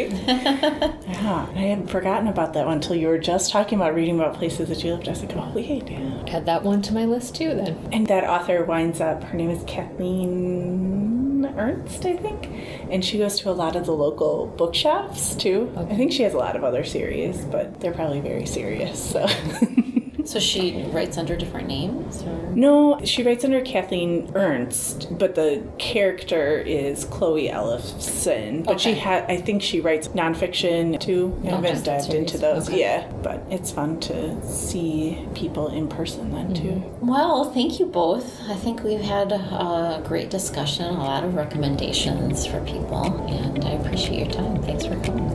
yeah, 1.06 1.46
I 1.54 1.58
hadn't 1.58 1.88
forgotten 1.88 2.28
about 2.28 2.54
that 2.54 2.66
one 2.66 2.76
until 2.76 2.96
you 2.96 3.08
were 3.08 3.18
just 3.18 3.50
talking 3.50 3.78
about 3.78 3.94
reading 3.94 4.18
about 4.18 4.34
places 4.34 4.68
that 4.68 4.82
you 4.84 4.92
lived. 4.92 5.08
I 5.08 5.12
was 5.12 5.22
like, 5.22 5.36
oh 5.36 5.52
wait, 5.54 5.88
yeah. 5.88 6.24
Add 6.28 6.46
that 6.46 6.62
one 6.62 6.82
to 6.82 6.94
my 6.94 7.04
list 7.04 7.34
too, 7.34 7.54
then. 7.54 7.88
And 7.92 8.06
that 8.06 8.24
author 8.24 8.64
winds 8.64 9.00
up, 9.00 9.22
her 9.24 9.36
name 9.36 9.50
is 9.50 9.62
Kathleen 9.64 11.52
Ernst, 11.56 12.04
I 12.06 12.16
think. 12.16 12.48
And 12.90 13.04
she 13.04 13.18
goes 13.18 13.38
to 13.40 13.50
a 13.50 13.52
lot 13.52 13.76
of 13.76 13.86
the 13.86 13.92
local 13.92 14.46
bookshops 14.46 15.34
too. 15.34 15.72
I 15.76 15.84
think 15.94 16.12
she 16.12 16.22
has 16.22 16.34
a 16.34 16.38
lot 16.38 16.56
of 16.56 16.64
other 16.64 16.84
series, 16.84 17.44
but 17.44 17.80
they're 17.80 17.92
probably 17.92 18.20
very 18.20 18.46
serious. 18.46 19.10
So. 19.10 19.26
So 20.24 20.40
she 20.40 20.84
writes 20.88 21.18
under 21.18 21.36
different 21.36 21.68
names 21.68 22.22
or 22.22 22.34
no, 22.54 23.00
she 23.04 23.22
writes 23.22 23.44
under 23.44 23.60
Kathleen 23.60 24.30
Ernst, 24.34 25.18
but 25.18 25.34
the 25.34 25.62
character 25.78 26.58
is 26.58 27.04
Chloe 27.04 27.50
Ellison. 27.50 28.62
But 28.62 28.80
she 28.80 28.94
had, 28.94 29.24
I 29.30 29.36
think 29.36 29.60
she 29.60 29.80
writes 29.80 30.08
nonfiction 30.08 30.98
too. 31.00 31.38
I 31.44 31.48
haven't 31.48 31.72
just 31.72 31.84
dived 31.84 32.14
into 32.14 32.38
those. 32.38 32.68
Okay. 32.68 32.80
Yeah, 32.80 33.10
but 33.22 33.44
it's 33.50 33.70
fun 33.70 34.00
to 34.00 34.40
see 34.46 35.26
people 35.34 35.68
in 35.68 35.88
person 35.88 36.32
then 36.32 36.54
too. 36.54 36.62
Mm-hmm. 36.62 37.06
Well, 37.06 37.52
thank 37.52 37.78
you 37.78 37.86
both. 37.86 38.40
I 38.48 38.54
think 38.54 38.82
we've 38.82 39.00
had 39.00 39.32
a 39.32 40.02
great 40.06 40.30
discussion, 40.30 40.86
a 40.86 41.04
lot 41.04 41.24
of 41.24 41.34
recommendations 41.34 42.46
for 42.46 42.64
people, 42.64 43.04
and 43.28 43.64
I 43.64 43.70
appreciate 43.72 44.26
your 44.26 44.32
time. 44.32 44.62
Thanks 44.62 44.86
for 44.86 44.98
coming. 45.00 45.28